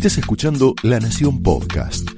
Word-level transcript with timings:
Estás 0.00 0.16
escuchando 0.16 0.74
La 0.82 0.98
Nación 0.98 1.42
Podcast. 1.42 2.08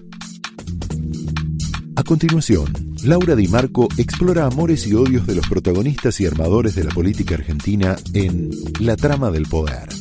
A 1.97 2.05
continuación, 2.05 2.73
Laura 3.03 3.35
Di 3.35 3.49
Marco 3.49 3.89
explora 3.99 4.47
amores 4.47 4.87
y 4.87 4.95
odios 4.95 5.27
de 5.27 5.35
los 5.35 5.48
protagonistas 5.48 6.21
y 6.21 6.26
armadores 6.26 6.76
de 6.76 6.84
la 6.84 6.90
política 6.90 7.34
argentina 7.34 7.96
en 8.14 8.50
La 8.79 8.95
Trama 8.95 9.32
del 9.32 9.48
Poder. 9.48 9.92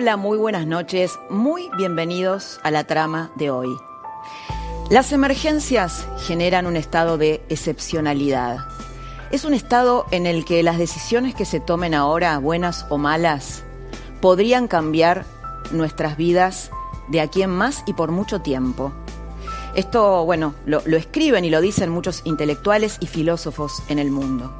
Hola, 0.00 0.16
muy 0.16 0.38
buenas 0.38 0.64
noches, 0.64 1.18
muy 1.28 1.70
bienvenidos 1.76 2.60
a 2.62 2.70
la 2.70 2.84
trama 2.84 3.32
de 3.34 3.50
hoy. 3.50 3.76
Las 4.90 5.10
emergencias 5.10 6.06
generan 6.20 6.68
un 6.68 6.76
estado 6.76 7.18
de 7.18 7.42
excepcionalidad. 7.48 8.58
Es 9.32 9.44
un 9.44 9.54
estado 9.54 10.06
en 10.12 10.26
el 10.26 10.44
que 10.44 10.62
las 10.62 10.78
decisiones 10.78 11.34
que 11.34 11.44
se 11.44 11.58
tomen 11.58 11.94
ahora, 11.94 12.38
buenas 12.38 12.86
o 12.90 12.96
malas, 12.96 13.64
podrían 14.20 14.68
cambiar 14.68 15.24
nuestras 15.72 16.16
vidas 16.16 16.70
de 17.08 17.20
aquí 17.20 17.42
en 17.42 17.50
más 17.50 17.82
y 17.84 17.94
por 17.94 18.12
mucho 18.12 18.40
tiempo. 18.40 18.92
Esto, 19.74 20.24
bueno, 20.24 20.54
lo, 20.64 20.80
lo 20.86 20.96
escriben 20.96 21.44
y 21.44 21.50
lo 21.50 21.60
dicen 21.60 21.90
muchos 21.90 22.22
intelectuales 22.24 22.98
y 23.00 23.08
filósofos 23.08 23.82
en 23.88 23.98
el 23.98 24.12
mundo. 24.12 24.54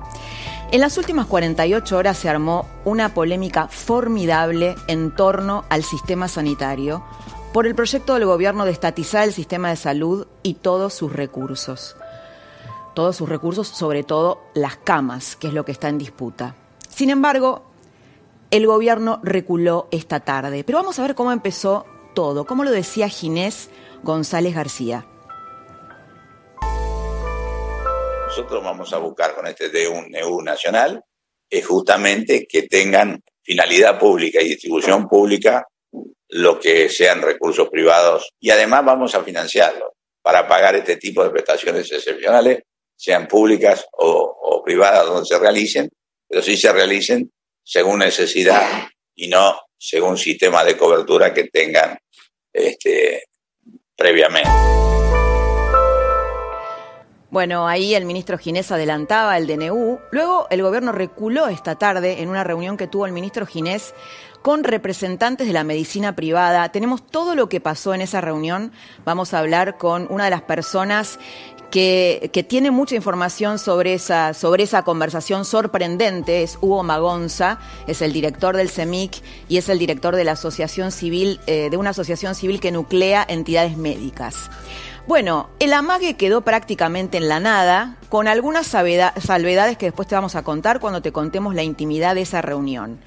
En 0.71 0.83
las 0.83 0.99
últimas 0.99 1.27
48 1.27 1.97
horas 1.97 2.19
se 2.19 2.29
armó 2.29 2.67
una 2.85 3.15
polémica 3.15 3.69
formidable 3.69 4.75
en 4.87 5.15
torno 5.15 5.65
al 5.71 5.83
sistema 5.83 6.29
sanitario 6.29 7.03
por 7.55 7.67
el 7.67 7.75
proyecto 7.75 8.13
del 8.13 8.27
gobierno 8.27 8.67
de 8.67 8.73
estatizar 8.73 9.25
el 9.25 9.33
sistema 9.33 9.71
de 9.71 9.77
salud 9.77 10.27
y 10.43 10.55
todos 10.55 10.93
sus 10.93 11.11
recursos. 11.11 11.97
Todos 12.95 13.17
sus 13.17 13.31
recursos, 13.31 13.67
sobre 13.67 14.03
todo 14.03 14.43
las 14.53 14.77
camas, 14.77 15.37
que 15.37 15.49
es 15.49 15.55
lo 15.55 15.65
que 15.65 15.73
está 15.73 15.89
en 15.89 15.97
disputa. 15.97 16.55
Sin 16.87 17.09
embargo, 17.09 17.63
el 18.51 18.67
gobierno 18.67 19.21
reculó 19.23 19.89
esta 19.91 20.21
tarde. 20.21 20.65
Pero 20.65 20.81
vamos 20.81 20.99
a 20.99 21.03
ver 21.03 21.15
cómo 21.15 21.33
empezó 21.33 21.87
todo, 22.15 22.45
como 22.45 22.65
lo 22.65 22.71
decía 22.71 23.09
Ginés 23.09 23.71
González 24.03 24.55
García. 24.55 25.07
Nosotros 28.29 28.63
vamos 28.63 28.93
a 28.93 28.99
buscar 28.99 29.35
con 29.35 29.47
este 29.47 29.71
DNU 29.71 30.43
nacional 30.43 31.03
es 31.49 31.67
justamente 31.67 32.47
que 32.47 32.65
tengan 32.65 33.23
finalidad 33.43 33.99
pública 33.99 34.43
y 34.43 34.49
distribución 34.49 35.09
pública 35.09 35.67
lo 36.29 36.61
que 36.61 36.91
sean 36.91 37.23
recursos 37.23 37.71
privados 37.71 38.35
y 38.39 38.51
además 38.51 38.85
vamos 38.85 39.15
a 39.15 39.25
financiarlo 39.25 39.95
para 40.21 40.47
pagar 40.47 40.77
este 40.77 40.99
tipo 40.99 41.25
de 41.25 41.31
prestaciones 41.31 41.91
excepcionales, 41.91 42.65
sean 42.95 43.27
públicas 43.27 43.87
o, 43.93 44.63
privadas 44.63 45.07
donde 45.07 45.25
se 45.25 45.39
realicen, 45.39 45.89
pero 46.29 46.43
sí 46.43 46.59
se 46.59 46.71
realicen 46.71 47.33
según 47.65 48.01
necesidad 48.01 48.87
y 49.15 49.29
no 49.29 49.59
según 49.79 50.19
sistema 50.19 50.63
de 50.65 50.77
cobertura 50.77 51.33
que 51.33 51.45
tengan 51.45 51.97
este, 52.53 53.23
previamente. 53.97 54.51
Bueno, 57.31 57.69
ahí 57.69 57.95
el 57.95 58.07
ministro 58.07 58.39
Ginés 58.39 58.73
adelantaba 58.73 59.37
el 59.37 59.47
DNU. 59.47 59.99
Luego 60.13 60.47
el 60.49 60.63
gobierno 60.63 60.93
reculó 60.93 61.49
esta 61.49 61.75
tarde 61.75 62.23
en 62.23 62.31
una 62.31 62.43
reunión 62.43 62.79
que 62.79 62.87
tuvo 62.87 63.05
el 63.05 63.13
ministro 63.13 63.45
Ginés 63.45 63.93
con 64.41 64.65
representantes 64.65 65.47
de 65.47 65.53
la 65.53 65.63
medicina 65.63 66.17
privada. 66.17 66.71
Tenemos 66.71 67.07
todo 67.07 67.35
lo 67.35 67.51
que 67.51 67.61
pasó 67.61 67.93
en 67.93 68.01
esa 68.01 68.23
reunión. 68.23 68.73
Vamos 69.05 69.35
a 69.35 69.41
hablar 69.41 69.77
con 69.77 70.07
una 70.09 70.25
de 70.25 70.31
las 70.31 70.41
personas 70.41 71.19
que, 71.71 72.47
tiene 72.49 72.71
mucha 72.71 72.95
información 72.95 73.59
sobre 73.59 73.93
esa, 73.93 74.33
sobre 74.33 74.63
esa 74.63 74.85
conversación 74.85 75.45
sorprendente, 75.45 76.43
es 76.43 76.57
Hugo 76.63 76.83
Magonza, 76.83 77.59
es 77.87 78.01
el 78.01 78.15
director 78.15 78.57
del 78.57 78.71
CEMIC 78.71 79.23
y 79.51 79.59
es 79.59 79.69
el 79.69 79.79
director 79.79 80.17
de 80.17 80.25
la 80.25 80.33
asociación 80.33 80.93
civil, 80.93 81.41
eh, 81.47 81.69
de 81.71 81.77
una 81.77 81.91
asociación 81.91 82.35
civil 82.35 82.59
que 82.59 82.73
nuclea 82.73 83.27
entidades 83.29 83.77
médicas. 83.77 84.49
Bueno, 85.09 85.49
el 85.59 85.73
amague 85.73 86.19
quedó 86.19 86.43
prácticamente 86.43 87.17
en 87.17 87.29
la 87.29 87.41
nada, 87.41 87.97
con 88.11 88.29
algunas 88.29 88.67
salvedades 88.67 89.79
que 89.79 89.87
después 89.87 90.07
te 90.07 90.15
vamos 90.15 90.35
a 90.35 90.43
contar 90.43 90.81
cuando 90.81 91.01
te 91.01 91.13
contemos 91.13 91.55
la 91.55 91.63
intimidad 91.63 92.15
de 92.15 92.21
esa 92.21 92.43
reunión. 92.43 93.01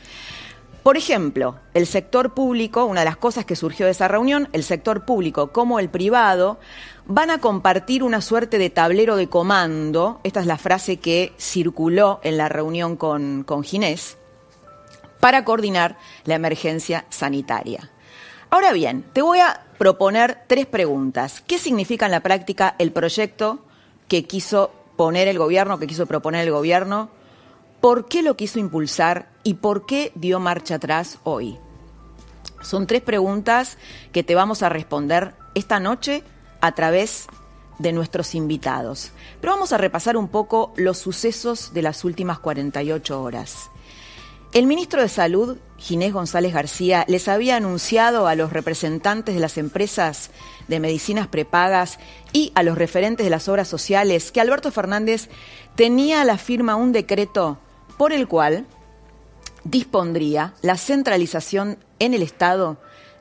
Por 0.82 0.98
ejemplo, 0.98 1.60
el 1.76 1.86
sector 1.86 2.34
público, 2.34 2.86
una 2.86 3.02
de 3.02 3.06
las 3.06 3.18
cosas 3.18 3.46
que 3.46 3.56
surgió 3.56 3.86
de 3.86 3.92
esa 3.92 4.08
reunión, 4.08 4.50
el 4.52 4.64
sector 4.64 5.06
público 5.06 5.52
como 5.52 5.78
el 5.78 5.90
privado, 5.90 6.60
van 7.06 7.30
a 7.30 7.38
compartir 7.38 8.02
una 8.02 8.22
suerte 8.22 8.58
de 8.58 8.72
tablero 8.72 9.16
de 9.16 9.30
comando, 9.30 10.22
esta 10.24 10.40
es 10.40 10.48
la 10.48 10.58
frase 10.58 10.98
que 10.98 11.34
circuló 11.38 12.20
en 12.24 12.36
la 12.36 12.50
reunión 12.50 12.98
con, 12.98 13.44
con 13.44 13.64
Ginés, 13.64 14.18
para 15.20 15.46
coordinar 15.46 16.00
la 16.26 16.34
emergencia 16.34 17.06
sanitaria. 17.12 17.92
Ahora 18.54 18.74
bien, 18.74 19.06
te 19.14 19.22
voy 19.22 19.40
a 19.40 19.64
proponer 19.78 20.44
tres 20.48 20.66
preguntas. 20.66 21.42
¿Qué 21.48 21.58
significa 21.58 22.06
en 22.06 22.12
la 22.12 22.20
práctica 22.20 22.76
el 22.80 22.92
proyecto 22.92 23.64
que 24.10 24.26
quiso 24.26 24.72
poner 24.98 25.30
el 25.30 25.38
gobierno, 25.38 25.80
que 25.80 25.88
quiso 25.88 26.06
proponer 26.06 26.46
el 26.46 26.52
gobierno? 26.52 27.10
¿Por 27.80 28.10
qué 28.10 28.22
lo 28.22 28.36
quiso 28.36 28.60
impulsar 28.60 29.30
y 29.44 29.54
por 29.54 29.86
qué 29.86 30.12
dio 30.16 30.42
marcha 30.42 30.76
atrás 30.76 31.20
hoy? 31.24 31.58
Son 32.62 32.88
tres 32.88 33.02
preguntas 33.02 33.78
que 34.12 34.22
te 34.22 34.36
vamos 34.36 34.64
a 34.64 34.70
responder 34.70 35.34
esta 35.56 35.80
noche 35.80 36.22
a 36.60 36.74
través 36.74 37.28
de 37.80 37.94
nuestros 37.94 38.36
invitados. 38.36 39.14
Pero 39.40 39.54
vamos 39.54 39.72
a 39.72 39.78
repasar 39.78 40.18
un 40.18 40.28
poco 40.28 40.74
los 40.76 40.98
sucesos 40.98 41.74
de 41.74 41.84
las 41.84 42.04
últimas 42.04 42.40
48 42.40 43.24
horas. 43.24 43.72
El 44.54 44.68
ministro 44.68 45.02
de 45.02 45.08
Salud, 45.08 45.58
Ginés 45.78 46.12
González 46.12 46.54
García, 46.54 47.06
les 47.08 47.30
había 47.30 47.56
anunciado 47.56 48.28
a 48.28 48.36
los 48.36 48.52
representantes 48.52 49.34
de 49.34 49.40
las 49.40 49.58
empresas 49.58 50.30
de 50.68 50.82
medicinas 50.82 51.30
prepagas 51.30 52.00
y 52.34 52.52
a 52.54 52.62
los 52.62 52.78
referentes 52.78 53.26
de 53.26 53.30
las 53.30 53.48
obras 53.48 53.70
sociales 53.70 54.30
que 54.34 54.42
Alberto 54.42 54.70
Fernández 54.70 55.30
tenía 55.76 56.20
a 56.20 56.26
la 56.26 56.38
firma 56.38 56.76
un 56.76 56.92
decreto 56.92 57.60
por 57.98 58.12
el 58.12 58.28
cual 58.28 58.66
dispondría 59.64 60.54
la 60.62 60.76
centralización 60.76 61.78
en 62.00 62.14
el 62.14 62.22
Estado 62.22 62.78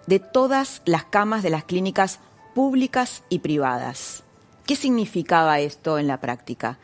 de 0.09 0.19
todas 0.19 0.83
las 0.85 1.05
camas 1.05 1.45
de 1.45 1.51
las 1.51 1.63
clínicas 1.63 2.19
públicas 2.57 3.23
y 3.29 3.39
privadas. 3.39 4.25
¿Qué 4.67 4.75
significaba 4.75 5.61
esto 5.61 6.01
en 6.01 6.09
la 6.09 6.21
práctica? 6.21 6.81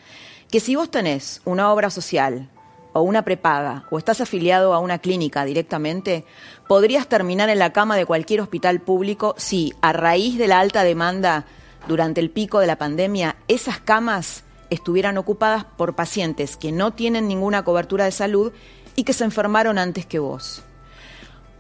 Que 0.53 0.61
si 0.61 0.77
vos 0.77 0.89
tenés 0.89 1.43
una 1.45 1.73
obra 1.73 1.91
social 1.91 2.49
o 2.97 3.03
una 3.03 3.23
prepaga 3.23 3.85
o 3.91 3.99
estás 3.99 4.23
afiliado 4.23 4.73
a 4.73 4.79
una 4.79 4.99
clínica 4.99 5.45
directamente, 5.45 6.25
podrías 6.67 7.07
terminar 7.07 7.51
en 7.51 7.59
la 7.59 7.73
cama 7.73 7.95
de 7.95 8.07
cualquier 8.07 8.41
hospital 8.41 8.81
público 8.81 9.35
si, 9.37 9.75
a 9.83 9.93
raíz 9.93 10.39
de 10.39 10.49
la 10.49 10.61
alta 10.61 10.83
demanda 10.83 11.45
durante 11.87 12.23
el 12.23 12.31
pico 12.31 12.59
de 12.59 12.67
la 12.67 12.79
pandemia, 12.79 13.37
esas 13.49 13.81
camas 13.81 14.45
estuvieran 14.71 15.19
ocupadas 15.19 15.65
por 15.65 15.95
pacientes 15.95 16.57
que 16.57 16.73
no 16.73 16.95
tienen 16.95 17.29
ninguna 17.29 17.65
cobertura 17.65 18.07
de 18.07 18.13
salud 18.13 18.53
y 18.97 19.05
que 19.05 19.13
se 19.13 19.25
enfermaron 19.25 19.77
antes 19.77 20.07
que 20.07 20.19
vos. 20.19 20.63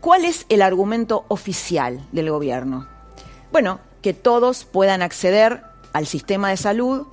¿Cuál 0.01 0.25
es 0.25 0.47
el 0.49 0.63
argumento 0.63 1.27
oficial 1.29 2.01
del 2.13 2.31
gobierno? 2.31 2.89
Bueno, 3.53 3.81
que 4.01 4.15
todos 4.15 4.65
puedan 4.65 5.03
acceder 5.03 5.65
al 5.93 6.07
sistema 6.07 6.49
de 6.49 6.57
salud 6.57 7.07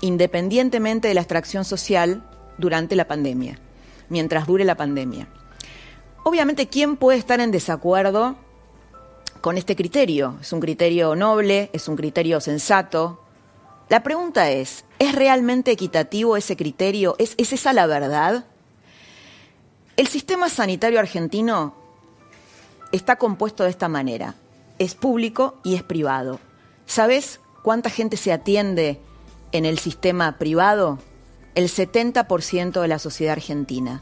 independientemente 0.00 1.06
de 1.06 1.14
la 1.14 1.20
extracción 1.20 1.64
social 1.64 2.24
durante 2.58 2.96
la 2.96 3.06
pandemia 3.06 3.60
mientras 4.08 4.46
dure 4.46 4.64
la 4.64 4.76
pandemia. 4.76 5.28
Obviamente, 6.24 6.68
¿quién 6.68 6.96
puede 6.96 7.18
estar 7.18 7.40
en 7.40 7.50
desacuerdo 7.50 8.36
con 9.40 9.56
este 9.56 9.76
criterio? 9.76 10.36
Es 10.40 10.52
un 10.52 10.60
criterio 10.60 11.14
noble, 11.14 11.70
es 11.72 11.88
un 11.88 11.96
criterio 11.96 12.40
sensato. 12.40 13.22
La 13.88 14.02
pregunta 14.02 14.50
es, 14.50 14.84
¿es 14.98 15.14
realmente 15.14 15.70
equitativo 15.70 16.36
ese 16.36 16.56
criterio? 16.56 17.16
¿Es, 17.18 17.34
¿Es, 17.38 17.52
esa 17.52 17.72
la 17.72 17.86
verdad? 17.86 18.44
El 19.96 20.06
sistema 20.06 20.48
sanitario 20.48 20.98
argentino 20.98 21.74
está 22.92 23.16
compuesto 23.16 23.64
de 23.64 23.70
esta 23.70 23.88
manera. 23.88 24.34
Es 24.78 24.94
público 24.94 25.56
y 25.64 25.74
es 25.74 25.82
privado. 25.82 26.40
¿Sabes 26.86 27.40
cuánta 27.62 27.90
gente 27.90 28.16
se 28.16 28.32
atiende 28.32 29.00
en 29.52 29.64
el 29.64 29.78
sistema 29.78 30.38
privado? 30.38 30.98
El 31.58 31.68
70% 31.68 32.80
de 32.80 32.86
la 32.86 33.00
sociedad 33.00 33.32
argentina. 33.32 34.00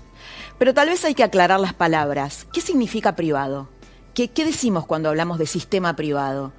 Pero 0.58 0.74
tal 0.74 0.90
vez 0.90 1.06
hay 1.06 1.14
que 1.14 1.24
aclarar 1.24 1.58
las 1.58 1.72
palabras. 1.72 2.46
¿Qué 2.52 2.60
significa 2.60 3.16
privado? 3.16 3.70
¿Qué, 4.12 4.28
¿Qué, 4.28 4.44
decimos 4.44 4.84
cuando 4.84 5.08
hablamos 5.08 5.38
de 5.38 5.46
sistema 5.46 5.96
privado? 5.96 6.52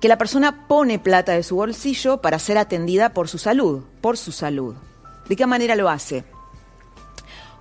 Que 0.00 0.08
la 0.08 0.18
persona 0.18 0.66
pone 0.66 0.98
plata 0.98 1.30
de 1.30 1.44
su 1.44 1.54
bolsillo 1.54 2.20
para 2.20 2.40
ser 2.40 2.58
atendida 2.58 3.14
por 3.14 3.28
su 3.28 3.38
salud, 3.38 3.84
por 4.00 4.18
su 4.18 4.32
salud. 4.32 4.74
¿De 5.28 5.36
qué 5.36 5.46
manera 5.46 5.76
lo 5.76 5.88
hace? 5.88 6.24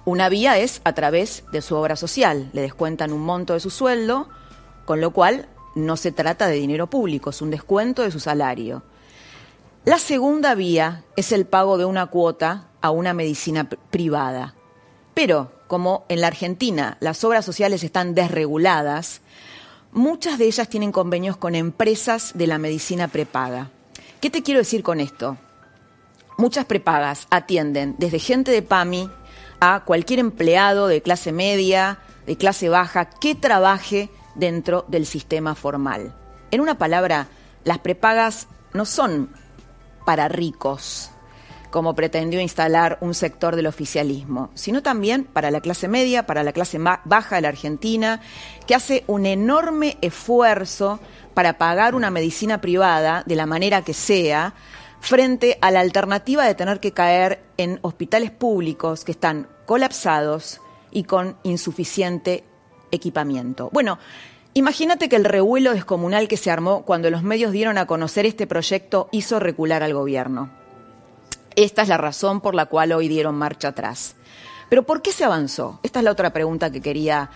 Una 0.04 0.28
vía 0.30 0.58
es 0.58 0.82
a 0.84 0.94
través 0.94 1.44
de 1.52 1.62
su 1.62 1.76
obra 1.76 1.96
social. 1.96 2.50
Le 2.52 2.64
descuentan 2.64 3.14
un 3.14 3.22
monto 3.22 3.54
de 3.54 3.60
su 3.60 3.70
sueldo, 3.70 4.28
con 4.86 5.02
lo 5.02 5.12
cual 5.12 5.48
no 5.76 5.98
se 5.98 6.12
trata 6.12 6.48
de 6.48 6.56
dinero 6.56 6.90
público, 6.90 7.30
es 7.30 7.44
un 7.44 7.52
descuento 7.52 8.02
de 8.02 8.10
su 8.10 8.20
salario. 8.20 8.82
La 9.86 10.00
segunda 10.00 10.56
vía 10.56 11.04
es 11.16 11.32
el 11.32 11.46
pago 11.46 11.78
de 11.78 11.86
una 11.86 12.08
cuota 12.08 12.71
a 12.82 12.92
una 12.92 13.14
medicina 13.14 13.68
privada. 13.70 14.56
Pero, 15.14 15.52
como 15.68 16.06
en 16.10 16.22
la 16.22 16.28
Argentina 16.28 16.98
las 17.00 17.24
obras 17.24 17.46
sociales 17.46 17.84
están 17.84 18.16
desreguladas, 18.16 19.22
muchas 19.92 20.38
de 20.38 20.46
ellas 20.46 20.70
tienen 20.70 20.92
convenios 20.92 21.38
con 21.38 21.56
empresas 21.56 22.32
de 22.36 22.48
la 22.48 22.58
medicina 22.58 23.08
prepaga. 23.08 23.70
¿Qué 24.20 24.30
te 24.30 24.44
quiero 24.44 24.60
decir 24.60 24.84
con 24.84 25.00
esto? 25.00 25.38
Muchas 26.38 26.66
prepagas 26.66 27.28
atienden 27.30 27.96
desde 27.98 28.20
gente 28.20 28.52
de 28.52 28.62
PAMI 28.62 29.10
a 29.60 29.84
cualquier 29.86 30.20
empleado 30.20 30.88
de 30.88 31.02
clase 31.02 31.32
media, 31.32 32.00
de 32.26 32.36
clase 32.36 32.70
baja, 32.70 33.06
que 33.06 33.36
trabaje 33.36 34.10
dentro 34.36 34.86
del 34.88 35.06
sistema 35.06 35.56
formal. 35.56 36.16
En 36.52 36.62
una 36.62 36.78
palabra, 36.78 37.28
las 37.64 37.80
prepagas 37.80 38.48
no 38.74 38.86
son 38.86 39.30
para 40.06 40.28
ricos, 40.28 41.12
como 41.72 41.96
pretendió 41.96 42.40
instalar 42.40 42.98
un 43.02 43.16
sector 43.16 43.56
del 43.56 43.66
oficialismo, 43.66 44.52
sino 44.54 44.84
también 44.84 45.24
para 45.24 45.50
la 45.50 45.62
clase 45.62 45.88
media, 45.88 46.28
para 46.28 46.44
la 46.44 46.52
clase 46.52 46.78
baja 46.78 47.38
de 47.38 47.42
la 47.42 47.48
Argentina, 47.48 48.22
que 48.68 48.76
hace 48.76 49.04
un 49.08 49.26
enorme 49.26 49.98
esfuerzo 50.02 51.00
para 51.34 51.58
pagar 51.58 51.96
una 51.96 52.12
medicina 52.12 52.62
privada 52.62 53.24
de 53.26 53.36
la 53.36 53.46
manera 53.46 53.82
que 53.84 53.94
sea, 53.94 54.54
frente 55.00 55.58
a 55.62 55.72
la 55.72 55.80
alternativa 55.80 56.46
de 56.46 56.54
tener 56.54 56.80
que 56.80 56.92
caer 56.92 57.42
en 57.58 57.80
hospitales 57.82 58.30
públicos 58.30 59.04
que 59.04 59.14
están 59.14 59.48
colapsados 59.66 60.62
y 60.92 61.06
con 61.06 61.38
insuficiente 61.44 62.44
equipamiento. 62.92 63.70
Bueno, 63.72 63.98
imagínate 64.54 65.10
que 65.10 65.16
el 65.16 65.26
revuelo 65.26 65.74
descomunal 65.74 66.28
que 66.28 66.38
se 66.38 66.52
armó 66.52 66.84
cuando 66.84 67.10
los 67.10 67.24
medios 67.24 67.52
dieron 67.52 67.78
a 67.78 67.88
conocer 67.88 68.26
este 68.26 68.46
proyecto 68.46 69.10
hizo 69.12 69.40
recular 69.40 69.82
al 69.82 69.94
gobierno. 69.94 70.61
Esta 71.56 71.82
es 71.82 71.88
la 71.88 71.98
razón 71.98 72.42
por 72.42 72.56
la 72.56 72.68
cual 72.68 72.92
hoy 72.92 73.08
dieron 73.08 73.36
marcha 73.36 73.70
atrás. 73.70 74.16
Pero 74.70 74.84
¿por 74.84 75.02
qué 75.02 75.12
se 75.12 75.26
avanzó? 75.26 75.80
Esta 75.84 76.00
es 76.00 76.06
la 76.06 76.12
otra 76.12 76.32
pregunta 76.32 76.72
que 76.72 76.82
quería 76.82 77.30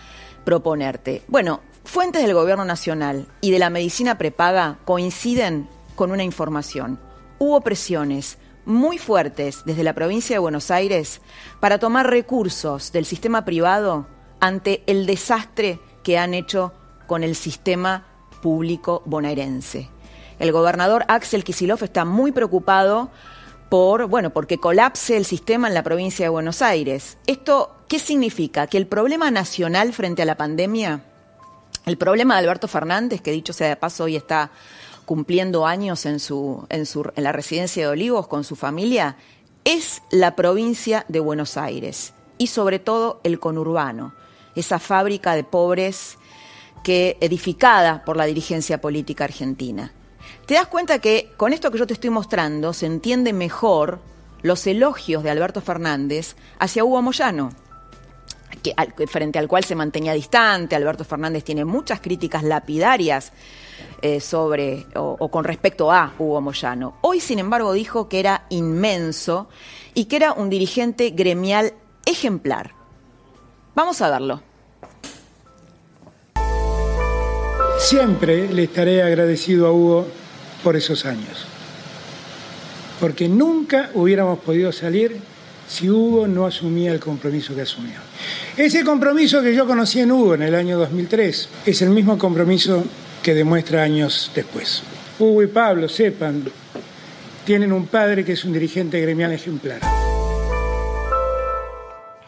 proponerte. 0.44 1.22
Bueno, 1.28 1.60
fuentes 1.84 2.22
del 2.22 2.34
Gobierno 2.34 2.64
Nacional 2.64 3.26
y 3.40 3.50
de 3.50 3.58
la 3.58 3.70
medicina 3.70 4.18
prepaga 4.18 4.78
coinciden 4.84 5.68
con 5.94 6.12
una 6.12 6.24
información 6.24 6.98
hubo 7.38 7.60
presiones 7.60 8.38
muy 8.64 8.98
fuertes 8.98 9.62
desde 9.64 9.84
la 9.84 9.94
provincia 9.94 10.34
de 10.34 10.40
Buenos 10.40 10.70
Aires 10.70 11.20
para 11.60 11.78
tomar 11.78 12.10
recursos 12.10 12.92
del 12.92 13.04
sistema 13.04 13.44
privado 13.44 14.06
ante 14.40 14.82
el 14.86 15.06
desastre 15.06 15.78
que 16.02 16.18
han 16.18 16.34
hecho 16.34 16.72
con 17.06 17.22
el 17.22 17.36
sistema 17.36 18.06
público 18.42 19.02
bonaerense. 19.06 19.88
El 20.38 20.52
gobernador 20.52 21.04
Axel 21.08 21.44
Kisilov 21.44 21.82
está 21.82 22.04
muy 22.04 22.32
preocupado 22.32 23.10
por, 23.68 24.06
bueno, 24.06 24.30
porque 24.30 24.58
colapse 24.58 25.16
el 25.16 25.24
sistema 25.24 25.68
en 25.68 25.74
la 25.74 25.82
provincia 25.82 26.24
de 26.24 26.30
Buenos 26.30 26.62
Aires. 26.62 27.18
¿Esto 27.26 27.72
qué 27.88 27.98
significa? 27.98 28.66
Que 28.66 28.78
el 28.78 28.86
problema 28.86 29.30
nacional 29.30 29.92
frente 29.92 30.22
a 30.22 30.26
la 30.26 30.36
pandemia, 30.36 31.02
el 31.84 31.98
problema 31.98 32.34
de 32.34 32.40
Alberto 32.40 32.68
Fernández, 32.68 33.20
que 33.20 33.32
dicho 33.32 33.52
sea 33.52 33.68
de 33.68 33.76
paso 33.76 34.04
hoy 34.04 34.16
está 34.16 34.50
cumpliendo 35.04 35.66
años 35.66 36.04
en, 36.06 36.20
su, 36.20 36.66
en, 36.68 36.86
su, 36.86 37.10
en 37.14 37.24
la 37.24 37.32
residencia 37.32 37.84
de 37.84 37.88
Olivos 37.88 38.26
con 38.26 38.44
su 38.44 38.56
familia, 38.56 39.16
es 39.64 40.02
la 40.10 40.36
provincia 40.36 41.04
de 41.08 41.20
Buenos 41.20 41.56
Aires 41.56 42.12
y 42.38 42.48
sobre 42.48 42.78
todo 42.78 43.20
el 43.24 43.38
conurbano, 43.38 44.14
esa 44.54 44.78
fábrica 44.78 45.34
de 45.34 45.44
pobres 45.44 46.18
que 46.84 47.16
edificada 47.20 48.04
por 48.04 48.16
la 48.16 48.26
dirigencia 48.26 48.80
política 48.80 49.24
argentina. 49.24 49.92
Te 50.46 50.54
das 50.54 50.68
cuenta 50.68 51.00
que 51.00 51.32
con 51.36 51.52
esto 51.52 51.72
que 51.72 51.78
yo 51.78 51.88
te 51.88 51.94
estoy 51.94 52.10
mostrando 52.10 52.72
se 52.72 52.86
entiende 52.86 53.32
mejor 53.32 53.98
los 54.42 54.64
elogios 54.68 55.24
de 55.24 55.30
Alberto 55.30 55.60
Fernández 55.60 56.36
hacia 56.60 56.84
Hugo 56.84 57.02
Moyano, 57.02 57.50
frente 59.08 59.40
al 59.40 59.48
cual 59.48 59.64
se 59.64 59.74
mantenía 59.74 60.12
distante. 60.12 60.76
Alberto 60.76 61.04
Fernández 61.04 61.42
tiene 61.42 61.64
muchas 61.64 62.00
críticas 62.00 62.44
lapidarias 62.44 63.32
eh, 64.00 64.20
sobre 64.20 64.86
o, 64.94 65.28
con 65.28 65.42
respecto 65.42 65.90
a 65.90 66.12
Hugo 66.16 66.40
Moyano. 66.40 66.94
Hoy, 67.00 67.18
sin 67.18 67.40
embargo, 67.40 67.72
dijo 67.72 68.08
que 68.08 68.20
era 68.20 68.46
inmenso 68.48 69.48
y 69.94 70.04
que 70.04 70.14
era 70.14 70.32
un 70.32 70.48
dirigente 70.48 71.10
gremial 71.10 71.74
ejemplar. 72.04 72.72
Vamos 73.74 74.00
a 74.00 74.10
verlo. 74.10 74.42
Siempre 77.80 78.48
le 78.48 78.62
estaré 78.62 79.02
agradecido 79.02 79.66
a 79.66 79.72
Hugo 79.72 80.06
por 80.66 80.74
esos 80.74 81.06
años, 81.06 81.46
porque 82.98 83.28
nunca 83.28 83.90
hubiéramos 83.94 84.40
podido 84.40 84.72
salir 84.72 85.16
si 85.68 85.88
Hugo 85.88 86.26
no 86.26 86.44
asumía 86.44 86.90
el 86.90 86.98
compromiso 86.98 87.54
que 87.54 87.60
asumió. 87.60 87.94
Ese 88.56 88.82
compromiso 88.84 89.40
que 89.42 89.54
yo 89.54 89.64
conocí 89.64 90.00
en 90.00 90.10
Hugo 90.10 90.34
en 90.34 90.42
el 90.42 90.56
año 90.56 90.76
2003 90.76 91.48
es 91.66 91.82
el 91.82 91.90
mismo 91.90 92.18
compromiso 92.18 92.82
que 93.22 93.32
demuestra 93.32 93.84
años 93.84 94.32
después. 94.34 94.82
Hugo 95.20 95.44
y 95.44 95.46
Pablo, 95.46 95.88
sepan, 95.88 96.42
tienen 97.44 97.72
un 97.72 97.86
padre 97.86 98.24
que 98.24 98.32
es 98.32 98.44
un 98.44 98.52
dirigente 98.52 99.00
gremial 99.00 99.30
ejemplar. 99.30 99.78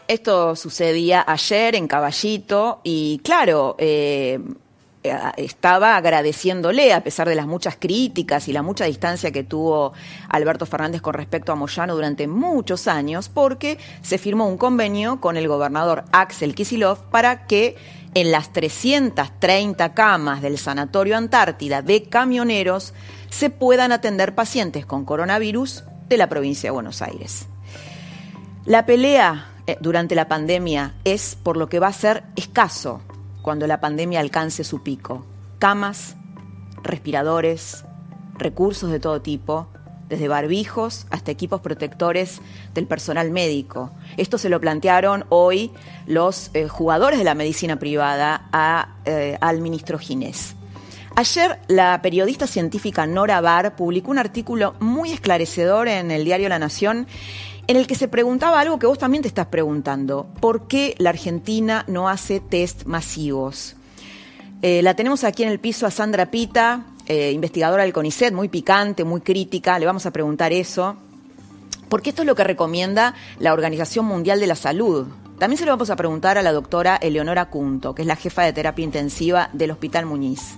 Esto 0.07 0.55
sucedía 0.55 1.25
ayer 1.27 1.75
en 1.75 1.89
Caballito 1.89 2.79
y 2.85 3.19
claro, 3.21 3.75
eh, 3.77 4.39
estaba 5.37 5.95
agradeciéndole, 5.95 6.93
a 6.93 7.03
pesar 7.03 7.27
de 7.27 7.35
las 7.35 7.47
muchas 7.47 7.75
críticas 7.77 8.47
y 8.47 8.53
la 8.53 8.61
mucha 8.61 8.85
distancia 8.85 9.31
que 9.31 9.43
tuvo 9.43 9.93
Alberto 10.29 10.65
Fernández 10.65 11.01
con 11.01 11.13
respecto 11.13 11.51
a 11.51 11.55
Moyano 11.55 11.95
durante 11.95 12.27
muchos 12.27 12.87
años, 12.87 13.29
porque 13.29 13.77
se 14.01 14.17
firmó 14.17 14.47
un 14.47 14.57
convenio 14.57 15.21
con 15.21 15.37
el 15.37 15.47
gobernador 15.47 16.05
Axel 16.11 16.55
Kisilov 16.55 17.09
para 17.09 17.45
que 17.47 17.75
en 18.13 18.31
las 18.31 18.51
330 18.53 19.93
camas 19.93 20.41
del 20.41 20.57
Sanatorio 20.57 21.17
Antártida 21.17 21.81
de 21.81 22.03
camioneros 22.03 22.93
se 23.29 23.49
puedan 23.49 23.91
atender 23.91 24.33
pacientes 24.35 24.85
con 24.85 25.05
coronavirus 25.05 25.83
de 26.07 26.17
la 26.17 26.27
provincia 26.27 26.67
de 26.67 26.71
Buenos 26.71 27.01
Aires. 27.01 27.47
La 28.65 28.85
pelea 28.85 29.51
eh, 29.67 29.77
durante 29.79 30.15
la 30.15 30.27
pandemia 30.27 30.95
es 31.03 31.37
por 31.41 31.55
lo 31.57 31.69
que 31.69 31.79
va 31.79 31.87
a 31.87 31.93
ser 31.93 32.23
escaso 32.35 33.01
cuando 33.41 33.67
la 33.67 33.79
pandemia 33.79 34.19
alcance 34.19 34.63
su 34.63 34.83
pico. 34.83 35.25
Camas, 35.59 36.15
respiradores, 36.83 37.85
recursos 38.37 38.91
de 38.91 38.99
todo 38.99 39.21
tipo, 39.21 39.67
desde 40.09 40.27
barbijos 40.27 41.05
hasta 41.11 41.31
equipos 41.31 41.61
protectores 41.61 42.41
del 42.73 42.87
personal 42.87 43.31
médico. 43.31 43.91
Esto 44.17 44.37
se 44.37 44.49
lo 44.49 44.59
plantearon 44.59 45.25
hoy 45.29 45.71
los 46.07 46.49
eh, 46.53 46.67
jugadores 46.67 47.19
de 47.19 47.25
la 47.25 47.35
medicina 47.35 47.77
privada 47.77 48.49
eh, 49.05 49.37
al 49.39 49.61
ministro 49.61 49.99
Ginés. 49.99 50.55
Ayer 51.15 51.59
la 51.67 52.01
periodista 52.01 52.47
científica 52.47 53.05
Nora 53.05 53.41
Barr 53.41 53.75
publicó 53.75 54.11
un 54.11 54.19
artículo 54.19 54.75
muy 54.79 55.11
esclarecedor 55.11 55.87
en 55.87 56.11
el 56.11 56.23
diario 56.23 56.49
La 56.49 56.59
Nación 56.59 57.07
en 57.69 57.77
el 57.77 57.85
que 57.85 57.93
se 57.93 58.07
preguntaba 58.07 58.59
algo 58.59 58.79
que 58.79 58.87
vos 58.87 58.97
también 58.97 59.21
te 59.21 59.27
estás 59.27 59.45
preguntando. 59.45 60.25
¿Por 60.41 60.67
qué 60.67 60.95
la 60.97 61.11
Argentina 61.11 61.85
no 61.87 62.09
hace 62.09 62.39
test 62.39 62.85
masivos? 62.85 63.75
Eh, 64.63 64.81
la 64.81 64.95
tenemos 64.95 65.23
aquí 65.23 65.43
en 65.43 65.49
el 65.49 65.59
piso 65.59 65.85
a 65.85 65.91
Sandra 65.91 66.31
Pita, 66.31 66.87
eh, 67.05 67.31
investigadora 67.31 67.83
del 67.83 67.93
CONICET, 67.93 68.33
muy 68.33 68.49
picante, 68.49 69.03
muy 69.03 69.21
crítica. 69.21 69.77
Le 69.77 69.85
vamos 69.85 70.07
a 70.07 70.11
preguntar 70.11 70.51
eso. 70.51 70.97
Porque 71.89 72.09
esto 72.09 72.23
es 72.23 72.25
lo 72.25 72.33
que 72.33 72.43
recomienda 72.43 73.13
la 73.37 73.53
Organización 73.53 74.05
Mundial 74.05 74.39
de 74.39 74.47
la 74.47 74.55
Salud. 74.55 75.05
También 75.37 75.59
se 75.59 75.65
lo 75.65 75.71
vamos 75.71 75.91
a 75.91 75.95
preguntar 75.95 76.39
a 76.39 76.41
la 76.41 76.51
doctora 76.51 76.95
Eleonora 76.95 77.51
Cunto, 77.51 77.93
que 77.93 78.01
es 78.01 78.07
la 78.07 78.15
jefa 78.15 78.41
de 78.41 78.51
terapia 78.53 78.83
intensiva 78.83 79.51
del 79.53 79.69
Hospital 79.69 80.07
Muñiz. 80.07 80.55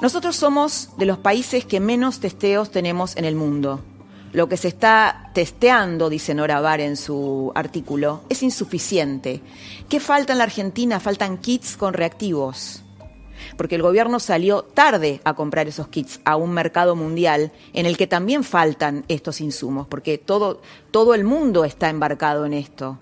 Nosotros 0.00 0.34
somos 0.34 0.88
de 0.96 1.04
los 1.04 1.18
países 1.18 1.66
que 1.66 1.78
menos 1.78 2.20
testeos 2.20 2.70
tenemos 2.70 3.18
en 3.18 3.26
el 3.26 3.36
mundo. 3.36 3.80
Lo 4.32 4.48
que 4.48 4.56
se 4.56 4.68
está 4.68 5.30
testeando, 5.34 6.08
dice 6.08 6.34
Nora 6.34 6.60
Bar 6.60 6.80
en 6.80 6.96
su 6.96 7.52
artículo, 7.54 8.22
es 8.30 8.42
insuficiente. 8.42 9.42
¿Qué 9.90 10.00
falta 10.00 10.32
en 10.32 10.38
la 10.38 10.44
Argentina? 10.44 11.00
Faltan 11.00 11.36
kits 11.36 11.76
con 11.76 11.92
reactivos. 11.92 12.82
Porque 13.58 13.74
el 13.74 13.82
gobierno 13.82 14.20
salió 14.20 14.62
tarde 14.62 15.20
a 15.24 15.34
comprar 15.34 15.68
esos 15.68 15.88
kits 15.88 16.20
a 16.24 16.36
un 16.36 16.52
mercado 16.52 16.96
mundial 16.96 17.52
en 17.74 17.84
el 17.84 17.98
que 17.98 18.06
también 18.06 18.42
faltan 18.42 19.04
estos 19.08 19.42
insumos, 19.42 19.86
porque 19.86 20.16
todo, 20.16 20.62
todo 20.90 21.12
el 21.12 21.24
mundo 21.24 21.66
está 21.66 21.90
embarcado 21.90 22.46
en 22.46 22.54
esto. 22.54 22.98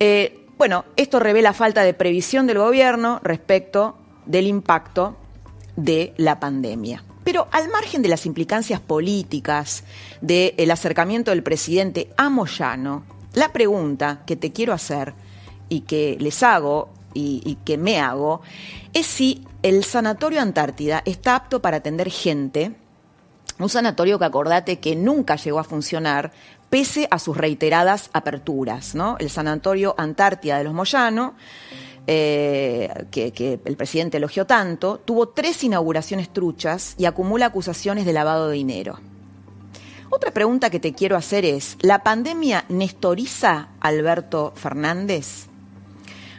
Eh, 0.00 0.46
bueno, 0.58 0.84
esto 0.96 1.18
revela 1.18 1.54
falta 1.54 1.82
de 1.82 1.94
previsión 1.94 2.46
del 2.46 2.58
gobierno 2.58 3.20
respecto 3.22 3.96
del 4.26 4.46
impacto 4.48 5.16
de 5.76 6.12
la 6.18 6.38
pandemia. 6.40 7.04
Pero 7.24 7.48
al 7.50 7.70
margen 7.70 8.02
de 8.02 8.08
las 8.08 8.26
implicancias 8.26 8.80
políticas 8.80 9.84
del 10.20 10.70
acercamiento 10.70 11.30
del 11.30 11.42
presidente 11.42 12.10
a 12.16 12.28
Moyano, 12.28 13.04
La 13.32 13.52
pregunta 13.52 14.22
que 14.26 14.36
te 14.36 14.52
quiero 14.52 14.72
hacer 14.72 15.12
y 15.68 15.80
que 15.80 16.16
les 16.20 16.44
hago 16.44 16.90
y, 17.14 17.42
y 17.44 17.56
que 17.64 17.76
me 17.76 17.98
hago 17.98 18.42
es 18.92 19.06
si 19.06 19.44
el 19.62 19.82
Sanatorio 19.82 20.40
Antártida 20.40 21.02
está 21.04 21.34
apto 21.34 21.60
para 21.60 21.78
atender 21.78 22.10
gente, 22.10 22.76
un 23.58 23.68
sanatorio 23.68 24.18
que 24.18 24.24
acordate 24.24 24.78
que 24.78 24.94
nunca 24.94 25.36
llegó 25.36 25.58
a 25.58 25.64
funcionar 25.64 26.32
pese 26.70 27.06
a 27.10 27.18
sus 27.18 27.36
reiteradas 27.36 28.10
aperturas, 28.12 28.94
¿no? 28.94 29.16
El 29.18 29.30
Sanatorio 29.30 29.94
Antártida 29.96 30.58
de 30.58 30.64
los 30.64 30.74
Moyano, 30.74 31.34
eh, 32.06 33.06
que, 33.10 33.60
el 33.64 33.76
presidente 33.76 34.18
elogió 34.18 34.46
tanto, 34.46 34.98
tuvo 34.98 35.28
tres 35.28 35.64
inauguraciones 35.64 36.30
truchas 36.30 36.94
y 36.98 37.06
acumula 37.06 37.46
acusaciones 37.46 38.04
de 38.04 38.12
lavado 38.12 38.48
de 38.48 38.56
dinero. 38.56 38.98
Otra 40.10 40.30
pregunta 40.30 40.70
que 40.70 40.80
te 40.80 40.92
quiero 40.92 41.16
hacer 41.16 41.44
es, 41.44 41.76
¿la 41.80 42.02
pandemia 42.02 42.66
nestoriza 42.68 43.68
Alberto 43.80 44.52
Fernández? 44.54 45.46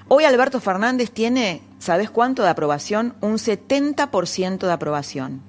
Hoy 0.07 0.23
Alberto 0.23 0.61
Fernández 0.61 1.09
tiene, 1.09 1.61
¿sabes 1.79 2.11
cuánto 2.11 2.43
de 2.43 2.49
aprobación? 2.49 3.15
Un 3.21 3.33
70% 3.33 4.59
de 4.59 4.71
aprobación. 4.71 5.41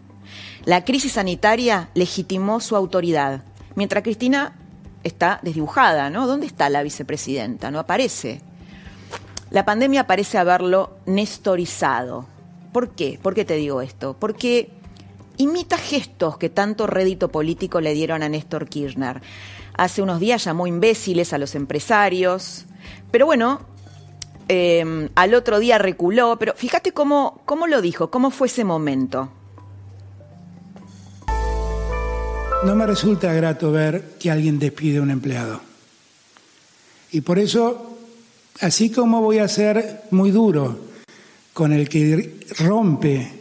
La 0.65 0.85
crisis 0.85 1.13
sanitaria 1.13 1.91
legitimó 1.95 2.61
su 2.61 2.75
autoridad, 2.75 3.43
mientras 3.75 4.03
Cristina 4.03 4.57
está 5.05 5.39
desdibujada, 5.43 6.11
¿no? 6.11 6.27
¿Dónde 6.27 6.47
está 6.47 6.71
la 6.71 6.83
vicepresidenta? 6.83 7.71
No 7.71 7.79
aparece. 7.79 8.41
La 9.51 9.65
pandemia 9.65 10.07
parece 10.07 10.39
haberlo 10.39 10.97
nestorizado. 11.07 12.27
¿Por 12.73 12.91
qué? 12.91 13.19
¿Por 13.23 13.35
qué 13.35 13.45
te 13.45 13.55
digo 13.55 13.81
esto? 13.81 14.17
Porque 14.19 14.71
imita 15.37 15.79
gestos 15.79 16.37
que 16.37 16.49
tanto 16.49 16.87
rédito 16.87 17.29
político 17.29 17.81
le 17.81 17.95
dieron 17.95 18.23
a 18.23 18.29
Néstor 18.29 18.69
Kirchner. 18.69 19.23
Hace 19.77 20.03
unos 20.03 20.21
días 20.21 20.45
llamó 20.45 20.67
imbéciles 20.67 21.33
a 21.33 21.39
los 21.39 21.55
empresarios, 21.55 22.65
pero 23.11 23.27
bueno, 23.27 23.61
eh, 24.49 25.09
al 25.15 25.35
otro 25.35 25.59
día 25.59 25.79
reculó, 25.79 26.39
pero 26.39 26.55
fíjate 26.55 26.93
cómo, 26.93 27.41
cómo 27.45 27.67
lo 27.67 27.83
dijo, 27.83 28.11
cómo 28.11 28.31
fue 28.31 28.49
ese 28.49 28.65
momento. 28.65 29.31
No 32.65 32.75
me 32.75 32.87
resulta 32.87 33.33
grato 33.33 33.71
ver 33.71 34.15
que 34.19 34.31
alguien 34.31 34.59
despide 34.59 34.99
a 34.99 35.03
un 35.03 35.11
empleado. 35.11 35.61
Y 37.13 37.21
por 37.21 37.39
eso, 37.39 37.96
así 38.61 38.91
como 38.91 39.21
voy 39.21 39.39
a 39.39 39.49
ser 39.49 40.03
muy 40.11 40.31
duro 40.31 40.79
con 41.53 41.73
el 41.73 41.89
que 41.89 42.41
rompe 42.59 43.33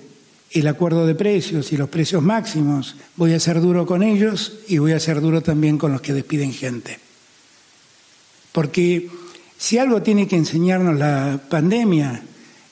el 0.51 0.67
acuerdo 0.67 1.05
de 1.05 1.15
precios 1.15 1.72
y 1.74 1.77
los 1.77 1.89
precios 1.89 2.24
máximos, 2.24 2.95
voy 3.17 3.34
a 3.34 3.39
ser 3.39 3.60
duro 3.60 3.86
con 3.86 4.03
ellos 4.03 4.60
y 4.67 4.77
voy 4.77 4.93
a 4.93 5.00
ser 5.00 5.19
duro 5.19 5.41
también 5.41 5.77
con 5.77 5.91
los 5.91 6.01
que 6.01 6.13
despiden 6.13 6.53
gente. 6.53 6.98
Porque 8.53 9.10
si 9.57 9.77
algo 9.77 10.01
tiene 10.01 10.27
que 10.27 10.38
enseñarnos 10.38 10.98
la 10.98 11.41
pandemia 11.50 12.24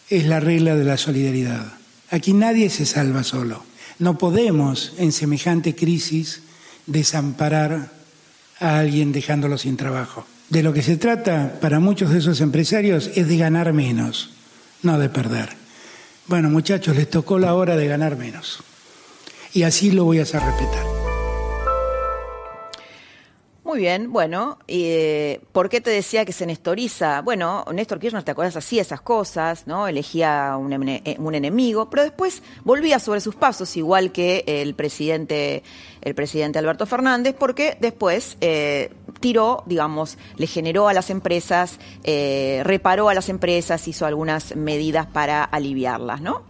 es 0.10 0.26
la 0.26 0.40
regla 0.40 0.76
de 0.76 0.86
la 0.86 0.98
solidaridad. 0.98 1.74
Aquí 2.10 2.34
nadie 2.34 2.70
se 2.70 2.86
salva 2.86 3.24
solo. 3.24 3.64
No 4.00 4.18
podemos 4.18 4.94
en 4.98 5.12
semejante 5.12 5.76
crisis 5.76 6.42
desamparar 6.86 7.92
a 8.60 8.80
alguien 8.80 9.12
dejándolo 9.12 9.58
sin 9.58 9.76
trabajo. 9.76 10.26
De 10.54 10.62
lo 10.62 10.72
que 10.72 10.84
se 10.84 10.98
trata 10.98 11.58
para 11.60 11.80
muchos 11.80 12.12
de 12.12 12.20
esos 12.20 12.40
empresarios 12.40 13.10
es 13.16 13.28
de 13.28 13.38
ganar 13.38 13.74
menos, 13.74 14.30
no 14.84 15.00
de 15.00 15.10
perder. 15.10 15.50
Bueno, 16.28 16.48
muchachos, 16.52 16.96
les 16.96 17.10
tocó 17.10 17.40
la 17.40 17.56
hora 17.56 17.76
de 17.76 17.88
ganar 17.88 18.18
menos. 18.18 18.60
Y 19.52 19.64
así 19.64 19.90
lo 19.90 20.04
voy 20.04 20.20
a 20.20 20.22
hacer 20.22 20.44
respetar. 20.44 21.03
Muy 23.64 23.80
bien, 23.80 24.12
bueno, 24.12 24.58
eh, 24.68 25.40
¿por 25.54 25.70
qué 25.70 25.80
te 25.80 25.90
decía 25.90 26.26
que 26.26 26.34
se 26.34 26.46
nestoriza? 26.46 27.22
Bueno, 27.22 27.64
Néstor 27.72 27.98
Kirchner, 27.98 28.22
¿te 28.22 28.32
acuerdas? 28.32 28.58
Hacía 28.58 28.82
esas 28.82 29.00
cosas, 29.00 29.68
¿no? 29.68 29.88
Elegía 29.88 30.58
un, 30.58 30.74
un, 30.74 31.36
enemigo, 31.36 31.90
pero 31.90 32.04
después 32.04 32.44
volvía 32.66 33.00
sobre 33.00 33.22
sus 33.22 33.36
pasos, 33.36 33.78
igual 33.78 34.12
que 34.12 34.44
el 34.46 34.76
presidente, 34.76 35.64
el 36.02 36.14
presidente 36.14 36.60
Alberto 36.60 36.86
Fernández, 36.86 37.36
porque 37.40 37.78
después 37.80 38.36
eh, 38.42 38.92
tiró, 39.22 39.64
digamos, 39.66 40.18
le 40.36 40.48
generó 40.48 40.90
a 40.90 40.94
las 40.94 41.10
empresas, 41.10 41.80
eh, 42.04 42.64
reparó 42.66 43.08
a 43.08 43.14
las 43.14 43.30
empresas, 43.30 43.88
hizo 43.88 44.06
algunas 44.06 44.58
medidas 44.58 45.08
para 45.08 45.42
aliviarlas, 45.42 46.20
¿no? 46.20 46.44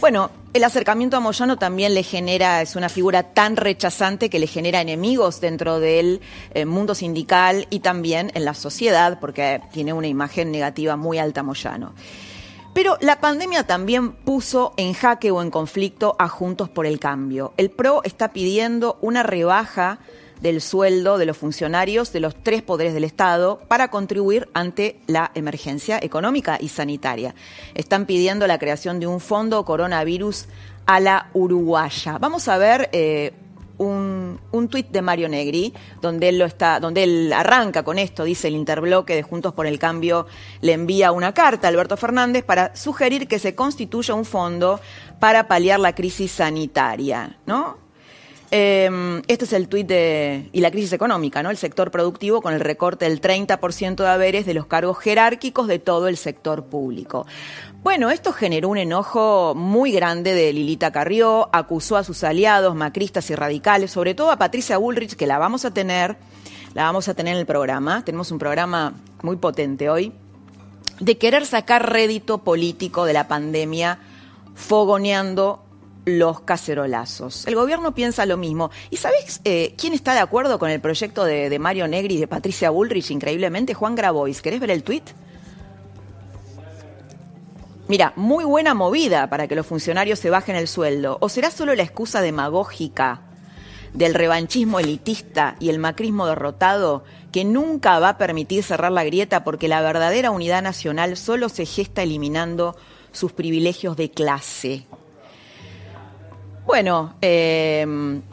Bueno, 0.00 0.30
el 0.54 0.64
acercamiento 0.64 1.18
a 1.18 1.20
Moyano 1.20 1.58
también 1.58 1.92
le 1.92 2.02
genera, 2.02 2.62
es 2.62 2.74
una 2.74 2.88
figura 2.88 3.34
tan 3.34 3.56
rechazante 3.56 4.30
que 4.30 4.38
le 4.38 4.46
genera 4.46 4.80
enemigos 4.80 5.42
dentro 5.42 5.78
del 5.78 6.22
eh, 6.54 6.64
mundo 6.64 6.94
sindical 6.94 7.66
y 7.68 7.80
también 7.80 8.32
en 8.34 8.46
la 8.46 8.54
sociedad, 8.54 9.20
porque 9.20 9.60
tiene 9.72 9.92
una 9.92 10.06
imagen 10.06 10.50
negativa 10.50 10.96
muy 10.96 11.18
alta 11.18 11.42
Moyano. 11.42 11.92
Pero 12.72 12.96
la 13.02 13.20
pandemia 13.20 13.66
también 13.66 14.12
puso 14.12 14.72
en 14.78 14.94
jaque 14.94 15.30
o 15.32 15.42
en 15.42 15.50
conflicto 15.50 16.16
a 16.18 16.28
Juntos 16.28 16.70
por 16.70 16.86
el 16.86 16.98
Cambio. 16.98 17.52
El 17.58 17.70
PRO 17.70 18.00
está 18.02 18.32
pidiendo 18.32 18.96
una 19.02 19.22
rebaja 19.22 19.98
del 20.40 20.60
sueldo 20.60 21.18
de 21.18 21.26
los 21.26 21.36
funcionarios 21.36 22.12
de 22.12 22.20
los 22.20 22.34
tres 22.34 22.62
poderes 22.62 22.94
del 22.94 23.04
Estado 23.04 23.60
para 23.68 23.88
contribuir 23.88 24.48
ante 24.54 25.00
la 25.06 25.30
emergencia 25.34 25.98
económica 26.02 26.58
y 26.60 26.68
sanitaria. 26.68 27.34
Están 27.74 28.06
pidiendo 28.06 28.46
la 28.46 28.58
creación 28.58 29.00
de 29.00 29.06
un 29.06 29.20
fondo 29.20 29.64
coronavirus 29.64 30.46
a 30.86 31.00
la 31.00 31.30
uruguaya. 31.34 32.18
Vamos 32.18 32.48
a 32.48 32.58
ver 32.58 32.88
eh, 32.92 33.32
un, 33.78 34.38
un 34.50 34.68
tuit 34.68 34.88
de 34.90 35.02
Mario 35.02 35.28
Negri, 35.28 35.72
donde 36.02 36.28
él 36.28 36.38
lo 36.38 36.44
está, 36.44 36.80
donde 36.80 37.02
él 37.02 37.32
arranca 37.32 37.82
con 37.82 37.98
esto, 37.98 38.24
dice 38.24 38.48
el 38.48 38.54
interbloque 38.54 39.14
de 39.14 39.22
Juntos 39.22 39.54
por 39.54 39.66
el 39.66 39.78
Cambio, 39.78 40.26
le 40.60 40.72
envía 40.72 41.12
una 41.12 41.32
carta 41.32 41.66
a 41.66 41.70
Alberto 41.70 41.96
Fernández 41.96 42.44
para 42.44 42.76
sugerir 42.76 43.26
que 43.26 43.38
se 43.38 43.54
constituya 43.54 44.14
un 44.14 44.24
fondo 44.24 44.80
para 45.18 45.48
paliar 45.48 45.80
la 45.80 45.94
crisis 45.94 46.32
sanitaria, 46.32 47.38
¿no? 47.46 47.89
Eh, 48.52 49.22
este 49.28 49.44
es 49.44 49.52
el 49.52 49.68
tuit 49.68 49.86
de, 49.86 50.48
y 50.52 50.60
la 50.60 50.72
crisis 50.72 50.92
económica, 50.92 51.42
¿no? 51.42 51.50
El 51.50 51.56
sector 51.56 51.90
productivo 51.92 52.42
con 52.42 52.52
el 52.52 52.60
recorte 52.60 53.04
del 53.04 53.20
30% 53.20 53.96
de 53.96 54.08
haberes 54.08 54.44
de 54.44 54.54
los 54.54 54.66
cargos 54.66 54.98
jerárquicos 54.98 55.68
de 55.68 55.78
todo 55.78 56.08
el 56.08 56.16
sector 56.16 56.64
público. 56.64 57.26
Bueno, 57.82 58.10
esto 58.10 58.32
generó 58.32 58.68
un 58.68 58.78
enojo 58.78 59.54
muy 59.54 59.92
grande 59.92 60.34
de 60.34 60.52
Lilita 60.52 60.90
Carrió, 60.90 61.48
acusó 61.52 61.96
a 61.96 62.04
sus 62.04 62.24
aliados 62.24 62.74
macristas 62.74 63.30
y 63.30 63.36
radicales, 63.36 63.92
sobre 63.92 64.14
todo 64.14 64.32
a 64.32 64.36
Patricia 64.36 64.78
Bullrich, 64.78 65.14
que 65.14 65.28
la 65.28 65.38
vamos 65.38 65.64
a 65.64 65.72
tener, 65.72 66.16
la 66.74 66.82
vamos 66.84 67.08
a 67.08 67.14
tener 67.14 67.34
en 67.34 67.40
el 67.40 67.46
programa. 67.46 68.04
Tenemos 68.04 68.32
un 68.32 68.38
programa 68.38 68.94
muy 69.22 69.36
potente 69.36 69.88
hoy, 69.88 70.12
de 70.98 71.18
querer 71.18 71.46
sacar 71.46 71.90
rédito 71.90 72.38
político 72.38 73.04
de 73.04 73.12
la 73.12 73.28
pandemia, 73.28 74.00
fogoneando 74.56 75.62
los 76.18 76.40
cacerolazos. 76.40 77.46
El 77.46 77.54
gobierno 77.54 77.94
piensa 77.94 78.26
lo 78.26 78.36
mismo. 78.36 78.70
¿Y 78.90 78.96
sabes 78.96 79.40
eh, 79.44 79.74
quién 79.76 79.92
está 79.92 80.14
de 80.14 80.20
acuerdo 80.20 80.58
con 80.58 80.70
el 80.70 80.80
proyecto 80.80 81.24
de, 81.24 81.50
de, 81.50 81.58
Mario 81.58 81.88
Negri 81.88 82.16
y 82.16 82.20
de 82.20 82.26
Patricia 82.26 82.70
Bullrich? 82.70 83.10
Increíblemente, 83.10 83.74
Juan 83.74 83.94
Grabois. 83.94 84.42
¿Querés 84.42 84.60
ver 84.60 84.70
el 84.70 84.82
tuit? 84.82 85.04
Mira, 87.88 88.12
muy 88.14 88.44
buena 88.44 88.72
movida 88.72 89.28
para 89.28 89.48
que 89.48 89.56
los 89.56 89.66
funcionarios 89.66 90.20
se 90.20 90.30
bajen 90.30 90.54
el 90.54 90.68
sueldo. 90.68 91.18
¿O 91.20 91.28
será 91.28 91.50
solo 91.50 91.74
la 91.74 91.82
excusa 91.82 92.20
demagógica 92.20 93.22
del 93.94 94.14
revanchismo 94.14 94.78
elitista 94.78 95.56
y 95.58 95.70
el 95.70 95.80
macrismo 95.80 96.26
derrotado 96.26 97.02
que 97.32 97.44
nunca 97.44 97.98
va 97.98 98.10
a 98.10 98.18
permitir 98.18 98.62
cerrar 98.62 98.92
la 98.92 99.02
grieta 99.02 99.42
porque 99.42 99.66
la 99.66 99.80
verdadera 99.80 100.30
unidad 100.30 100.62
nacional 100.62 101.16
solo 101.16 101.48
se 101.48 101.66
gesta 101.66 102.02
eliminando 102.02 102.76
sus 103.12 103.32
privilegios 103.32 103.96
de 103.96 104.10
clase? 104.10 104.86
Bueno, 106.70 107.14
eh, 107.20 107.84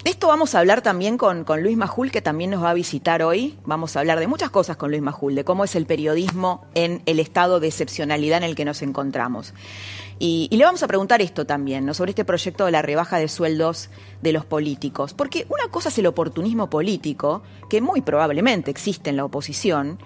esto 0.03 0.27
vamos 0.27 0.53
a 0.53 0.59
hablar 0.59 0.83
también 0.83 1.17
con, 1.17 1.43
con, 1.43 1.63
Luis 1.63 1.75
Majul, 1.75 2.11
que 2.11 2.21
también 2.21 2.51
nos 2.51 2.63
va 2.63 2.69
a 2.69 2.75
visitar 2.75 3.23
hoy. 3.23 3.57
Vamos 3.65 3.95
a 3.95 3.99
hablar 3.99 4.19
de 4.19 4.27
muchas 4.27 4.51
cosas 4.51 4.77
con 4.77 4.91
Luis 4.91 5.01
Majul, 5.01 5.33
de 5.33 5.43
cómo 5.43 5.63
es 5.63 5.75
el 5.75 5.87
periodismo 5.87 6.63
en 6.75 7.01
el 7.07 7.19
estado 7.19 7.59
de 7.59 7.65
excepcionalidad 7.65 8.37
en 8.37 8.43
el 8.43 8.55
que 8.55 8.63
nos 8.63 8.83
encontramos. 8.83 9.55
Y, 10.19 10.47
y 10.51 10.57
le 10.57 10.65
vamos 10.65 10.83
a 10.83 10.87
preguntar 10.87 11.19
esto 11.19 11.47
también, 11.47 11.87
¿no? 11.87 11.95
sobre 11.95 12.11
este 12.11 12.25
proyecto 12.25 12.65
de 12.65 12.71
la 12.73 12.83
rebaja 12.83 13.17
de 13.17 13.27
sueldos 13.27 13.89
de 14.21 14.33
los 14.33 14.45
políticos. 14.45 15.15
Porque 15.15 15.47
una 15.49 15.71
cosa 15.71 15.89
es 15.89 15.97
el 15.97 16.05
oportunismo 16.05 16.69
político, 16.69 17.41
que 17.71 17.81
muy 17.81 18.01
probablemente 18.01 18.69
existe 18.69 19.09
en 19.09 19.17
la 19.17 19.25
oposición, 19.25 19.97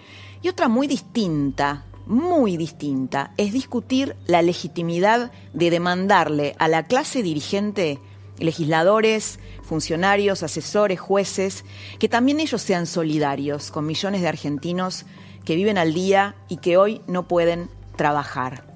y 0.42 0.48
otra 0.48 0.70
muy 0.70 0.88
distinta, 0.88 1.84
muy 2.06 2.56
distinta, 2.56 3.34
es 3.36 3.52
discutir 3.52 4.16
la 4.26 4.42
legitimidad 4.42 5.34
de 5.52 5.70
demandarle 5.70 6.56
a 6.60 6.70
la 6.70 6.84
clase 6.84 7.24
dirigente 7.24 8.00
legisladores, 8.42 9.40
funcionarios, 9.64 10.44
asesores, 10.44 11.00
jueces, 11.00 11.64
que 12.00 12.10
también 12.10 12.40
ellos 12.40 12.62
sean 12.62 12.88
solidarios 12.88 13.72
con 13.72 13.86
millones 13.86 14.22
de 14.22 14.28
argentinos 14.28 15.06
que 15.46 15.56
viven 15.56 15.78
al 15.78 15.94
día 15.94 16.36
y 16.50 16.58
que 16.58 16.78
hoy 16.78 17.02
no 17.08 17.28
pueden 17.28 17.70
trabajar. 17.96 18.72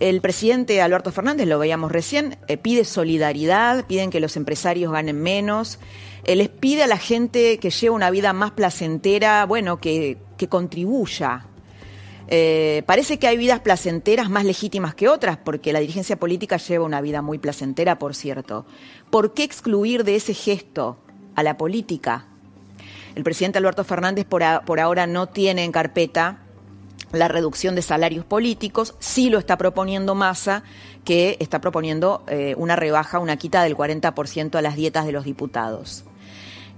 El 0.00 0.20
presidente 0.20 0.80
Alberto 0.80 1.10
Fernández, 1.10 1.48
lo 1.48 1.58
veíamos 1.58 1.90
recién, 1.90 2.38
eh, 2.46 2.56
pide 2.56 2.84
solidaridad, 2.84 3.84
piden 3.86 4.10
que 4.10 4.20
los 4.20 4.36
empresarios 4.36 4.92
ganen 4.92 5.20
menos, 5.20 5.80
eh, 6.22 6.36
les 6.36 6.48
pide 6.48 6.84
a 6.84 6.86
la 6.86 6.98
gente 6.98 7.58
que 7.58 7.70
lleve 7.70 7.90
una 7.90 8.10
vida 8.10 8.32
más 8.32 8.52
placentera, 8.52 9.44
bueno, 9.44 9.80
que, 9.80 10.18
que 10.36 10.48
contribuya. 10.48 11.46
Eh, 12.30 12.82
parece 12.86 13.18
que 13.18 13.26
hay 13.26 13.38
vidas 13.38 13.60
placenteras 13.60 14.28
más 14.28 14.44
legítimas 14.44 14.94
que 14.94 15.08
otras, 15.08 15.38
porque 15.38 15.72
la 15.72 15.80
dirigencia 15.80 16.16
política 16.16 16.58
lleva 16.58 16.84
una 16.84 17.00
vida 17.00 17.22
muy 17.22 17.38
placentera, 17.38 17.98
por 17.98 18.14
cierto. 18.14 18.66
¿Por 19.10 19.32
qué 19.32 19.44
excluir 19.44 20.04
de 20.04 20.16
ese 20.16 20.34
gesto 20.34 20.98
a 21.34 21.42
la 21.42 21.56
política? 21.56 22.26
El 23.14 23.24
presidente 23.24 23.58
Alberto 23.58 23.82
Fernández 23.82 24.26
por, 24.26 24.42
por 24.66 24.78
ahora 24.78 25.06
no 25.06 25.26
tiene 25.26 25.64
en 25.64 25.72
carpeta 25.72 26.40
la 27.12 27.28
reducción 27.28 27.74
de 27.74 27.82
salarios 27.82 28.24
políticos, 28.24 28.94
sí 28.98 29.30
lo 29.30 29.38
está 29.38 29.56
proponiendo 29.56 30.14
Massa, 30.14 30.62
que 31.04 31.38
está 31.40 31.60
proponiendo 31.60 32.22
eh, 32.28 32.54
una 32.58 32.76
rebaja, 32.76 33.18
una 33.18 33.36
quita 33.36 33.62
del 33.62 33.76
40% 33.76 34.56
a 34.56 34.62
las 34.62 34.76
dietas 34.76 35.06
de 35.06 35.12
los 35.12 35.24
diputados. 35.24 36.04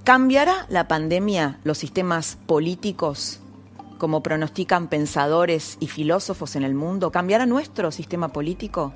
¿Cambiará 0.05 0.67
la 0.69 0.89
pandemia 0.89 1.59
los 1.65 1.79
sistemas 1.79 2.39
políticos, 2.47 3.41
como 4.01 4.25
pronostican 4.25 4.89
pensadores 4.89 5.77
y 5.79 5.87
filósofos 5.87 6.57
en 6.57 6.65
el 6.65 6.75
mundo? 6.75 7.13
¿Cambiará 7.13 7.47
nuestro 7.47 7.93
sistema 7.93 8.29
político? 8.29 8.93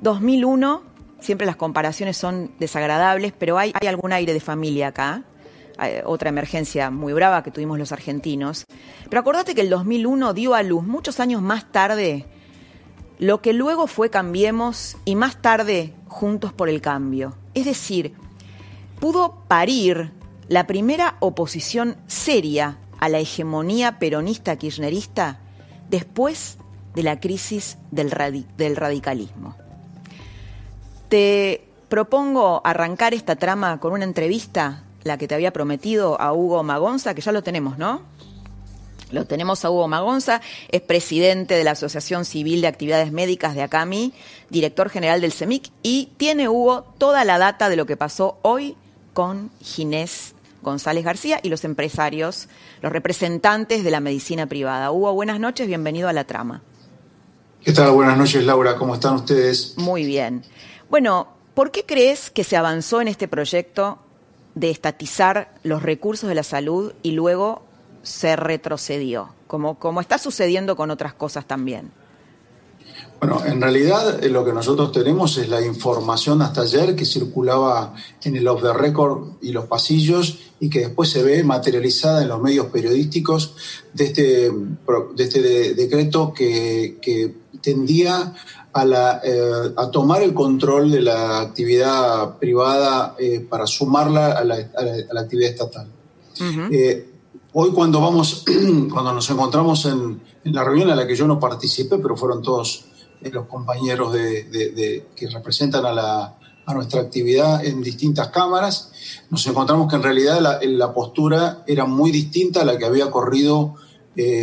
2001, 0.00 0.82
siempre 1.20 1.46
las 1.46 1.54
comparaciones 1.54 2.16
son 2.16 2.50
desagradables, 2.58 3.32
pero 3.38 3.58
hay, 3.58 3.72
algún 3.86 4.12
aire 4.12 4.32
de 4.32 4.40
familia 4.40 4.88
acá. 4.88 5.22
Otra 6.04 6.28
emergencia 6.28 6.90
muy 6.90 7.12
brava 7.12 7.44
que 7.44 7.50
tuvimos 7.50 7.78
los 7.78 7.92
argentinos. 7.92 8.64
Pero 9.08 9.20
acordate 9.20 9.54
que 9.54 9.60
el 9.60 9.70
2001 9.70 10.34
dio 10.34 10.54
a 10.54 10.62
luz 10.62 10.84
muchos 10.84 11.20
años 11.20 11.40
más 11.42 11.70
tarde 11.70 12.26
lo 13.18 13.40
que 13.40 13.52
luego 13.52 13.86
fue 13.86 14.10
Cambiemos 14.10 14.96
y 15.04 15.14
más 15.14 15.40
tarde 15.40 15.94
Juntos 16.08 16.52
por 16.52 16.68
el 16.68 16.80
Cambio. 16.80 17.36
Es 17.54 17.66
decir, 17.66 18.14
pudo 18.98 19.44
parir 19.46 20.12
la 20.48 20.66
primera 20.66 21.16
oposición 21.20 21.96
seria 22.08 22.78
a 23.02 23.08
la 23.08 23.18
hegemonía 23.18 23.98
peronista 23.98 24.54
kirchnerista 24.54 25.40
después 25.90 26.56
de 26.94 27.02
la 27.02 27.18
crisis 27.18 27.76
del, 27.90 28.12
radicalismo. 28.12 29.56
Te 31.08 31.64
propongo 31.88 32.62
arrancar 32.64 33.12
esta 33.12 33.34
trama 33.34 33.80
con 33.80 33.92
una 33.92 34.04
entrevista 34.04 34.84
la 35.02 35.18
que 35.18 35.26
te 35.26 35.34
había 35.34 35.52
prometido 35.52 36.20
a 36.20 36.32
Hugo 36.32 36.62
Magonza, 36.62 37.12
que 37.12 37.22
ya 37.22 37.32
lo 37.32 37.42
tenemos, 37.42 37.76
¿no? 37.76 38.02
Lo 39.10 39.24
tenemos 39.24 39.64
a 39.64 39.70
Hugo 39.72 39.88
Magonza, 39.88 40.40
es 40.68 40.80
presidente 40.80 41.56
de 41.56 41.64
la 41.64 41.72
Asociación 41.72 42.24
Civil 42.24 42.60
de 42.60 42.68
Actividades 42.68 43.10
Médicas 43.10 43.56
de 43.56 43.62
ACAMI, 43.62 44.14
director 44.48 44.90
general 44.90 45.20
del 45.20 45.32
CEMIC, 45.32 45.72
y 45.82 46.12
tiene 46.18 46.48
Hugo 46.48 46.84
toda 46.98 47.24
la 47.24 47.38
data 47.38 47.68
de 47.68 47.74
lo 47.74 47.84
que 47.84 47.96
pasó 47.96 48.38
hoy 48.42 48.76
con 49.12 49.50
Ginés 49.60 50.31
González 50.62 51.04
García 51.04 51.40
y 51.42 51.48
los 51.48 51.64
empresarios, 51.64 52.48
los 52.80 52.92
representantes 52.92 53.84
de 53.84 53.90
la 53.90 54.00
medicina 54.00 54.46
privada. 54.46 54.90
Hugo, 54.90 55.12
buenas 55.12 55.40
noches, 55.40 55.66
bienvenido 55.66 56.08
a 56.08 56.12
la 56.12 56.24
trama. 56.24 56.62
¿Qué 57.62 57.72
tal? 57.72 57.92
Buenas 57.92 58.16
noches, 58.16 58.44
Laura, 58.44 58.76
¿cómo 58.76 58.94
están 58.94 59.16
ustedes? 59.16 59.74
Muy 59.76 60.04
bien. 60.04 60.42
Bueno, 60.90 61.28
¿por 61.54 61.70
qué 61.70 61.84
crees 61.84 62.30
que 62.30 62.44
se 62.44 62.56
avanzó 62.56 63.00
en 63.00 63.08
este 63.08 63.28
proyecto 63.28 63.98
de 64.54 64.70
estatizar 64.70 65.54
los 65.62 65.82
recursos 65.82 66.28
de 66.28 66.34
la 66.34 66.42
salud 66.42 66.92
y 67.02 67.12
luego 67.12 67.62
se 68.02 68.36
retrocedió, 68.36 69.30
como, 69.46 69.78
como 69.78 70.00
está 70.00 70.18
sucediendo 70.18 70.76
con 70.76 70.90
otras 70.90 71.14
cosas 71.14 71.46
también. 71.46 71.92
Bueno, 73.22 73.40
en 73.46 73.60
realidad 73.60 74.24
eh, 74.24 74.28
lo 74.28 74.44
que 74.44 74.52
nosotros 74.52 74.90
tenemos 74.90 75.38
es 75.38 75.48
la 75.48 75.64
información 75.64 76.42
hasta 76.42 76.62
ayer 76.62 76.96
que 76.96 77.04
circulaba 77.04 77.94
en 78.24 78.34
el 78.34 78.48
off 78.48 78.62
the 78.62 78.72
record 78.72 79.34
y 79.40 79.52
los 79.52 79.66
pasillos 79.66 80.40
y 80.58 80.68
que 80.68 80.80
después 80.80 81.08
se 81.08 81.22
ve 81.22 81.44
materializada 81.44 82.22
en 82.22 82.30
los 82.30 82.42
medios 82.42 82.66
periodísticos 82.66 83.54
de 83.92 84.06
este, 84.06 84.50
de 84.50 85.22
este 85.22 85.40
decreto 85.74 86.34
que, 86.34 86.98
que 87.00 87.32
tendía 87.60 88.34
a, 88.72 88.84
la, 88.84 89.20
eh, 89.22 89.72
a, 89.76 89.88
tomar 89.92 90.24
el 90.24 90.34
control 90.34 90.90
de 90.90 91.02
la 91.02 91.42
actividad 91.42 92.38
privada 92.38 93.14
eh, 93.20 93.38
para 93.48 93.68
sumarla 93.68 94.32
a 94.32 94.42
la, 94.42 94.56
a 94.76 95.14
la, 95.14 95.20
actividad 95.20 95.50
estatal. 95.50 95.86
Eh, 96.72 97.08
hoy 97.52 97.70
cuando 97.70 98.00
vamos, 98.00 98.44
cuando 98.92 99.14
nos 99.14 99.30
encontramos 99.30 99.84
en, 99.84 100.20
en, 100.42 100.52
la 100.52 100.64
reunión 100.64 100.90
a 100.90 100.96
la 100.96 101.06
que 101.06 101.14
yo 101.14 101.28
no 101.28 101.38
participé, 101.38 101.98
pero 101.98 102.16
fueron 102.16 102.42
todos 102.42 102.86
los 103.30 103.46
compañeros 103.46 104.12
de, 104.12 104.44
de, 104.44 105.06
que 105.14 105.28
representan 105.28 105.84
a, 105.86 105.92
la, 105.92 106.38
a 106.66 106.74
nuestra 106.74 107.00
actividad 107.00 107.64
en 107.64 107.82
distintas 107.82 108.28
cámaras, 108.28 108.92
nos 109.30 109.46
encontramos 109.46 109.88
que 109.88 109.96
en 109.96 110.02
realidad 110.02 110.40
la, 110.40 110.58
la 110.62 110.92
postura 110.92 111.64
era 111.66 111.84
muy 111.84 112.10
distinta 112.10 112.62
a 112.62 112.64
la 112.64 112.78
que 112.78 112.84
había 112.84 113.10
corrido 113.10 113.76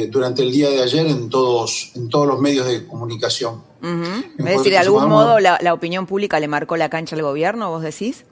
durante 0.09 0.41
el 0.41 0.51
día 0.51 0.69
de 0.69 0.81
ayer 0.81 1.05
en 1.05 1.29
todos, 1.29 1.91
en 1.95 2.09
todos 2.09 2.25
los 2.25 2.39
medios 2.39 2.65
de 2.65 2.87
comunicación. 2.87 3.61
Es 4.37 4.45
decir, 4.45 4.71
de 4.71 4.77
algún 4.77 5.07
modo 5.07 5.39
la, 5.39 5.59
la, 5.61 5.73
opinión 5.73 6.07
pública 6.07 6.39
le 6.39 6.47
marcó 6.47 6.75
la 6.75 6.89
cancha 6.89 7.15
al 7.15 7.21
gobierno, 7.21 7.69
vos 7.69 7.83
decís? 7.83 8.25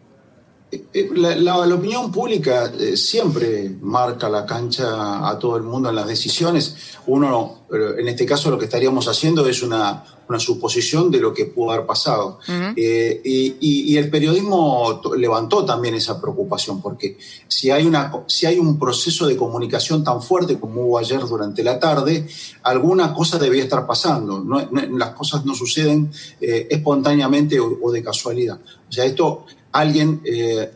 Eh, 0.69 0.85
eh, 0.93 1.09
la, 1.15 1.35
la, 1.35 1.65
la 1.65 1.75
opinión 1.75 2.11
pública 2.11 2.71
eh, 2.77 2.97
siempre 2.97 3.77
marca 3.81 4.27
la 4.29 4.45
cancha 4.45 5.27
a 5.27 5.39
todo 5.39 5.55
el 5.55 5.63
mundo 5.63 5.89
en 5.89 5.95
las 5.95 6.07
decisiones. 6.07 6.75
Uno, 7.07 7.67
en 7.71 8.07
este 8.07 8.25
caso, 8.25 8.49
lo 8.49 8.57
que 8.57 8.65
estaríamos 8.65 9.07
haciendo 9.07 9.47
es 9.47 9.63
una, 9.63 10.03
una 10.29 10.39
suposición 10.39 11.09
de 11.09 11.19
lo 11.19 11.33
que 11.33 11.45
pudo 11.45 11.71
haber 11.71 11.85
pasado. 11.85 12.39
Uh 12.47 12.51
-huh. 12.51 12.73
eh, 12.75 13.21
y, 13.23 13.93
y, 13.93 13.97
el 13.97 14.09
periodismo 14.09 15.01
levantó 15.17 15.63
también 15.63 15.95
esa 15.95 16.19
preocupación, 16.19 16.81
porque 16.81 17.17
si 17.47 17.71
hay, 17.71 17.85
una, 17.85 18.11
si 18.27 18.45
hay 18.45 18.59
un 18.59 18.77
proceso 18.77 19.25
de 19.27 19.37
comunicación 19.37 20.03
tan 20.03 20.21
fuerte 20.21 20.59
como 20.59 20.81
hubo 20.81 20.97
ayer 20.97 21.19
durante 21.21 21.63
la 21.63 21.79
tarde, 21.79 22.27
alguna 22.63 23.13
cosa 23.13 23.37
debía 23.39 23.63
estar 23.63 23.85
pasando. 23.87 24.39
No, 24.39 24.67
no, 24.69 24.97
las 24.97 25.11
cosas 25.11 25.45
no 25.45 25.55
suceden 25.55 26.11
eh, 26.41 26.67
espontáneamente 26.69 27.59
o, 27.59 27.79
o, 27.81 27.91
de 27.91 28.03
casualidad. 28.03 28.59
O 28.89 28.91
sea, 28.91 29.05
esto, 29.05 29.45
alguien, 29.79 30.21
eh, 30.25 30.71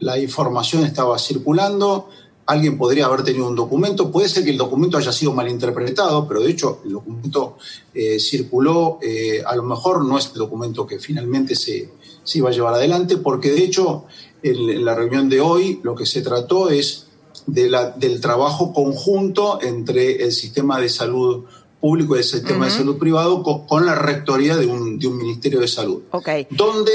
la 0.00 0.18
información 0.18 0.84
estaba 0.84 1.18
circulando, 1.18 2.08
alguien 2.46 2.76
podría 2.76 3.06
haber 3.06 3.22
tenido 3.22 3.48
un 3.48 3.56
documento, 3.56 4.10
puede 4.10 4.28
ser 4.28 4.44
que 4.44 4.50
el 4.50 4.58
documento 4.58 4.98
haya 4.98 5.12
sido 5.12 5.32
malinterpretado, 5.32 6.26
pero 6.26 6.40
de 6.40 6.50
hecho 6.50 6.80
el 6.84 6.92
documento 6.92 7.56
eh, 7.94 8.18
circuló, 8.18 8.98
eh, 9.00 9.42
a 9.46 9.54
lo 9.56 9.62
mejor 9.62 10.04
no 10.04 10.18
es 10.18 10.26
el 10.32 10.38
documento 10.38 10.86
que 10.86 10.98
finalmente 10.98 11.54
se, 11.54 11.92
se 12.22 12.38
iba 12.38 12.50
a 12.50 12.52
llevar 12.52 12.74
adelante, 12.74 13.16
porque 13.16 13.50
de 13.50 13.64
hecho 13.64 14.04
en, 14.42 14.68
en, 14.68 14.84
la 14.84 14.94
reunión 14.94 15.28
de 15.28 15.40
hoy 15.40 15.80
lo 15.82 15.94
que 15.94 16.04
se 16.04 16.20
trató 16.20 16.68
es 16.68 17.06
de 17.46 17.70
la, 17.70 17.90
del 17.90 18.20
trabajo 18.20 18.72
conjunto 18.72 19.60
entre 19.62 20.22
el 20.22 20.32
sistema 20.32 20.80
de 20.80 20.88
salud 20.88 21.44
público 21.80 22.14
y 22.14 22.18
el 22.18 22.24
sistema 22.24 22.58
uh 22.58 22.62
-huh. 22.62 22.72
de 22.72 22.78
salud 22.78 22.96
privado 22.98 23.42
con, 23.42 23.66
con 23.66 23.84
la 23.84 23.94
rectoría 23.96 24.56
de 24.56 24.66
un, 24.66 24.98
de 24.98 25.06
un, 25.08 25.16
ministerio 25.18 25.58
de 25.60 25.68
salud, 25.68 26.02
okay. 26.12 26.46
donde, 26.50 26.92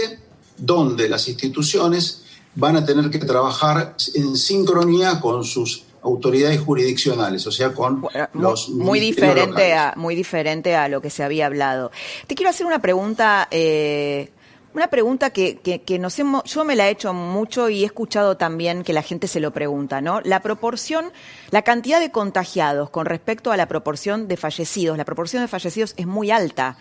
donde 0.58 1.08
las 1.10 1.28
instituciones 1.28 2.24
van 2.56 2.76
a 2.76 2.86
tener 2.86 3.10
que 3.10 3.20
trabajar 3.20 3.96
en 4.16 4.36
sincronía 4.36 5.20
con 5.20 5.44
sus 5.44 5.84
autoridades 6.02 6.60
jurisdiccionales, 6.60 7.46
o 7.46 7.52
sea, 7.52 7.74
con 7.74 8.02
bueno, 8.02 8.28
los 8.34 8.70
muy 8.70 9.00
diferente 9.00 9.74
a 9.74 9.94
muy 9.96 10.16
diferente 10.16 10.76
a 10.76 10.88
lo 10.88 11.02
que 11.02 11.10
se 11.10 11.24
había 11.24 11.46
hablado. 11.46 11.92
Te 12.26 12.36
quiero 12.36 12.50
hacer 12.50 12.66
una 12.66 12.80
pregunta, 12.80 13.48
eh, 13.52 14.32
una 14.74 14.88
pregunta 14.88 15.32
que, 15.32 15.58
que, 15.58 15.82
que 15.82 16.00
nos 16.00 16.18
hemos, 16.20 16.44
yo 16.46 16.64
me 16.64 16.76
la 16.76 16.88
he 16.88 16.92
hecho 16.92 17.14
mucho 17.14 17.70
y 17.70 17.84
he 17.84 17.86
escuchado 17.86 18.38
también 18.38 18.84
que 18.84 18.94
la 18.94 19.02
gente 19.02 19.28
se 19.28 19.40
lo 19.40 19.52
pregunta, 19.52 20.02
¿no? 20.02 20.22
La 20.22 20.42
proporción, 20.42 21.12
la 21.52 21.64
cantidad 21.64 22.00
de 22.00 22.12
contagiados 22.12 22.90
con 22.90 23.06
respecto 23.06 23.52
a 23.52 23.58
la 23.58 23.68
proporción 23.68 24.28
de 24.28 24.38
fallecidos, 24.38 24.98
la 24.98 25.06
proporción 25.06 25.44
de 25.44 25.48
fallecidos 25.48 25.94
es 25.98 26.08
muy 26.08 26.32
alta. 26.32 26.78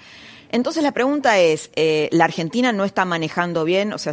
Entonces 0.50 0.82
la 0.82 0.92
pregunta 0.92 1.38
es, 1.38 1.70
eh, 1.76 2.08
¿la 2.12 2.24
Argentina 2.24 2.72
no 2.72 2.84
está 2.84 3.04
manejando 3.04 3.64
bien? 3.64 3.92
O 3.92 3.98
sea, 3.98 4.12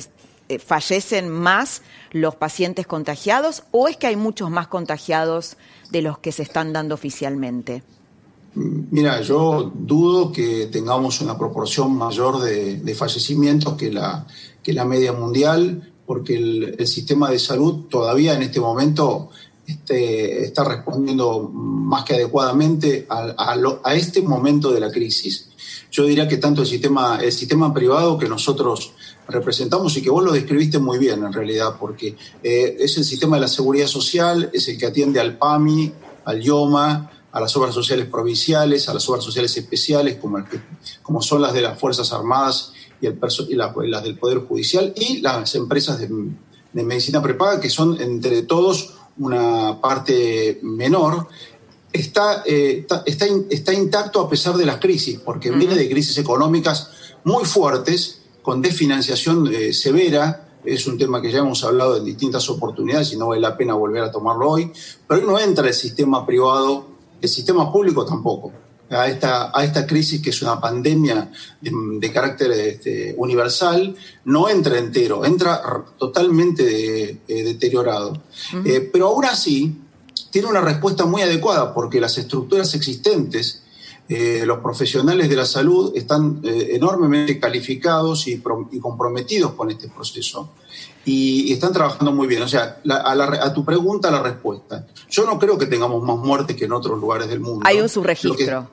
eh, 0.50 0.60
fallecen 0.60 1.30
más 1.30 1.82
los 2.12 2.36
pacientes 2.36 2.86
contagiados 2.86 3.64
o 3.72 3.88
es 3.88 3.96
que 3.96 4.08
hay 4.08 4.16
muchos 4.16 4.50
más 4.50 4.68
contagiados 4.68 5.58
de 5.90 6.02
los 6.02 6.18
que 6.20 6.32
se 6.34 6.44
están 6.44 6.74
dando 6.74 6.96
oficialmente? 6.96 7.82
Mira, 8.56 9.22
yo 9.22 9.72
dudo 9.74 10.32
que 10.32 10.68
tengamos 10.68 11.22
una 11.22 11.38
proporción 11.38 11.96
mayor 11.96 12.40
de, 12.42 12.94
fallecimientos 12.94 13.74
que 13.74 13.92
la, 13.92 14.28
que 14.62 14.74
la 14.74 14.86
media 14.86 15.14
mundial, 15.14 15.92
porque 16.06 16.36
el, 16.36 16.88
sistema 16.88 17.32
de 17.32 17.40
salud 17.40 17.86
todavía 17.90 18.36
en 18.36 18.44
este 18.44 18.60
momento 18.60 19.30
este, 19.66 20.44
está 20.44 20.66
respondiendo 20.66 21.50
más 21.54 22.04
que 22.04 22.16
adecuadamente 22.16 23.08
a, 23.10 23.56
a, 23.84 23.96
este 23.96 24.22
momento 24.22 24.72
de 24.72 24.82
la 24.82 24.92
crisis. 24.92 25.50
Yo 25.94 26.06
diría 26.06 26.28
que 26.28 26.38
tanto 26.38 26.62
el 26.62 26.68
sistema, 26.68 27.20
el 27.22 27.32
sistema 27.32 27.72
privado 27.72 28.18
que 28.18 28.28
nosotros 28.28 28.94
representamos 29.28 29.96
y 29.96 30.02
que 30.02 30.10
vos 30.10 30.24
lo 30.24 30.32
describiste 30.32 30.80
muy 30.80 30.98
bien 30.98 31.24
en 31.24 31.32
realidad, 31.32 31.76
porque 31.80 32.18
eh, 32.42 32.78
es 32.80 32.98
el 32.98 33.04
sistema 33.06 33.38
de 33.38 33.42
la 33.42 33.48
seguridad 33.48 33.86
social, 33.86 34.50
es 34.52 34.68
el 34.68 34.78
que 34.80 34.88
atiende 34.88 35.20
al 35.20 35.38
PAMI, 35.38 35.94
al 36.26 36.42
IOMA, 36.42 37.12
a 37.32 37.40
las 37.40 37.56
obras 37.56 37.76
sociales 37.76 38.08
provinciales, 38.08 38.90
a 38.90 38.96
las 38.96 39.08
obras 39.08 39.24
sociales 39.24 39.56
especiales, 39.56 40.16
como, 40.16 40.40
el 40.40 40.46
que, 40.46 40.60
como 41.04 41.22
son 41.22 41.44
las 41.44 41.54
de 41.54 41.62
las 41.62 41.80
Fuerzas 41.80 42.12
Armadas 42.12 42.74
y, 43.00 43.06
el 43.06 43.20
las 43.86 44.04
del 44.04 44.18
Poder 44.18 44.40
Judicial, 44.40 44.94
y 44.96 45.22
las 45.22 45.54
empresas 45.54 46.00
de, 46.00 46.10
de 46.74 46.84
medicina 46.84 47.22
prepaga, 47.22 47.62
que 47.62 47.70
son 47.70 48.02
entre 48.02 48.42
todos 48.42 48.96
una 49.18 49.80
parte 49.80 50.60
menor, 50.64 51.28
está, 51.94 52.44
eh, 52.46 52.86
está, 53.06 53.28
está, 53.50 53.74
intacto 53.74 54.20
a 54.20 54.30
pesar 54.30 54.58
de 54.58 54.66
las 54.66 54.78
crisis, 54.78 55.20
porque 55.24 55.52
viene 55.52 55.76
de 55.76 55.88
crisis 55.88 56.18
económicas 56.18 56.90
muy 57.24 57.46
fuertes, 57.46 58.20
con 58.42 58.62
desfinanciación 58.62 59.48
eh, 59.54 59.72
severa, 59.72 60.50
es 60.66 60.88
un 60.88 60.98
tema 60.98 61.22
que 61.22 61.32
ya 61.32 61.40
hemos 61.40 61.64
hablado 61.64 61.98
en 61.98 62.06
distintas 62.06 62.50
oportunidades 62.50 63.14
y 63.14 63.18
no 63.18 63.28
vale 63.28 63.42
la 63.42 63.56
pena 63.56 63.74
volver 63.76 64.04
a 64.04 64.12
tomarlo 64.12 64.50
hoy, 64.50 64.72
pero 65.08 65.22
hoy 65.22 65.28
no 65.28 65.40
entra 65.40 65.68
el 65.68 65.74
sistema 65.74 66.26
privado, 66.26 66.88
el 67.22 67.30
sistema 67.30 67.72
público 67.72 68.06
tampoco. 68.06 68.52
A 68.90 69.08
esta, 69.08 69.58
a 69.58 69.64
esta 69.64 69.88
crisis 69.88 70.22
que 70.22 70.30
es 70.30 70.42
una 70.44 70.60
pandemia 70.62 71.32
de, 71.62 72.12
carácter 72.12 72.52
este, 72.52 73.16
universal, 73.18 73.96
no 74.26 74.50
entra 74.50 74.78
entero, 74.78 75.26
entra 75.26 75.84
totalmente 75.98 77.22
eh, 77.28 77.44
deteriorado. 77.44 78.22
pero 78.92 79.08
aún 79.08 79.26
así, 79.26 79.83
tiene 80.34 80.48
una 80.48 80.62
respuesta 80.62 81.06
muy 81.06 81.22
adecuada 81.22 81.76
porque 81.76 82.02
las 82.02 82.18
estructuras 82.18 82.74
existentes, 82.74 83.62
eh, 84.10 84.42
los 84.48 84.58
profesionales 84.62 85.30
de 85.30 85.36
la 85.36 85.46
salud 85.46 85.92
están 85.96 86.42
eh, 86.44 86.70
enormemente 86.72 87.40
calificados 87.40 88.28
y, 88.28 88.42
comprometidos 88.82 89.54
con 89.54 89.70
este 89.70 89.90
proceso 89.90 90.50
y, 91.06 91.54
están 91.54 91.72
trabajando 91.72 92.12
muy 92.12 92.26
bien. 92.26 92.42
O 92.42 92.48
sea, 92.48 92.82
a, 92.90 93.54
tu 93.54 93.64
pregunta, 93.64 94.10
la 94.10 94.24
respuesta. 94.24 94.88
Yo 95.08 95.24
no 95.28 95.38
creo 95.38 95.56
que 95.56 95.68
tengamos 95.68 96.02
más 96.02 96.18
muertes 96.18 96.56
que 96.56 96.66
en 96.66 96.74
otros 96.74 97.00
lugares 97.00 97.28
del 97.28 97.40
mundo. 97.40 97.62
Hay 97.64 97.80
un 97.80 97.88
subregistro. 97.88 98.68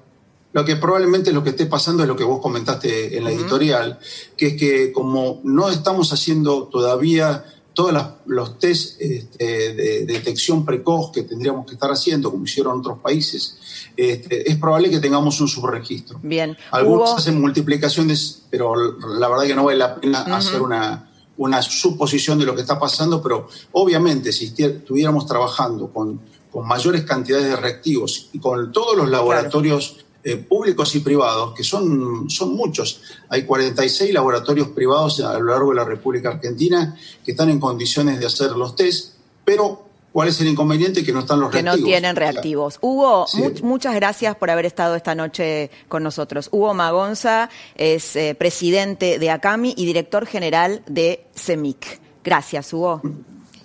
Lo 0.55 0.64
que, 0.64 0.77
probablemente 0.77 1.31
lo 1.31 1.44
que 1.44 1.51
esté 1.51 1.66
pasando 1.66 2.05
es 2.05 2.09
lo 2.09 2.16
que 2.16 2.25
vos 2.25 2.40
comentaste 2.40 3.18
en 3.18 3.25
la 3.25 3.33
editorial, 3.33 3.99
que 4.35 4.46
es 4.46 4.57
que 4.57 4.92
como 4.92 5.42
no 5.44 5.68
estamos 5.68 6.11
haciendo 6.14 6.68
todavía 6.68 7.44
todos 7.80 8.04
los 8.26 8.58
test 8.58 9.00
este, 9.00 9.72
de 9.72 10.04
detección 10.04 10.66
precoz 10.66 11.12
que 11.12 11.22
tendríamos 11.22 11.64
que 11.64 11.72
estar 11.72 11.90
haciendo, 11.90 12.30
como 12.30 12.44
hicieron 12.44 12.80
otros 12.80 12.98
países, 12.98 13.58
este, 13.96 14.50
es 14.50 14.58
probable 14.58 14.90
que 14.90 15.00
tengamos 15.00 15.40
un 15.40 15.48
subregistro. 15.48 16.20
Bien. 16.22 16.54
Algunos 16.72 17.16
hacen 17.16 17.40
multiplicaciones, 17.40 18.42
pero 18.50 18.74
la 18.74 19.28
verdad 19.30 19.44
que 19.44 19.54
no 19.54 19.64
vale 19.64 19.78
la 19.78 19.94
pena 19.94 20.20
hacer 20.36 20.60
una, 20.60 21.10
una 21.38 21.62
suposición 21.62 22.38
de 22.38 22.44
lo 22.44 22.54
que 22.54 22.60
está 22.60 22.78
pasando, 22.78 23.22
pero 23.22 23.48
obviamente 23.72 24.30
si 24.30 24.52
estuviéramos 24.58 25.24
trabajando 25.24 25.90
con, 25.90 26.20
con 26.52 26.68
mayores 26.68 27.04
cantidades 27.04 27.46
de 27.46 27.56
reactivos 27.56 28.28
y 28.34 28.40
con 28.40 28.72
todos 28.72 28.94
los 28.94 29.08
laboratorios 29.08 30.04
eh, 30.22 30.37
públicos 30.37 30.94
y 30.94 31.00
privados, 31.00 31.54
que 31.54 31.64
son, 31.64 32.28
son 32.28 32.54
muchos. 32.54 33.00
Hay 33.28 33.44
46 33.44 34.12
laboratorios 34.12 34.68
privados 34.68 35.20
a 35.20 35.38
lo 35.38 35.46
largo 35.46 35.70
de 35.70 35.76
la 35.76 35.85
República 35.85 36.30
Argentina 36.30 36.96
que 37.24 37.30
están 37.30 37.50
en 37.50 37.59
condiciones 37.59 38.20
de 38.20 38.26
hacer 38.26 38.52
los 38.52 38.76
test, 38.76 39.14
pero 39.44 39.90
¿Cuál 40.12 40.28
es 40.28 40.40
el 40.40 40.48
inconveniente? 40.48 41.04
Que 41.04 41.12
no 41.12 41.20
están 41.20 41.38
los 41.38 41.52
reactivos. 41.52 41.76
Que 41.76 41.83
no 41.83 41.87
tienen 41.87 42.16
reactivos. 42.16 42.78
Hugo, 42.80 43.26
muchas 43.62 43.94
gracias 43.94 44.35
por 44.35 44.50
haber 44.50 44.66
estado 44.66 44.96
esta 44.96 45.14
noche 45.14 45.70
con 45.87 46.02
nosotros. 46.02 46.48
Hugo 46.50 46.74
Magonza 46.74 47.48
es 47.76 48.16
eh, 48.16 48.35
presidente 48.35 49.20
de 49.20 49.30
ACAMI 49.30 49.74
y 49.76 49.87
director 49.87 50.26
general 50.26 50.83
de 50.87 51.26
CEMIC. 51.37 52.00
Gracias, 52.24 52.72
Hugo. 52.72 53.00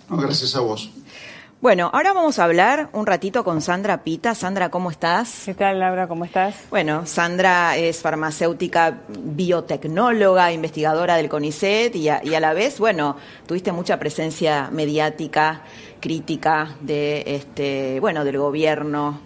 gracias 0.08 0.54
a 0.54 0.60
vos. 0.60 0.90
Bueno, 1.62 1.90
ahora 1.94 2.12
vamos 2.12 2.38
a 2.38 2.44
hablar 2.44 2.90
un 2.92 3.06
ratito 3.06 3.42
con 3.42 3.62
Sandra 3.62 4.04
Pita. 4.04 4.34
Sandra, 4.34 4.68
¿cómo 4.68 4.90
estás? 4.90 5.44
¿Qué 5.46 5.54
tal, 5.54 5.80
Laura? 5.80 6.06
¿Cómo 6.06 6.26
estás? 6.26 6.54
Bueno, 6.68 7.06
Sandra 7.06 7.78
es 7.78 8.02
farmacéutica, 8.02 8.98
biotecnóloga, 9.08 10.52
investigadora 10.52 11.16
del 11.16 11.30
CONICET 11.30 11.96
y 11.96 12.10
a, 12.10 12.22
y 12.22 12.34
a 12.34 12.40
la 12.40 12.52
vez, 12.52 12.78
bueno, 12.78 13.16
tuviste 13.46 13.72
mucha 13.72 13.98
presencia 13.98 14.68
mediática, 14.70 15.62
crítica 15.98 16.76
de, 16.80 17.24
este, 17.26 18.00
bueno, 18.00 18.22
del 18.22 18.36
gobierno. 18.36 19.20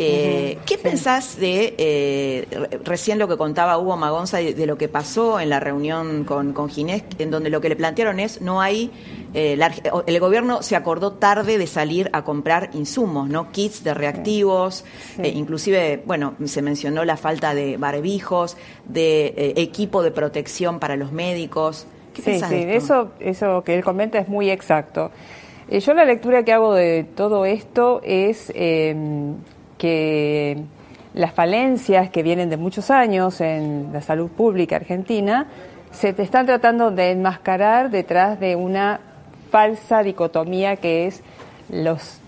Eh, 0.00 0.58
¿Qué 0.64 0.78
pensás 0.78 1.40
de 1.40 1.74
eh, 1.76 2.46
recién 2.84 3.18
lo 3.18 3.26
que 3.26 3.36
contaba 3.36 3.78
Hugo 3.78 3.96
Magonza 3.96 4.38
de, 4.38 4.64
lo 4.64 4.78
que 4.78 4.86
pasó 4.86 5.40
en 5.40 5.50
la 5.50 5.58
reunión 5.58 6.22
con, 6.22 6.52
con, 6.52 6.70
Ginés, 6.70 7.02
en 7.18 7.32
donde 7.32 7.50
lo 7.50 7.60
que 7.60 7.68
le 7.68 7.74
plantearon 7.74 8.20
es 8.20 8.40
no 8.40 8.60
hay 8.60 8.92
eh, 9.34 9.58
el 10.06 10.20
gobierno 10.20 10.62
se 10.62 10.76
acordó 10.76 11.14
tarde 11.14 11.58
de 11.58 11.66
salir 11.66 12.10
a 12.12 12.22
comprar 12.22 12.70
insumos, 12.74 13.28
no 13.28 13.50
kits 13.50 13.82
de 13.82 13.92
reactivos, 13.92 14.84
inclusive 15.20 16.00
bueno 16.06 16.34
se 16.44 16.62
mencionó 16.62 17.04
la 17.04 17.16
falta 17.16 17.52
de 17.52 17.76
barbijos, 17.76 18.56
de 18.84 19.52
equipo 19.56 20.04
de 20.04 20.12
protección 20.12 20.78
para 20.78 20.94
los 20.94 21.10
médicos. 21.10 21.88
¿Qué 22.14 22.22
sí, 22.22 22.38
sí, 22.38 22.64
eso 22.68 23.10
eso 23.18 23.64
que 23.64 23.74
él 23.74 23.82
comenta 23.82 24.18
es 24.18 24.28
muy 24.28 24.48
exacto. 24.48 25.10
yo 25.68 25.92
la 25.92 26.04
lectura 26.04 26.44
que 26.44 26.52
hago 26.52 26.72
de 26.72 27.04
todo 27.16 27.44
esto 27.46 28.00
es 28.04 28.52
que 29.78 30.62
las 31.14 31.32
falencias 31.32 32.10
que 32.10 32.22
vienen 32.22 32.50
de 32.50 32.56
muchos 32.56 32.90
años 32.90 33.40
en 33.40 33.90
la 33.92 34.02
salud 34.02 34.30
pública 34.30 34.76
argentina 34.76 35.46
se 35.90 36.12
te 36.12 36.22
están 36.22 36.46
tratando 36.46 36.90
de 36.90 37.12
enmascarar 37.12 37.90
detrás 37.90 38.38
de 38.38 38.56
una 38.56 39.00
falsa 39.50 40.02
dicotomía 40.02 40.76
que 40.76 41.06
es 41.06 41.22
los 41.70 42.20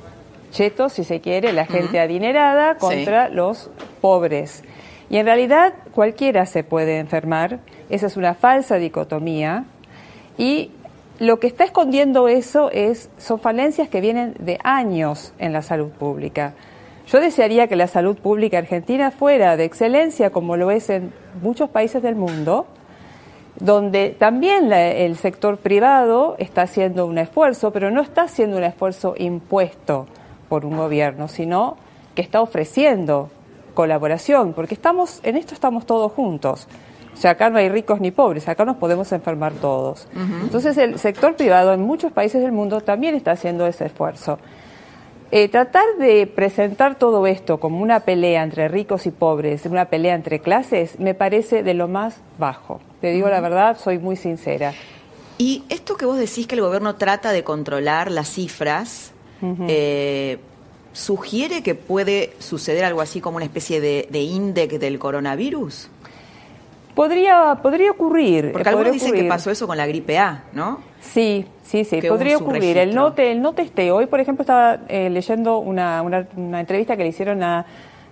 chetos, 0.51 0.95
si 0.95 1.05
se 1.05 1.21
quiere, 1.21 1.53
la 1.53 1.67
gente 1.67 2.01
adinerada 2.01 2.77
contra 2.77 3.29
los 3.29 3.71
pobres. 4.01 4.65
Y 5.09 5.19
en 5.19 5.27
realidad 5.27 5.75
cualquiera 5.93 6.47
se 6.47 6.65
puede 6.65 6.99
enfermar, 6.99 7.61
esa 7.89 8.07
es 8.07 8.17
una 8.17 8.35
falsa 8.35 8.77
dicotomía 8.77 9.65
y 10.39 10.71
lo 11.19 11.39
que 11.39 11.49
está 11.49 11.65
escondiendo 11.65 12.29
eso 12.29 12.71
es 12.73 13.11
son 13.19 13.41
falencias 13.41 13.89
que 13.89 14.01
vienen 14.01 14.35
de 14.39 14.59
años 14.65 15.35
en 15.39 15.53
la 15.53 15.63
salud 15.63 15.91
pública. 15.91 16.55
Yo 17.07 17.21
desearía 17.21 17.67
que 17.67 17.77
la 17.77 17.87
salud 17.87 18.17
pública 18.17 18.59
argentina 18.59 19.11
fuera 19.11 19.57
de 19.57 19.65
excelencia 19.65 20.31
como 20.31 20.57
lo 20.57 20.71
es 20.71 20.91
en 20.91 21.13
muchos 21.43 21.71
países 21.71 22.03
del 22.03 22.15
mundo, 22.15 22.67
donde 23.59 24.11
también 24.11 24.73
el 24.73 25.17
sector 25.17 25.59
privado 25.59 26.37
está 26.39 26.63
haciendo 26.63 27.07
un 27.07 27.19
esfuerzo, 27.19 27.73
pero 27.73 27.91
no 27.91 28.01
está 28.01 28.23
haciendo 28.23 28.57
un 28.57 28.65
esfuerzo 28.65 29.15
impuesto 29.19 30.07
por 30.49 30.65
un 30.65 30.77
gobierno, 30.77 31.29
sino 31.29 31.77
que 32.15 32.23
está 32.23 32.41
ofreciendo 32.41 33.31
colaboración, 33.75 34.53
porque 34.53 34.75
estamos 34.75 35.21
en 35.23 35.37
esto 35.37 35.55
estamos 35.55 35.87
todos 35.87 36.13
juntos. 36.13 36.69
O 37.13 37.17
sea, 37.17 37.33
acá 37.33 37.51
no 37.51 37.59
hay 37.59 37.69
ricos 37.69 38.01
ni 38.01 38.11
pobres, 38.11 38.49
acá 38.49 38.65
nos 38.65 38.77
podemos 38.77 39.13
enfermar 39.13 39.53
todos. 39.55 40.09
Entonces 40.43 40.77
el 40.79 40.99
sector 40.99 41.35
privado 41.35 41.75
en 41.75 41.81
muchos 41.81 42.13
países 42.13 42.41
del 42.41 42.53
mundo 42.53 42.81
también 42.81 43.15
está 43.15 43.33
haciendo 43.33 43.67
ese 43.67 43.87
esfuerzo. 43.87 44.39
Eh, 45.33 45.49
tratar 45.49 45.85
de 45.99 46.27
presentar 46.27 46.99
todo 46.99 47.25
esto 47.29 47.61
como 47.61 47.81
una 47.81 48.01
pelea 48.01 48.43
entre 48.43 48.67
ricos 48.67 49.07
y 49.07 49.13
pobres, 49.13 49.65
una 49.65 49.85
pelea 49.85 50.17
entre 50.17 50.41
clases, 50.41 50.99
me 50.99 51.15
parece 51.15 51.63
de 51.63 51.75
lo 51.75 51.87
más 51.87 52.17
bajo. 52.39 52.81
Te 53.01 53.13
digo 53.13 53.29
la 53.29 53.41
verdad, 53.41 53.79
soy 53.79 53.99
muy 53.99 54.17
sincera. 54.17 54.75
Y 55.39 55.63
esto 55.69 55.97
que 55.97 56.05
vos 56.05 56.19
decís 56.19 56.49
que 56.49 56.57
el 56.57 56.61
gobierno 56.63 56.97
trata 56.97 57.31
de 57.31 57.45
controlar 57.45 58.11
las 58.11 58.29
cifras, 58.29 59.13
eh, 59.69 60.39
¿sugiere 60.93 61.63
que 61.63 61.75
puede 61.77 62.35
suceder 62.41 62.85
algo 62.85 63.01
así 63.01 63.21
como 63.21 63.37
una 63.37 63.47
especie 63.47 63.81
de, 63.81 64.09
de 64.11 64.21
índice 64.21 64.79
del 64.79 64.99
coronavirus? 64.99 65.89
Podría, 66.95 67.59
podría 67.63 67.91
ocurrir. 67.91 68.53
Porque 68.53 68.69
algunos 68.69 68.93
dicen 68.93 69.13
que 69.13 69.25
pasó 69.25 69.51
eso 69.51 69.67
con 69.67 69.77
la 69.77 69.87
gripe 69.87 70.19
A, 70.19 70.45
¿no? 70.53 70.81
Sí, 71.01 71.47
sí, 71.63 71.85
sí, 71.85 72.01
podría 72.03 72.37
ocurrir. 72.37 72.77
El 72.77 72.95
no, 72.95 73.15
el 73.17 73.41
no 73.41 73.53
testeo. 73.53 73.97
Hoy, 73.97 74.07
por 74.07 74.21
ejemplo, 74.21 74.43
estaba 74.43 74.81
eh, 74.89 75.09
leyendo 75.11 75.59
una, 75.59 76.03
una, 76.03 76.61
entrevista 76.61 76.97
que 76.97 77.05
le 77.05 77.09
hicieron 77.09 77.43
a 77.43 77.65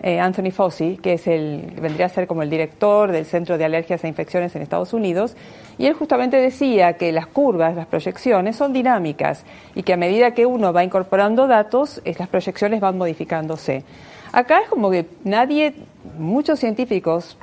eh, 0.03 0.21
Anthony 0.21 0.51
Fauci, 0.53 0.97
que 0.97 1.15
es 1.15 1.27
el, 1.27 1.73
vendría 1.81 2.07
a 2.07 2.09
ser 2.09 2.27
como 2.27 2.43
el 2.43 2.51
director 2.51 3.11
del 3.13 3.27
Centro 3.27 3.59
de 3.59 3.65
Alergias 3.65 4.05
e 4.05 4.09
Infecciones 4.09 4.55
en 4.55 4.63
Estados 4.63 4.93
Unidos, 4.93 5.37
y 5.77 5.87
él 5.87 5.95
justamente 5.95 6.37
decía 6.37 6.95
que 6.95 7.13
las 7.13 7.27
curvas, 7.27 7.75
las 7.75 7.87
proyecciones 7.87 8.57
son 8.57 8.73
dinámicas 8.73 9.45
y 9.75 9.83
que 9.83 9.93
a 9.93 9.97
medida 9.97 10.35
que 10.35 10.47
uno 10.47 10.73
va 10.73 10.85
incorporando 10.85 11.47
datos, 11.47 12.01
las 12.05 12.29
proyecciones 12.29 12.81
van 12.81 12.97
modificándose. 12.97 13.85
Acá 14.33 14.61
es 14.61 14.69
como 14.69 14.91
que 14.91 15.07
nadie, 15.25 15.75
muchos 16.19 16.59
científicos 16.59 17.37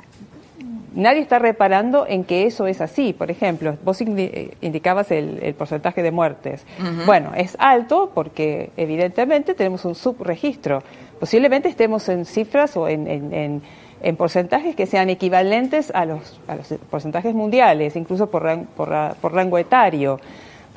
nadie 0.96 1.20
está 1.20 1.38
reparando 1.38 2.06
en 2.08 2.24
que 2.24 2.46
eso 2.46 2.66
es 2.66 2.80
así. 2.80 3.12
Por 3.12 3.30
ejemplo, 3.30 3.76
vos 3.84 4.00
eh, 4.00 4.56
indicabas 4.60 5.10
el, 5.12 5.54
porcentaje 5.56 6.02
de 6.02 6.10
muertes. 6.10 6.66
Bueno, 7.04 7.32
es 7.36 7.56
alto 7.60 8.10
porque 8.12 8.70
evidentemente 8.76 9.54
tenemos 9.54 9.84
un 9.84 9.94
subregistro. 9.94 10.82
Posiblemente 11.20 11.68
estemos 11.68 12.08
en 12.08 12.24
cifras 12.24 12.76
o 12.76 12.88
en, 12.88 13.62
porcentajes 14.16 14.74
que 14.74 14.86
sean 14.86 15.10
equivalentes 15.10 15.92
a 15.94 16.04
los, 16.04 16.40
porcentajes 16.90 17.34
mundiales, 17.34 17.94
incluso 17.96 18.28
por, 18.28 18.66
por 18.76 19.32
rango 19.32 19.58
etario 19.58 20.18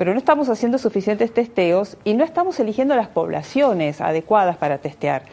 pero 0.00 0.14
no 0.14 0.18
estamos 0.18 0.48
haciendo 0.48 0.78
suficientes 0.78 1.30
testeos 1.34 1.98
y 2.04 2.14
no 2.14 2.24
estamos 2.24 2.58
eligiendo 2.58 2.96
las 2.96 3.08
poblaciones 3.08 4.00
adecuadas 4.00 4.56
para 4.56 4.78
testear. 4.78 5.24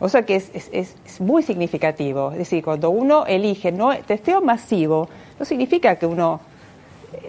O 0.00 0.08
sea 0.08 0.22
que 0.22 0.36
es, 0.36 0.50
es, 0.54 1.20
muy 1.20 1.42
significativo. 1.42 2.30
Es 2.32 2.38
decir, 2.38 2.64
cuando 2.64 2.90
uno 2.90 3.26
elige 3.26 3.72
no 3.72 3.96
testeo 3.96 4.40
masivo, 4.40 5.08
no 5.38 5.44
significa 5.44 5.96
que 5.96 6.06
uno 6.06 6.40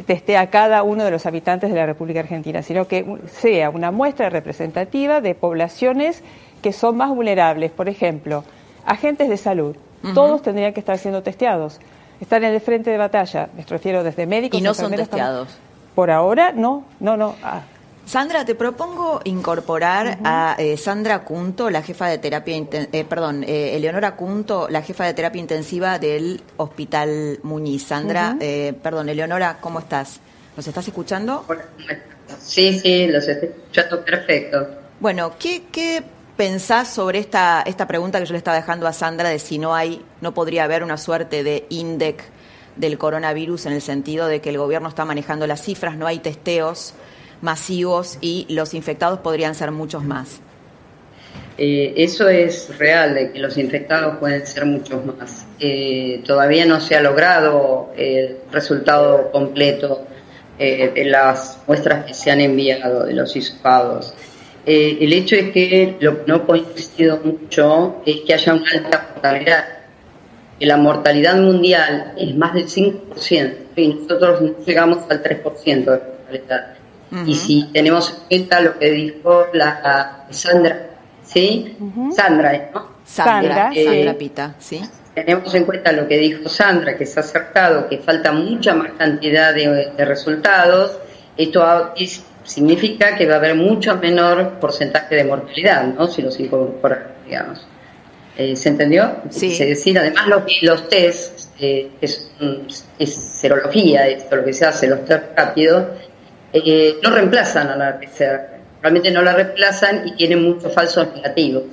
teste 0.06 0.38
a 0.38 0.50
cada 0.50 0.84
uno 0.84 1.04
de 1.04 1.12
los 1.12 1.26
habitantes 1.26 1.72
de 1.72 1.76
la 1.76 1.86
República 1.86 2.20
Argentina, 2.20 2.62
sino 2.62 2.88
que 2.88 3.06
sea 3.28 3.70
una 3.70 3.92
muestra 3.92 4.30
representativa 4.30 5.22
de 5.22 5.36
poblaciones 5.36 6.22
que 6.62 6.74
son 6.74 6.98
más 6.98 7.10
vulnerables. 7.10 7.72
Por 7.72 7.90
ejemplo, 7.90 8.44
agentes 8.86 9.30
de 9.30 9.38
salud. 9.38 9.76
Todos 10.14 10.42
tendrían 10.42 10.74
que 10.74 10.80
estar 10.80 10.98
siendo 10.98 11.24
testeados. 11.24 11.80
Están 12.22 12.44
en 12.44 12.54
el 12.54 12.62
frente 12.62 12.90
de 12.90 12.98
batalla, 12.98 13.50
me 13.56 13.64
refiero 13.64 14.04
desde 14.04 14.26
médicos. 14.26 14.60
Y 14.60 14.64
no 14.64 14.74
son 14.74 14.92
testeados. 14.94 15.58
Por 15.96 16.12
ahora, 16.12 16.52
no, 16.54 16.84
no, 17.00 17.18
no. 17.18 17.36
Ah. 17.44 17.62
Sandra, 18.10 18.44
te 18.44 18.56
propongo 18.56 19.22
incorporar 19.26 20.18
a 20.24 20.56
eh, 20.58 20.78
Sandra 20.78 21.24
Cunto, 21.24 21.70
la 21.70 21.84
jefa 21.84 22.08
de 22.08 22.18
terapia, 22.18 22.56
eh, 22.58 23.06
perdón, 23.08 23.44
eh, 23.44 23.76
Eleonora 23.76 24.16
Cunto, 24.16 24.68
la 24.68 24.82
jefa 24.82 25.06
de 25.06 25.14
terapia 25.14 25.40
intensiva 25.40 26.00
del 26.00 26.42
Hospital 26.58 27.40
Muñiz. 27.44 27.86
Sandra, 27.86 28.36
perdón, 28.82 29.10
Eleonora, 29.10 29.60
¿cómo 29.62 29.78
estás? 29.78 30.22
¿Nos 30.58 30.68
estás 30.68 30.88
escuchando? 30.88 31.46
Sí, 32.40 32.80
sí, 32.80 33.06
los 33.06 33.28
estoy 33.28 33.50
escuchando 33.50 34.04
perfecto. 34.04 34.68
Bueno, 35.00 35.34
¿qué, 35.38 35.66
qué 35.72 36.02
pensás 36.36 36.88
sobre 36.88 37.20
esta, 37.20 37.62
esta 37.62 37.86
pregunta 37.88 38.20
que 38.20 38.26
yo 38.26 38.32
le 38.32 38.40
estaba 38.40 38.58
dejando 38.58 38.88
a 38.88 38.94
Sandra 38.94 39.30
de 39.30 39.38
si 39.38 39.60
no 39.60 39.76
hay, 39.76 40.04
no 40.22 40.34
podría 40.34 40.64
haber 40.64 40.84
una 40.84 40.98
suerte 40.98 41.44
de 41.44 41.68
INDEC 41.70 42.24
del 42.76 42.98
coronavirus 42.98 43.68
en 43.68 43.74
el 43.74 43.84
sentido 43.84 44.26
de 44.26 44.42
que 44.42 44.50
el 44.50 44.58
gobierno 44.58 44.90
está 44.90 45.06
manejando 45.06 45.46
las 45.46 45.62
cifras, 45.62 45.96
no 45.96 46.08
hay 46.08 46.18
testeos? 46.18 46.96
Masivos 47.42 48.18
y 48.22 48.46
los 48.50 48.74
infectados 48.74 49.20
podrían 49.20 49.56
ser 49.56 49.72
muchos 49.72 50.04
más. 50.04 50.42
Eh, 51.62 51.94
eso 51.98 52.30
es 52.30 52.78
real, 52.78 53.14
de 53.16 53.34
que 53.34 53.40
los 53.40 53.58
infectados 53.58 54.18
pueden 54.18 54.48
ser 54.48 54.66
muchos 54.66 55.06
más. 55.06 55.46
Eh, 55.60 56.22
todavía 56.26 56.66
no 56.66 56.80
se 56.80 56.96
ha 56.96 57.02
logrado 57.02 57.92
el 57.98 58.38
resultado 58.50 59.30
completo 59.30 60.08
eh, 60.58 60.90
de 60.96 61.04
las 61.04 61.62
muestras 61.68 62.06
que 62.06 62.14
se 62.14 62.32
han 62.32 62.40
enviado, 62.40 63.06
de 63.06 63.14
los 63.14 63.36
hispados. 63.36 64.14
el 64.66 65.12
hecho 65.12 65.36
es 65.36 65.52
que 65.52 65.98
lo 66.00 66.24
que 66.24 66.32
no 66.32 66.36
ha 66.36 66.46
coincidido 66.46 67.20
mucho 67.24 68.04
es 68.06 68.22
que 68.22 68.34
haya 68.34 68.54
una 68.54 68.72
alta 68.72 69.10
mortalidad. 69.14 69.66
Que 70.58 70.66
la 70.66 70.78
mortalidad 70.78 71.36
mundial 71.36 72.14
es 72.18 72.36
más 72.38 72.54
del 72.54 72.68
5% 72.68 73.54
y 73.76 73.88
nosotros 73.96 74.42
no 74.42 74.56
llegamos 74.66 75.00
al 75.10 75.22
3% 75.22 75.66
de 75.66 75.86
mortalidad. 75.86 76.79
Y 77.26 77.36
si 77.36 77.64
tenemos 77.74 78.22
en 78.30 78.46
cuenta 78.46 78.62
lo 78.62 78.78
que 78.78 78.92
dijo 78.92 79.48
la 79.54 80.26
Sandra, 80.30 80.90
¿sí? 81.24 81.76
Sandra, 82.16 82.70
¿no? 82.74 82.88
Sandra, 83.04 83.72
eh, 83.74 83.86
Sandra 83.86 84.14
Pita, 84.14 84.56
¿sí? 84.60 84.82
Tenemos 85.16 85.54
en 85.56 85.66
cuenta 85.66 85.92
lo 85.92 86.08
que 86.08 86.18
dijo 86.18 86.48
Sandra, 86.48 86.96
que 86.96 87.06
se 87.06 87.20
ha 87.20 87.24
acertado, 87.24 87.90
que 87.90 87.98
falta 87.98 88.32
mucha 88.32 88.76
más 88.76 88.92
cantidad 88.98 89.54
de, 89.54 90.06
resultados. 90.06 91.00
Esto 91.36 91.94
significa 92.44 93.16
que 93.16 93.26
va 93.26 93.36
a 93.36 93.38
haber 93.38 93.56
mucho 93.56 93.96
menor 93.98 94.60
porcentaje 94.60 95.16
de 95.16 95.24
mortalidad, 95.24 95.86
¿no? 95.86 96.08
Si 96.08 96.22
los 96.22 96.40
incorporamos, 96.40 97.08
digamos. 97.26 97.68
Eh, 98.38 98.56
¿Se 98.56 98.70
entendió? 98.70 99.18
Sí. 99.30 99.52
Es 99.52 99.60
decir, 99.60 99.98
además 100.00 100.28
los, 100.28 100.44
los 100.62 100.88
test, 100.88 101.50
eh, 101.60 101.90
es, 102.00 102.32
es, 102.98 103.14
serología, 103.14 104.08
esto 104.08 104.38
lo 104.38 104.46
que 104.46 104.54
se 104.54 104.66
hace, 104.66 104.88
los 104.88 105.04
test 105.04 105.24
rápidos, 105.36 105.88
eh, 106.52 107.00
no 107.04 107.12
reemplazan 107.12 107.70
a 107.70 107.76
la 107.76 108.00
PCR, 108.00 108.60
realmente 108.82 109.12
no 109.12 109.22
la 109.22 109.34
reemplazan 109.34 110.08
y 110.08 110.16
tienen 110.16 110.44
muchos 110.44 110.74
falsos 110.74 111.14
negativos. 111.16 111.64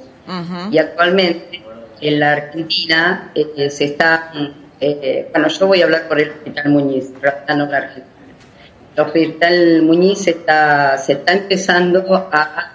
Y 0.73 0.79
actualmente 0.79 1.63
en 2.01 2.21
la 2.21 2.33
Argentina 2.33 3.31
eh, 3.35 3.71
se 3.71 3.85
está, 3.85 4.33
eh, 4.81 5.29
bueno, 5.33 5.49
yo 5.49 5.67
voy 5.69 5.83
a 5.83 5.85
hablar 5.85 6.09
por 6.09 6.21
el 6.21 6.31
Hospital 6.31 6.69
Muñiz, 6.69 7.11
no 7.49 7.67
la 7.67 7.77
Argentina. 7.79 8.07
El 8.97 9.03
Hospital 9.05 9.83
Muñiz 9.83 10.27
está, 10.27 10.99
se 10.99 11.13
está 11.13 11.33
empezando 11.33 12.29
a 12.33 12.73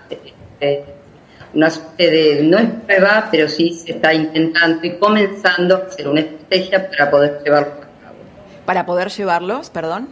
una 1.54 1.70
suerte 1.70 2.10
de, 2.10 2.44
no 2.44 2.58
es 2.58 2.70
prueba, 2.88 3.28
pero 3.30 3.50
sí 3.50 3.74
se 3.74 3.92
está 3.92 4.14
intentando 4.14 4.88
y 4.88 4.98
comenzando 4.98 5.76
a 5.76 5.80
hacer 5.80 6.08
una 6.08 6.22
estrategia 6.22 6.90
para 6.90 7.12
poder 7.12 7.42
llevarlos 7.44 7.74
a 7.74 8.06
cabo. 8.06 8.16
¿Para 8.66 8.86
poder 8.86 9.10
llevarlos, 9.10 9.70
perdón? 9.70 10.10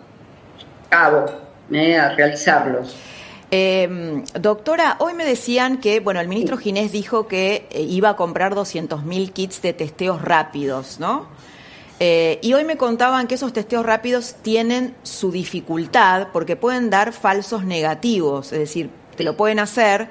Cabo 0.90 1.49
a 1.72 2.16
realizarlos. 2.16 2.96
Em, 3.52 4.24
doctora, 4.40 4.98
hoy 5.00 5.16
me 5.16 5.26
decían 5.26 5.80
que, 5.80 6.02
bueno, 6.02 6.20
el 6.20 6.28
ministro 6.28 6.58
Ginés 6.58 6.92
dijo 6.92 7.28
que 7.28 7.68
eh, 7.72 7.82
iba 7.82 8.10
a 8.10 8.16
comprar 8.16 8.54
200.000 8.54 9.32
kits 9.32 9.62
de 9.64 9.74
testeos 9.74 10.22
rápidos, 10.22 11.00
¿no? 11.00 11.28
Eh, 12.00 12.38
y 12.44 12.54
hoy 12.54 12.64
me 12.64 12.78
contaban 12.78 13.28
que 13.28 13.36
esos 13.36 13.52
testeos 13.52 13.86
rápidos 13.86 14.36
tienen 14.44 14.96
su 15.02 15.32
dificultad 15.32 16.28
porque 16.32 16.56
pueden 16.56 16.90
dar 16.92 17.12
falsos 17.12 17.66
negativos, 17.66 18.54
es 18.54 18.60
decir, 18.60 18.90
te 19.18 19.24
lo 19.24 19.36
pueden 19.36 19.60
hacer, 19.60 20.08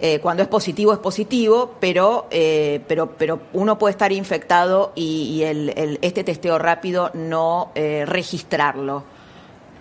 eh, 0.00 0.18
cuando 0.18 0.42
es 0.42 0.48
positivo 0.48 0.92
es 0.92 0.98
positivo, 0.98 1.76
pero, 1.80 2.26
pero, 2.28 3.12
pero 3.16 3.40
uno 3.54 3.78
puede 3.78 3.92
estar 3.92 4.12
infectado 4.12 4.92
y, 4.96 5.42
el, 5.44 5.98
este 6.02 6.24
testeo 6.24 6.58
rápido 6.58 7.10
no 7.14 7.70
registrarlo. 7.74 9.13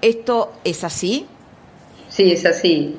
¿Esto 0.04 0.52
es 0.66 0.84
así? 0.84 1.26
Sí, 2.10 2.34
es 2.34 2.46
así. 2.46 2.94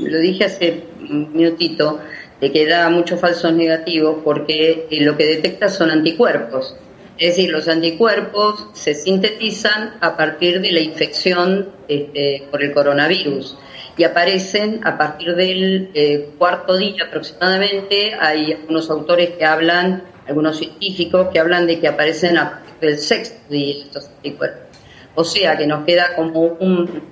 Lo 0.00 0.18
dije 0.18 0.44
hace 0.44 0.84
un 1.00 1.32
minutito, 1.32 1.98
de 2.42 2.52
que 2.52 2.66
da 2.66 2.90
muchos 2.90 3.18
falsos 3.18 3.54
negativos 3.54 4.18
porque 4.22 4.86
eh, 4.90 5.00
lo 5.00 5.16
que 5.16 5.24
detecta 5.24 5.70
son 5.70 5.90
anticuerpos. 5.90 6.76
Es 7.16 7.36
decir, 7.36 7.50
los 7.50 7.68
anticuerpos 7.68 8.66
se 8.74 8.94
sintetizan 8.94 9.94
a 10.02 10.14
partir 10.14 10.60
de 10.60 10.72
la 10.72 10.80
infección 10.80 11.70
este, 11.88 12.46
por 12.50 12.62
el 12.62 12.74
coronavirus 12.74 13.56
y 13.96 14.04
aparecen 14.04 14.86
a 14.86 14.98
partir 14.98 15.34
del 15.34 15.90
eh, 15.94 16.32
cuarto 16.36 16.76
día 16.76 17.04
aproximadamente. 17.06 18.12
Hay 18.20 18.52
algunos 18.52 18.90
autores 18.90 19.30
que 19.38 19.44
hablan, 19.46 20.02
algunos 20.28 20.58
científicos 20.58 21.28
que 21.32 21.40
hablan 21.40 21.66
de 21.66 21.80
que 21.80 21.88
aparecen 21.88 22.36
a 22.36 22.50
partir 22.50 22.90
del 22.90 22.98
sexto 22.98 23.40
día 23.48 23.84
estos 23.84 24.08
anticuerpos. 24.08 24.71
O 25.14 25.24
sea 25.24 25.56
que 25.56 25.66
nos 25.66 25.84
queda 25.84 26.16
como 26.16 26.40
un 26.40 27.02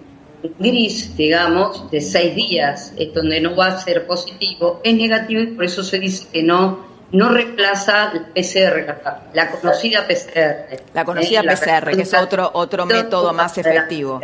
gris, 0.59 1.17
digamos, 1.17 1.91
de 1.91 2.01
seis 2.01 2.35
días, 2.35 2.93
es 2.97 3.13
donde 3.13 3.41
no 3.41 3.55
va 3.55 3.67
a 3.67 3.79
ser 3.79 4.07
positivo, 4.07 4.81
es 4.85 4.95
negativo 4.95 5.43
y 5.43 5.49
por 5.49 5.65
eso 5.65 5.83
se 5.83 5.99
dice 5.99 6.27
que 6.33 6.43
no 6.43 6.91
no 7.13 7.29
reemplaza 7.31 8.13
el 8.13 8.27
PCR, 8.27 8.95
la 9.33 9.51
conocida 9.51 10.07
PCR. 10.07 10.81
La 10.95 11.05
conocida 11.05 11.41
¿eh? 11.41 11.57
PCR, 11.57 11.91
que 11.91 12.03
es 12.03 12.15
otro 12.15 12.51
otro 12.55 12.87
método 12.87 13.33
más 13.33 13.59
efectivo. 13.59 14.21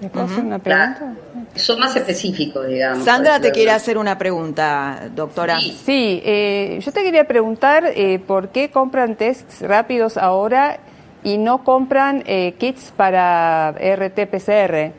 ¿Me 0.00 0.10
puedo 0.10 0.26
hacer 0.26 0.44
una 0.44 0.58
pregunta? 0.58 1.14
Son 1.54 1.78
más 1.78 1.94
específicos, 1.94 2.66
digamos. 2.66 3.04
Sandra 3.04 3.38
te 3.38 3.52
quiere 3.52 3.70
hacer 3.70 3.96
una 3.96 4.18
pregunta, 4.18 5.08
doctora. 5.14 5.60
Sí, 5.60 6.20
eh, 6.24 6.80
yo 6.84 6.92
te 6.92 7.04
quería 7.04 7.24
preguntar 7.24 7.84
eh, 7.94 8.18
por 8.18 8.48
qué 8.48 8.70
compran 8.70 9.14
tests 9.14 9.60
rápidos 9.60 10.16
ahora 10.16 10.80
y 11.24 11.38
no 11.38 11.64
compran 11.64 12.22
eh, 12.26 12.54
kits 12.58 12.92
para 12.96 13.74
RT-PCR. 13.74 14.92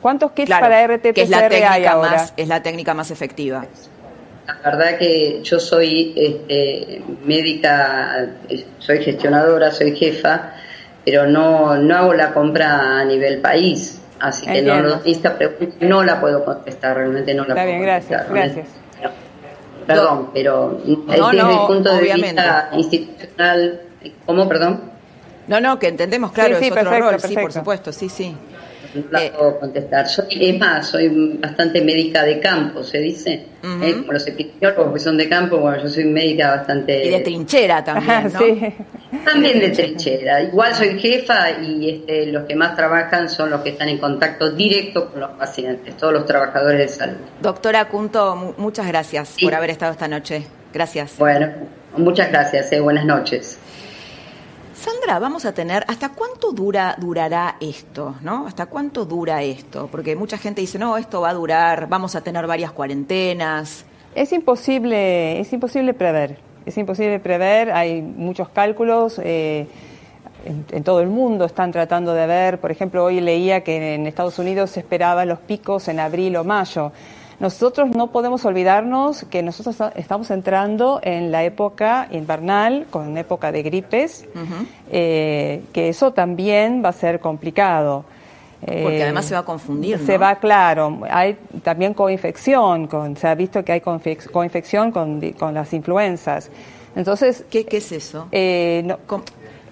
¿Cuántos 0.00 0.32
kits 0.32 0.50
para 0.50 0.82
RT-PCR 0.86 1.18
es 1.18 1.30
la 1.30 1.48
técnica 1.48 1.72
hay 1.72 1.84
ahora? 1.84 2.10
Más, 2.10 2.34
es 2.36 2.48
la 2.48 2.62
técnica 2.62 2.94
más 2.94 3.10
efectiva. 3.10 3.64
La 4.46 4.70
verdad 4.70 4.98
que 4.98 5.40
yo 5.42 5.58
soy 5.58 6.14
este, 6.16 7.02
médica, 7.24 8.28
soy 8.78 9.02
gestionadora, 9.02 9.70
soy 9.70 9.94
jefa, 9.96 10.52
pero 11.04 11.26
no, 11.26 11.76
no 11.76 11.96
hago 11.96 12.14
la 12.14 12.32
compra 12.32 13.00
a 13.00 13.04
nivel 13.04 13.40
país. 13.40 14.00
Así 14.18 14.46
que 14.46 14.62
no, 14.62 15.00
esta 15.04 15.36
pregunta 15.36 15.76
no 15.80 16.02
la 16.02 16.20
puedo 16.20 16.44
contestar, 16.44 16.96
realmente 16.96 17.34
no 17.34 17.44
la 17.44 17.48
Está 17.48 17.62
puedo 17.62 17.66
bien, 17.66 17.82
gracias, 17.82 18.30
gracias. 18.30 18.68
Perdón, 19.86 20.30
pero 20.32 20.80
desde 20.84 21.16
el 21.16 21.66
punto 21.66 21.94
de 21.94 22.14
vista 22.14 22.70
institucional, 22.72 23.80
¿cómo, 24.24 24.48
perdón? 24.48 24.95
No, 25.48 25.60
no, 25.60 25.78
que 25.78 25.88
entendemos, 25.88 26.32
claro, 26.32 26.56
es 26.56 26.70
otro 26.70 26.98
rol, 26.98 27.20
sí, 27.20 27.34
por 27.34 27.52
supuesto, 27.52 27.92
sí, 27.92 28.08
sí. 28.08 28.34
No 28.94 29.04
la 29.10 29.30
puedo 29.32 29.60
contestar. 29.60 30.08
Soy, 30.08 30.26
es 30.30 30.58
más, 30.58 30.88
soy 30.88 31.38
bastante 31.38 31.82
médica 31.82 32.24
de 32.24 32.40
campo, 32.40 32.82
se 32.82 32.98
dice. 32.98 33.46
¿eh? 33.62 33.94
Como 33.98 34.12
los 34.12 34.26
epidemiólogos 34.26 34.94
que 34.94 35.00
son 35.00 35.16
de 35.18 35.28
campo, 35.28 35.58
bueno, 35.58 35.82
yo 35.82 35.88
soy 35.88 36.04
médica 36.04 36.56
bastante... 36.56 37.06
Y 37.06 37.10
de 37.10 37.20
trinchera 37.20 37.84
también, 37.84 38.24
¿no? 38.32 38.38
sí. 38.38 38.74
También 39.24 39.58
de 39.60 39.70
trinchera. 39.70 40.42
Igual 40.42 40.74
soy 40.74 40.98
jefa 40.98 41.50
y 41.62 41.90
este, 41.90 42.26
los 42.26 42.44
que 42.44 42.54
más 42.54 42.74
trabajan 42.74 43.28
son 43.28 43.50
los 43.50 43.60
que 43.60 43.70
están 43.70 43.88
en 43.88 43.98
contacto 43.98 44.50
directo 44.50 45.10
con 45.10 45.20
los 45.20 45.30
pacientes, 45.32 45.96
todos 45.96 46.12
los 46.12 46.24
trabajadores 46.24 46.78
de 46.78 46.88
salud. 46.88 47.16
Doctora 47.42 47.88
Cunto, 47.88 48.54
muchas 48.56 48.86
gracias 48.86 49.36
por 49.42 49.54
haber 49.54 49.70
estado 49.70 49.92
esta 49.92 50.08
noche. 50.08 50.46
Gracias. 50.72 51.16
Bueno, 51.18 51.52
muchas 51.96 52.30
gracias. 52.30 52.72
Eh. 52.72 52.80
Buenas 52.80 53.04
noches. 53.04 53.58
Sandra, 54.86 55.18
vamos 55.18 55.44
a 55.44 55.52
tener, 55.52 55.84
¿hasta 55.88 56.10
cuánto 56.10 56.52
dura, 56.52 56.94
durará 56.96 57.56
esto? 57.58 58.14
¿no? 58.22 58.46
¿Hasta 58.46 58.66
cuánto 58.66 59.04
dura 59.04 59.42
esto? 59.42 59.88
Porque 59.90 60.14
mucha 60.14 60.38
gente 60.38 60.60
dice, 60.60 60.78
no, 60.78 60.96
esto 60.96 61.20
va 61.20 61.30
a 61.30 61.34
durar, 61.34 61.88
vamos 61.88 62.14
a 62.14 62.20
tener 62.20 62.46
varias 62.46 62.70
cuarentenas. 62.70 63.84
Es 64.14 64.32
imposible, 64.32 65.40
es 65.40 65.52
imposible 65.52 65.92
prever, 65.92 66.38
es 66.64 66.78
imposible 66.78 67.18
prever, 67.18 67.72
hay 67.72 68.00
muchos 68.00 68.48
cálculos. 68.50 69.20
Eh, 69.24 69.66
en, 70.44 70.84
todo 70.84 71.00
el 71.00 71.08
mundo 71.08 71.46
están 71.46 71.72
tratando 71.72 72.14
de 72.14 72.28
ver, 72.28 72.60
por 72.60 72.70
ejemplo, 72.70 73.02
hoy 73.02 73.20
leía 73.20 73.64
que 73.64 73.96
en 73.96 74.06
Estados 74.06 74.38
Unidos 74.38 74.70
se 74.70 74.80
esperaban 74.80 75.26
los 75.26 75.40
picos 75.40 75.88
en 75.88 75.98
abril 75.98 76.36
o 76.36 76.44
mayo. 76.44 76.92
Nosotros 77.38 77.90
no 77.90 78.08
podemos 78.08 78.44
olvidarnos 78.44 79.26
que 79.28 79.42
nosotros 79.42 79.76
estamos 79.94 80.30
entrando 80.30 81.00
en 81.02 81.30
la 81.30 81.44
época 81.44 82.08
invernal, 82.10 82.86
con 82.90 83.18
época 83.18 83.52
de 83.52 83.62
gripes, 83.62 84.26
eh, 84.90 85.62
que 85.72 85.90
eso 85.90 86.12
también 86.12 86.82
va 86.84 86.90
a 86.90 86.92
ser 86.92 87.20
complicado. 87.20 88.04
Porque 88.60 89.02
además 89.02 89.26
se 89.26 89.34
va 89.34 89.40
a 89.40 89.44
confundir. 89.44 89.98
Se 89.98 90.16
va, 90.16 90.36
claro. 90.36 91.00
Hay 91.10 91.36
también 91.62 91.92
coinfección, 91.92 92.86
con, 92.86 93.16
se 93.16 93.28
ha 93.28 93.34
visto 93.34 93.62
que 93.64 93.72
hay 93.72 93.80
coinfección 93.80 94.90
con, 94.90 95.20
con 95.32 95.52
las 95.52 95.72
influencias. 95.74 96.50
Entonces, 96.96 97.44
¿qué, 97.50 97.66
qué 97.66 97.76
es 97.76 97.92
eso? 97.92 98.28
Eh, 98.32 98.82
no, 98.84 98.98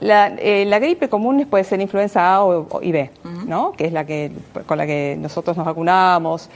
la, 0.00 0.28
eh, 0.38 0.66
la, 0.66 0.78
gripe 0.78 1.08
común 1.08 1.46
puede 1.48 1.64
ser 1.64 1.80
influenza 1.80 2.34
A 2.34 2.44
o, 2.44 2.82
y 2.82 2.92
B, 2.92 3.10
¿no? 3.46 3.72
Que 3.72 3.86
es 3.86 3.92
la 3.92 4.04
que 4.04 4.30
con 4.66 4.76
la 4.76 4.86
que 4.86 5.16
nosotros 5.18 5.56
nos 5.56 5.64
vacunamos. 5.64 6.50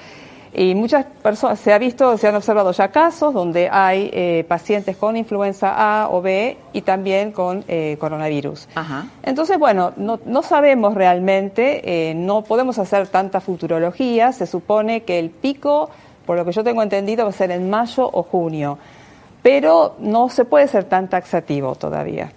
Y 0.53 0.75
muchas 0.75 1.05
personas, 1.05 1.61
se 1.61 1.73
ha 1.73 1.79
visto, 1.79 2.17
se 2.17 2.29
han 2.29 2.35
observado 2.35 2.73
ya 2.73 2.89
casos 2.89 3.35
donde 3.35 3.69
hay 3.71 4.11
eh, 4.13 4.45
pacientes 4.49 4.97
con 4.97 5.17
influenza 5.17 5.75
A 5.77 6.09
o 6.09 6.23
B 6.23 6.57
y 6.73 6.83
también 6.83 7.33
con 7.33 7.65
eh, 7.69 7.97
coronavirus. 8.01 8.69
Entonces, 9.23 9.59
bueno, 9.59 9.93
no, 9.97 10.19
no 10.25 10.43
sabemos 10.43 10.95
realmente, 10.95 12.11
eh, 12.11 12.15
no 12.15 12.43
podemos 12.43 12.79
hacer 12.79 13.09
tanta 13.09 13.41
futurología, 13.41 14.33
se 14.33 14.47
supone 14.47 15.03
que 15.03 15.19
el 15.19 15.31
pico, 15.31 15.91
por 16.25 16.37
lo 16.37 16.45
que 16.45 16.53
yo 16.53 16.65
tengo 16.65 16.83
entendido, 16.83 17.25
va 17.25 17.31
a 17.31 17.33
ser 17.33 17.51
en 17.51 17.69
mayo 17.69 18.09
o 18.11 18.23
junio, 18.23 18.79
pero 19.43 19.97
no 19.99 20.29
se 20.29 20.45
puede 20.45 20.67
ser 20.69 20.85
tan 20.85 21.09
taxativo 21.09 21.75
todavía. 21.75 22.33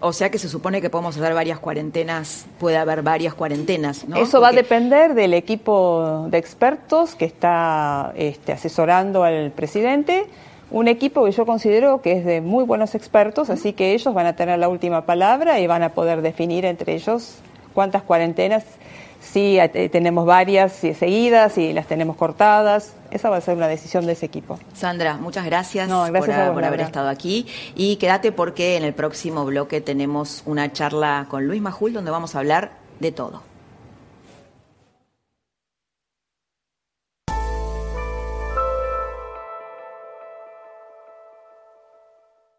O 0.00 0.12
sea 0.12 0.30
que 0.30 0.38
se 0.38 0.48
supone 0.48 0.82
que 0.82 0.90
podemos 0.90 1.16
hacer 1.16 1.32
varias 1.32 1.58
cuarentenas, 1.58 2.46
puede 2.58 2.76
haber 2.76 3.02
varias 3.02 3.34
cuarentenas, 3.34 4.06
¿no? 4.06 4.16
Eso 4.16 4.40
va 4.40 4.48
a 4.48 4.52
depender 4.52 5.14
del 5.14 5.32
equipo 5.32 6.26
de 6.30 6.38
expertos 6.38 7.14
que 7.14 7.24
está 7.24 8.12
este, 8.16 8.52
asesorando 8.52 9.24
al 9.24 9.52
presidente. 9.52 10.26
Un 10.70 10.88
equipo 10.88 11.24
que 11.24 11.32
yo 11.32 11.46
considero 11.46 12.02
que 12.02 12.12
es 12.12 12.24
de 12.24 12.40
muy 12.40 12.64
buenos 12.64 12.94
expertos, 12.94 13.50
así 13.50 13.72
que 13.72 13.94
ellos 13.94 14.12
van 14.12 14.26
a 14.26 14.36
tener 14.36 14.58
la 14.58 14.68
última 14.68 15.06
palabra 15.06 15.60
y 15.60 15.66
van 15.66 15.82
a 15.82 15.90
poder 15.90 16.22
definir 16.22 16.64
entre 16.64 16.94
ellos 16.94 17.36
cuántas 17.72 18.02
cuarentenas 18.02 18.64
Sí, 19.32 19.58
eh, 19.58 19.88
tenemos 19.88 20.24
varias 20.24 20.72
seguidas 20.72 21.58
y 21.58 21.72
las 21.72 21.86
tenemos 21.86 22.16
cortadas. 22.16 22.94
Esa 23.10 23.28
va 23.28 23.36
a 23.36 23.40
ser 23.40 23.56
una 23.56 23.68
decisión 23.68 24.06
de 24.06 24.12
ese 24.12 24.26
equipo. 24.26 24.58
Sandra, 24.72 25.16
muchas 25.16 25.44
gracias, 25.44 25.88
por, 25.88 26.64
haber 26.64 26.80
estado 26.80 27.08
aquí. 27.08 27.46
Y 27.74 27.96
quédate 27.96 28.32
porque 28.32 28.76
en 28.76 28.84
el 28.84 28.94
próximo 28.94 29.44
bloque 29.44 29.80
tenemos 29.80 30.42
una 30.46 30.72
charla 30.72 31.26
con 31.28 31.46
Luis 31.46 31.60
Majul 31.60 31.92
donde 31.92 32.10
vamos 32.10 32.34
a 32.34 32.38
hablar 32.38 32.72
de 33.00 33.12
todo. 33.12 33.42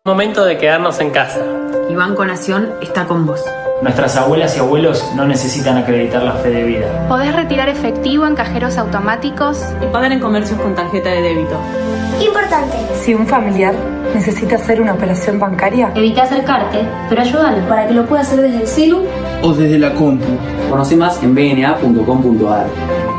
Momento 0.04 0.46
de 0.46 0.58
quedarnos 0.58 1.00
en 1.00 1.12
casa. 1.12 1.44
Y 1.90 1.96
Banco 1.96 2.26
Nación 2.26 2.74
está 2.82 3.06
con 3.06 3.26
vos. 3.26 3.44
Nuestras 3.82 4.18
abuelas 4.18 4.58
y 4.58 4.60
abuelos 4.60 5.06
no 5.16 5.26
necesitan 5.28 5.78
acreditar 5.78 6.24
la 6.24 6.34
fe 6.34 6.50
de 6.50 6.64
vida. 6.64 7.08
Podés 7.08 7.36
retirar 7.36 7.70
efectivo 7.70 8.26
en 8.26 8.34
cajeros 8.34 8.76
automáticos 8.78 9.62
y 9.84 9.86
pagar 9.94 10.12
en 10.12 10.20
comercios 10.20 10.60
con 10.60 10.74
tarjeta 10.74 11.10
de 11.10 11.22
débito. 11.22 11.60
Importante. 12.20 12.76
Si 13.00 13.14
un 13.14 13.28
familiar 13.28 13.76
necesita 14.16 14.56
hacer 14.56 14.82
una 14.82 14.94
operación 14.94 15.40
bancaria, 15.40 15.92
evita 15.94 16.24
acercarte, 16.24 16.80
pero 17.08 17.22
ayúdalo 17.22 17.68
para 17.68 17.88
que 17.88 17.94
lo 17.94 18.08
pueda 18.08 18.24
hacer 18.24 18.42
desde 18.42 18.62
el 18.62 18.68
celu 18.68 19.06
o 19.44 19.54
desde 19.54 19.78
la 19.78 19.94
compu. 19.94 20.26
Conoce 20.72 20.96
más 20.96 21.22
en 21.22 21.36
bna.com.ar 21.36 22.66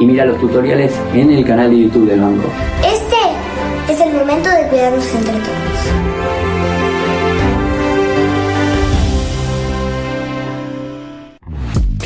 y 0.00 0.06
mira 0.06 0.24
los 0.24 0.40
tutoriales 0.40 0.92
en 1.14 1.30
el 1.30 1.44
canal 1.44 1.70
de 1.70 1.82
YouTube 1.82 2.08
del 2.08 2.20
banco. 2.20 2.48
Este 2.84 3.92
es 3.92 4.00
el 4.00 4.12
momento 4.12 4.50
de 4.50 4.66
cuidarnos 4.66 5.14
entre 5.14 5.34
todos. 5.34 6.47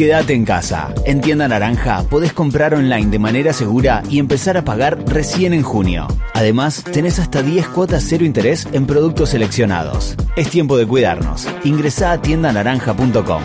Quédate 0.02 0.34
en 0.34 0.44
casa. 0.44 0.92
En 1.04 1.20
Tienda 1.20 1.46
Naranja 1.46 2.02
podés 2.10 2.32
comprar 2.32 2.74
online 2.74 3.06
de 3.06 3.20
manera 3.20 3.52
segura 3.52 4.02
y 4.10 4.18
empezar 4.18 4.56
a 4.56 4.64
pagar 4.64 4.98
recién 5.06 5.52
en 5.52 5.62
junio. 5.62 6.08
Además, 6.34 6.82
tenés 6.82 7.20
hasta 7.20 7.40
10 7.40 7.68
cuotas 7.68 8.04
cero 8.08 8.24
interés 8.24 8.66
en 8.72 8.86
productos 8.86 9.28
seleccionados. 9.28 10.16
Es 10.34 10.50
tiempo 10.50 10.76
de 10.76 10.88
cuidarnos. 10.88 11.46
Ingresá 11.62 12.10
a 12.10 12.20
tiendanaranja.com. 12.20 13.42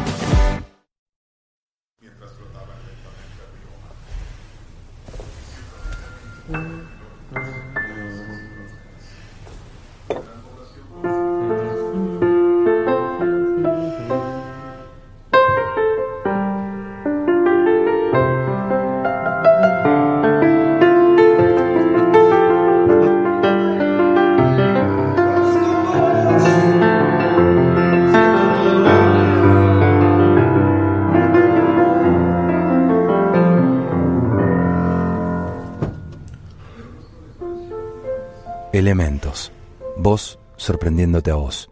Elementos. 38.78 39.52
Vos 39.98 40.38
sorprendiéndote 40.56 41.32
a 41.32 41.34
vos. 41.34 41.68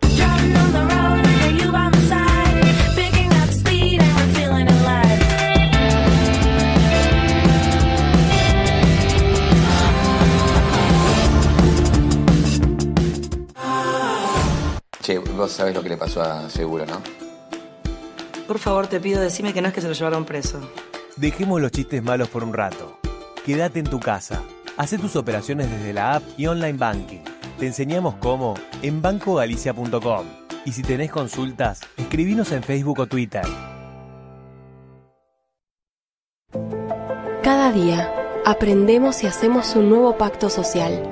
Che, 15.03 15.19
vos 15.19 15.51
sabés 15.51 15.75
lo 15.75 15.83
que 15.83 15.89
le 15.89 15.97
pasó 15.97 16.23
a 16.23 16.49
Seguro, 16.49 16.87
¿no? 16.87 17.03
Por 18.47 18.57
favor, 18.57 18.87
te 18.87 18.99
pido, 18.99 19.21
decime 19.21 19.53
que 19.53 19.61
no 19.61 19.67
es 19.67 19.75
que 19.75 19.81
se 19.81 19.87
lo 19.87 19.93
llevaron 19.93 20.25
preso. 20.25 20.59
Dejemos 21.17 21.61
los 21.61 21.69
chistes 21.69 22.01
malos 22.01 22.29
por 22.29 22.43
un 22.43 22.51
rato. 22.51 22.97
Quédate 23.45 23.77
en 23.77 23.85
tu 23.85 23.99
casa. 23.99 24.41
Haz 24.77 24.89
tus 24.99 25.15
operaciones 25.15 25.71
desde 25.71 25.93
la 25.93 26.15
app 26.15 26.23
y 26.37 26.47
online 26.47 26.77
banking. 26.77 27.21
Te 27.57 27.65
enseñamos 27.65 28.15
cómo 28.15 28.55
en 28.81 29.01
bancogalicia.com. 29.01 30.25
Y 30.65 30.73
si 30.73 30.81
tenés 30.81 31.11
consultas, 31.11 31.79
escribinos 31.95 32.51
en 32.51 32.61
Facebook 32.61 32.99
o 32.99 33.07
Twitter. 33.07 33.45
Cada 37.41 37.71
día 37.71 38.11
aprendemos 38.45 39.23
y 39.23 39.27
hacemos 39.27 39.77
un 39.77 39.89
nuevo 39.89 40.17
pacto 40.17 40.49
social. 40.49 41.09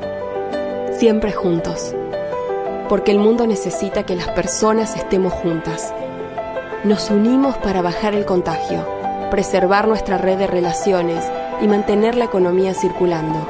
Siempre 0.97 1.31
juntos. 1.31 1.95
Porque 2.89 3.11
el 3.11 3.19
mundo 3.19 3.47
necesita 3.47 4.05
que 4.05 4.17
las 4.17 4.27
personas 4.29 4.97
estemos 4.97 5.31
juntas. 5.31 5.93
Nos 6.83 7.09
unimos 7.09 7.55
para 7.59 7.81
bajar 7.81 8.13
el 8.13 8.25
contagio, 8.25 8.85
preservar 9.31 9.87
nuestra 9.87 10.17
red 10.17 10.37
de 10.37 10.47
relaciones 10.47 11.23
y 11.63 11.67
mantener 11.67 12.15
la 12.15 12.25
economía 12.25 12.73
circulando. 12.73 13.47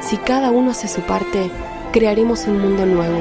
Si 0.00 0.16
cada 0.16 0.50
uno 0.50 0.72
hace 0.72 0.88
su 0.88 1.00
parte, 1.02 1.48
crearemos 1.92 2.48
un 2.48 2.60
mundo 2.60 2.84
nuevo, 2.84 3.20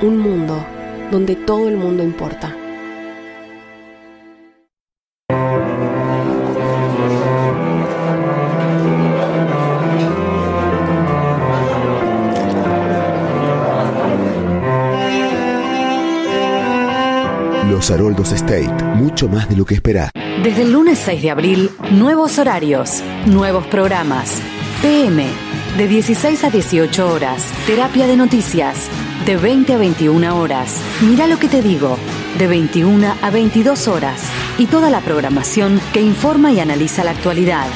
un 0.00 0.18
mundo 0.18 0.64
donde 1.10 1.34
todo 1.34 1.68
el 1.68 1.76
mundo 1.76 2.04
importa. 2.04 2.54
Los 17.68 17.90
Haroldos 17.90 18.30
State, 18.30 18.84
mucho 18.94 19.28
más 19.28 19.48
de 19.48 19.56
lo 19.56 19.64
que 19.64 19.74
esperás. 19.74 20.12
Desde 20.42 20.62
el 20.62 20.72
lunes 20.72 20.98
6 20.98 21.22
de 21.22 21.30
abril, 21.30 21.70
nuevos 21.92 22.38
horarios, 22.38 23.00
nuevos 23.26 23.64
programas. 23.68 24.42
PM, 24.82 25.24
de 25.76 25.86
16 25.86 26.42
a 26.42 26.50
18 26.50 27.08
horas. 27.08 27.44
Terapia 27.64 28.08
de 28.08 28.16
noticias, 28.16 28.88
de 29.24 29.36
20 29.36 29.74
a 29.74 29.78
21 29.78 30.36
horas. 30.36 30.80
Mira 31.00 31.28
lo 31.28 31.38
que 31.38 31.46
te 31.46 31.62
digo, 31.62 31.96
de 32.38 32.48
21 32.48 33.14
a 33.22 33.30
22 33.30 33.86
horas. 33.86 34.20
Y 34.58 34.66
toda 34.66 34.90
la 34.90 35.00
programación 35.00 35.80
que 35.92 36.02
informa 36.02 36.50
y 36.50 36.58
analiza 36.58 37.04
la 37.04 37.12
actualidad. 37.12 37.68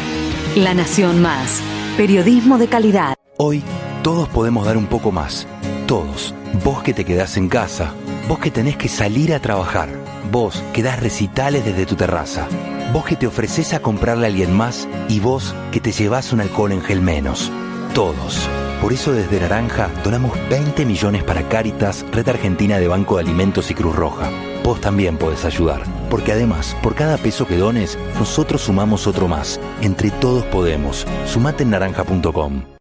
La 0.57 0.75
Nación 0.75 1.23
Más, 1.23 1.61
periodismo 1.97 2.59
de 2.59 2.67
calidad. 2.67 3.15
Hoy, 3.37 3.63
todos 4.03 4.29
podemos 4.29 4.67
dar 4.67 4.77
un 4.77 4.87
poco 4.87 5.13
más. 5.13 5.47
Todos. 5.87 6.35
Vos 6.65 6.83
que 6.83 6.93
te 6.93 7.05
quedás 7.05 7.37
en 7.37 7.49
casa 7.49 7.95
Vos 8.29 8.41
que 8.41 8.51
tenés 8.51 8.77
que 8.77 8.89
salir 8.89 9.33
a 9.33 9.39
trabajar. 9.39 9.89
Vos 10.31 10.63
que 10.73 10.83
das 10.83 11.01
recitales 11.01 11.65
desde 11.65 11.87
tu 11.87 11.97
terraza. 11.97 12.49
Vos 12.93 13.05
que 13.05 13.17
te 13.17 13.27
ofreces 13.27 13.75
a 13.75 13.81
comprarle 13.81 14.27
a 14.27 14.29
alguien 14.29 14.53
más 14.53 14.89
y 15.09 15.21
vos 15.21 15.55
que 15.73 15.81
te 15.81 15.93
llevas 15.93 16.33
un 16.33 16.41
alcohol 16.41 16.73
en 16.73 16.83
gel 16.83 17.01
menos. 17.01 17.51
Todos. 17.95 18.49
Por 18.81 18.93
eso 18.93 19.13
desde 19.13 19.41
Naranja 19.41 19.91
donamos 20.05 20.33
20 20.51 20.85
millones 20.85 21.25
para 21.25 21.49
Cáritas, 21.49 22.05
Red 22.13 22.29
Argentina 22.29 22.79
de 22.79 22.89
Banco 22.89 23.17
de 23.17 23.23
Alimentos 23.23 23.71
y 23.71 23.75
Cruz 23.75 23.97
Roja. 23.97 24.31
Vos 24.63 24.81
también 24.81 25.17
podés 25.17 25.45
ayudar, 25.45 25.83
porque 26.11 26.33
además, 26.33 26.77
por 26.83 26.95
cada 26.95 27.17
peso 27.17 27.47
que 27.47 27.57
dones, 27.57 27.99
nosotros 28.19 28.63
sumamos 28.63 29.07
otro 29.07 29.29
más. 29.29 29.61
Entre 29.81 30.11
todos 30.11 30.45
podemos. 30.47 31.07
Sumate 31.25 31.63
en 31.63 31.71
naranja.com. 31.71 32.76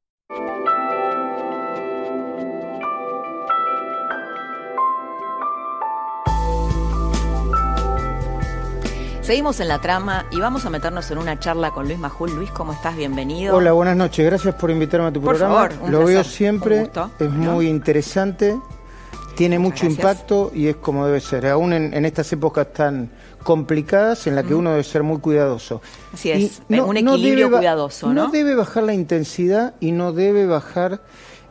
Seguimos 9.25 9.59
en 9.59 9.67
la 9.69 9.79
trama 9.81 10.25
y 10.31 10.39
vamos 10.39 10.65
a 10.65 10.69
meternos 10.69 11.09
en 11.09 11.17
una 11.17 11.39
charla 11.39 11.71
con 11.71 11.85
Luis 11.87 11.97
Majul. 11.97 12.31
Luis, 12.35 12.51
¿cómo 12.51 12.73
estás? 12.73 12.95
Bienvenido. 12.95 13.55
Hola, 13.55 13.71
buenas 13.71 13.97
noches. 13.97 14.23
Gracias 14.23 14.53
por 14.55 14.69
invitarme 14.69 15.07
a 15.07 15.11
tu 15.11 15.19
Por 15.21 15.35
programa. 15.35 15.67
favor, 15.69 15.83
un 15.85 15.91
Lo 15.91 15.97
placer. 15.99 16.13
veo 16.15 16.23
siempre, 16.23 16.79
gusto. 16.81 17.09
es 17.17 17.29
muy 17.31 17.67
interesante, 17.67 18.55
tiene 19.35 19.57
mucho 19.57 19.85
gracias. 19.85 19.97
impacto 19.97 20.51
y 20.53 20.67
es 20.67 20.75
como 20.75 21.07
debe 21.07 21.19
ser. 21.21 21.47
Aún 21.47 21.73
en, 21.73 21.91
en 21.95 22.05
estas 22.05 22.31
épocas 22.33 22.71
tan 22.71 23.09
complicadas 23.43 24.27
en 24.27 24.35
las 24.35 24.45
que 24.45 24.53
uno 24.53 24.69
debe 24.71 24.83
ser 24.83 25.01
muy 25.01 25.17
cuidadoso. 25.19 25.81
Así 26.13 26.29
es, 26.31 26.61
Y 26.69 26.79
un 26.79 26.95
equilibrio 26.97 27.45
debe 27.47 27.57
cuidadoso, 27.57 28.13
¿no? 28.13 28.25
No 28.25 28.31
debe 28.31 28.53
bajar 28.53 28.83
la 28.83 28.93
intensidad 28.93 29.73
y 29.79 29.91
no 29.91 30.13
debe 30.13 30.45
bajar 30.45 31.01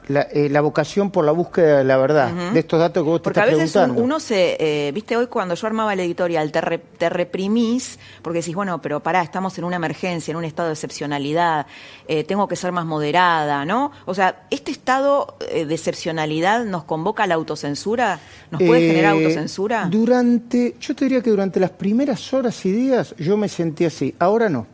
la, 0.08 0.20
eh, 0.22 0.50
la 0.50 0.60
vocación 0.60 1.10
por 1.10 1.24
la 1.24 1.32
búsqueda 1.32 1.78
de 1.78 1.84
la 1.84 1.96
verdad, 1.96 2.30
de 2.52 2.60
estos 2.60 2.78
datos 2.78 3.02
que 3.02 3.08
vos 3.08 3.20
te 3.20 3.24
Porque 3.24 3.40
a 3.40 3.44
estás 3.44 3.58
veces 3.58 3.74
un- 3.76 3.80
preguntando. 3.82 4.04
uno 4.04 4.20
se, 4.20 4.56
eh, 4.88 4.92
viste, 4.92 5.16
hoy 5.16 5.28
cuando 5.28 5.54
yo 5.54 5.66
armaba 5.66 5.94
el 5.94 6.00
editorial, 6.00 6.52
te, 6.52 6.60
re- 6.60 6.76
te 6.78 7.08
reprimís 7.08 7.98
porque 8.20 8.40
decís, 8.40 8.54
bueno, 8.54 8.82
pero 8.82 9.00
pará, 9.00 9.22
estamos 9.22 9.56
en 9.56 9.64
una 9.64 9.76
emergencia, 9.76 10.30
en 10.32 10.36
un 10.36 10.44
estado 10.44 10.68
de 10.68 10.74
excepcionalidad, 10.74 11.66
eh, 12.06 12.22
tengo 12.24 12.46
que 12.48 12.56
ser 12.56 12.70
más 12.72 12.84
moderada, 12.84 13.64
¿no? 13.64 13.92
O 14.04 14.12
sea, 14.14 14.44
¿este 14.50 14.70
estado 14.72 15.36
de 15.50 15.72
excepcionalidad 15.74 16.64
nos 16.66 16.84
convoca 16.84 17.22
a 17.24 17.26
la 17.26 17.34
autocensura? 17.36 18.20
¿Nos 18.50 18.62
puede 18.62 18.82
generar 18.86 19.12
autocensura? 19.12 19.88
Durante, 19.90 20.74
yo 20.80 20.94
te 20.94 21.06
diría 21.06 21.22
que 21.22 21.30
durante 21.30 21.58
las 21.60 21.70
primeras 21.70 22.32
horas 22.34 22.64
y 22.66 22.72
días 22.72 23.14
yo 23.18 23.36
me 23.38 23.48
sentí 23.48 23.84
así. 23.86 24.14
Ahora 24.18 24.48
no. 24.50 24.66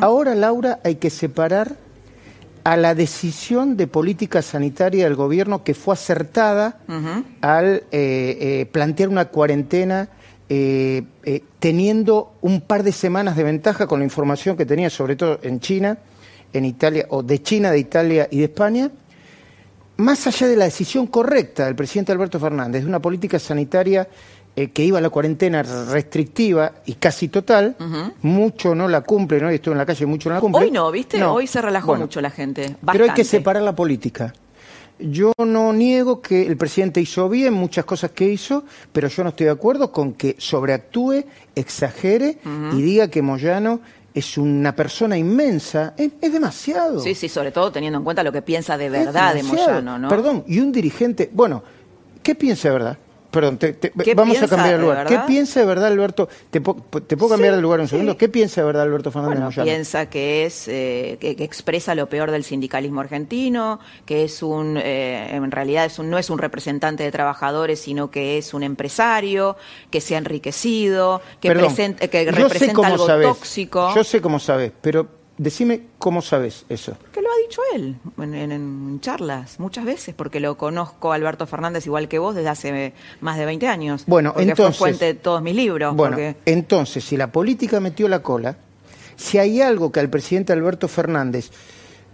Ahora, 0.00 0.34
Laura, 0.34 0.80
hay 0.82 0.96
que 0.96 1.10
separar 1.10 1.76
a 2.70 2.76
la 2.76 2.94
decisión 2.94 3.76
de 3.76 3.88
política 3.88 4.42
sanitaria 4.42 5.02
del 5.02 5.16
gobierno 5.16 5.64
que 5.64 5.74
fue 5.74 5.94
acertada 5.94 6.78
al 7.40 7.66
eh, 7.66 7.82
eh, 7.90 8.68
plantear 8.70 9.08
una 9.08 9.24
cuarentena 9.24 10.08
eh, 10.48 11.02
teniendo 11.58 12.34
un 12.42 12.60
par 12.60 12.84
de 12.84 12.92
semanas 12.92 13.34
de 13.34 13.42
ventaja 13.42 13.88
con 13.88 13.98
la 13.98 14.04
información 14.04 14.56
que 14.56 14.66
tenía, 14.66 14.88
sobre 14.88 15.16
todo 15.16 15.40
en 15.42 15.58
China, 15.58 15.98
en 16.52 16.64
Italia, 16.64 17.06
o 17.08 17.24
de 17.24 17.42
China, 17.42 17.72
de 17.72 17.80
Italia 17.80 18.28
y 18.30 18.38
de 18.38 18.44
España, 18.44 18.88
más 19.96 20.28
allá 20.28 20.46
de 20.46 20.56
la 20.56 20.66
decisión 20.66 21.08
correcta 21.08 21.64
del 21.64 21.74
presidente 21.74 22.12
Alberto 22.12 22.38
Fernández, 22.38 22.84
de 22.84 22.88
una 22.88 23.02
política 23.02 23.40
sanitaria 23.40 24.06
eh, 24.56 24.70
que 24.70 24.84
iba 24.84 24.98
a 24.98 25.00
la 25.00 25.10
cuarentena 25.10 25.62
restrictiva 25.62 26.72
y 26.84 26.94
casi 26.94 27.28
total, 27.28 27.76
mucho 28.22 28.74
no 28.74 28.88
la 28.88 29.02
cumple, 29.02 29.40
¿no? 29.40 29.48
Estuve 29.48 29.72
en 29.72 29.78
la 29.78 29.86
calle, 29.86 30.06
mucho 30.06 30.28
no 30.28 30.34
la 30.34 30.40
cumple. 30.40 30.64
Hoy 30.64 30.70
no, 30.70 30.90
¿viste? 30.90 31.18
No. 31.18 31.34
Hoy 31.34 31.46
se 31.46 31.62
relajó 31.62 31.88
Bueno, 31.88 32.06
mucho 32.06 32.20
la 32.20 32.30
gente. 32.30 32.76
Pero 32.90 33.04
hay 33.04 33.10
que 33.12 33.24
separar 33.24 33.62
la 33.62 33.74
política. 33.74 34.34
Yo 34.98 35.32
no 35.38 35.72
niego 35.72 36.20
que 36.20 36.46
el 36.46 36.56
presidente 36.56 37.00
hizo 37.00 37.28
bien 37.28 37.54
muchas 37.54 37.84
cosas 37.84 38.10
que 38.10 38.28
hizo, 38.28 38.64
pero 38.92 39.08
yo 39.08 39.22
no 39.22 39.30
estoy 39.30 39.46
de 39.46 39.52
acuerdo 39.52 39.92
con 39.92 40.12
que 40.12 40.36
sobreactúe, 40.38 41.24
exagere 41.54 42.38
y 42.74 42.82
diga 42.82 43.08
que 43.08 43.22
Moyano 43.22 43.80
es 44.12 44.36
una 44.36 44.74
persona 44.74 45.16
inmensa. 45.16 45.94
Es, 45.96 46.10
es 46.20 46.32
demasiado. 46.32 47.00
Sí, 47.00 47.14
sí, 47.14 47.28
sobre 47.28 47.50
todo 47.50 47.70
teniendo 47.72 47.98
en 47.98 48.04
cuenta 48.04 48.22
lo 48.22 48.32
que 48.32 48.42
piensa 48.42 48.76
de 48.76 48.90
verdad 48.90 49.34
de. 49.34 49.42
Moyano, 49.42 49.98
¿no? 49.98 50.08
Perdón, 50.08 50.44
y 50.46 50.60
un 50.60 50.72
dirigente. 50.72 51.30
Bueno, 51.32 51.62
¿qué 52.22 52.34
piensa 52.34 52.68
de 52.68 52.74
verdad? 52.74 52.98
Perdón, 53.30 53.58
te- 53.58 53.74
te- 53.74 53.92
¿Qué 53.92 54.14
vamos 54.14 54.42
a 54.42 54.48
cambiar 54.48 54.76
de 54.76 54.82
lugar. 54.82 55.06
¿Qué 55.06 55.18
piensa 55.26 55.60
de 55.60 55.66
verdad 55.66 55.86
Alberto? 55.86 56.28
¿Te, 56.50 56.60
po- 56.60 56.74
te 57.06 57.16
puedo 57.16 57.30
cambiar 57.30 57.52
Sí, 57.52 57.56
de 57.56 57.62
lugar 57.62 57.78
un 57.80 57.86
sí. 57.86 57.90
segundo? 57.90 58.16
¿Qué 58.16 58.28
piensa 58.28 58.60
de 58.60 58.66
verdad 58.66 58.82
Alberto 58.82 59.12
Fernández 59.12 59.36
Bueno, 59.38 59.46
Moyano? 59.50 59.64
piensa 59.64 60.06
que 60.10 60.46
es 60.46 60.66
eh, 60.66 61.16
que, 61.20 61.36
que 61.36 61.44
expresa 61.44 61.94
lo 61.94 62.08
peor 62.08 62.32
del 62.32 62.42
sindicalismo 62.42 63.00
argentino, 63.00 63.78
que 64.04 64.24
es 64.24 64.42
un 64.42 64.76
eh, 64.82 65.28
en 65.36 65.50
realidad 65.52 65.84
es 65.84 65.98
un, 66.00 66.10
no 66.10 66.18
es 66.18 66.28
un 66.28 66.38
representante 66.38 67.04
de 67.04 67.12
trabajadores, 67.12 67.80
sino 67.80 68.10
que 68.10 68.36
es 68.38 68.52
un 68.52 68.64
empresario 68.64 69.56
que 69.90 70.00
se 70.00 70.16
ha 70.16 70.18
enriquecido, 70.18 71.22
que, 71.40 71.48
Perdón, 71.48 71.66
presenta- 71.74 72.08
que 72.08 72.30
representa 72.32 72.86
algo 72.86 73.06
sabés. 73.06 73.28
tóxico. 73.28 73.94
Yo 73.94 74.02
sé 74.02 74.20
cómo 74.20 74.38
sabes, 74.40 74.72
pero 74.80 75.06
decime 75.42 75.82
cómo 75.98 76.20
sabes 76.22 76.64
eso. 76.68 76.96
Que 77.12 77.22
lo 77.22 77.28
ha 77.28 77.36
dicho 77.48 77.62
él 77.74 77.96
en, 78.18 78.34
en- 78.34 78.52
en 78.52 79.00
charlas 79.00 79.58
muchas 79.58 79.84
veces, 79.86 80.14
porque 80.14 80.38
lo 80.38 80.56
conozco 80.58 81.12
Alberto 81.12 81.46
Fernández 81.46 81.86
igual 81.86 82.08
que 82.08 82.18
vos 82.18 82.34
desde 82.34 82.48
hace 82.50 82.92
más 83.20 83.38
de 83.38 83.46
20 83.46 83.66
años. 83.66 84.04
Bueno, 84.06 84.32
porque 84.34 84.50
entonces- 84.50 84.76
fue 84.76 84.88
fuente 84.90 85.04
de 85.06 85.14
todos 85.14 85.40
mis 85.42 85.54
libros. 85.54 85.96
Bueno, 85.96 86.16
porque- 86.16 86.36
entonces, 86.44 87.02
si 87.04 87.16
la 87.16 87.32
política 87.32 87.80
metió 87.80 88.06
la 88.08 88.22
cola, 88.22 88.56
si 89.16 89.38
hay 89.38 89.60
algo 89.62 89.90
que 89.90 90.00
al 90.00 90.10
presidente 90.10 90.52
Alberto 90.52 90.88
Fernández 90.88 91.50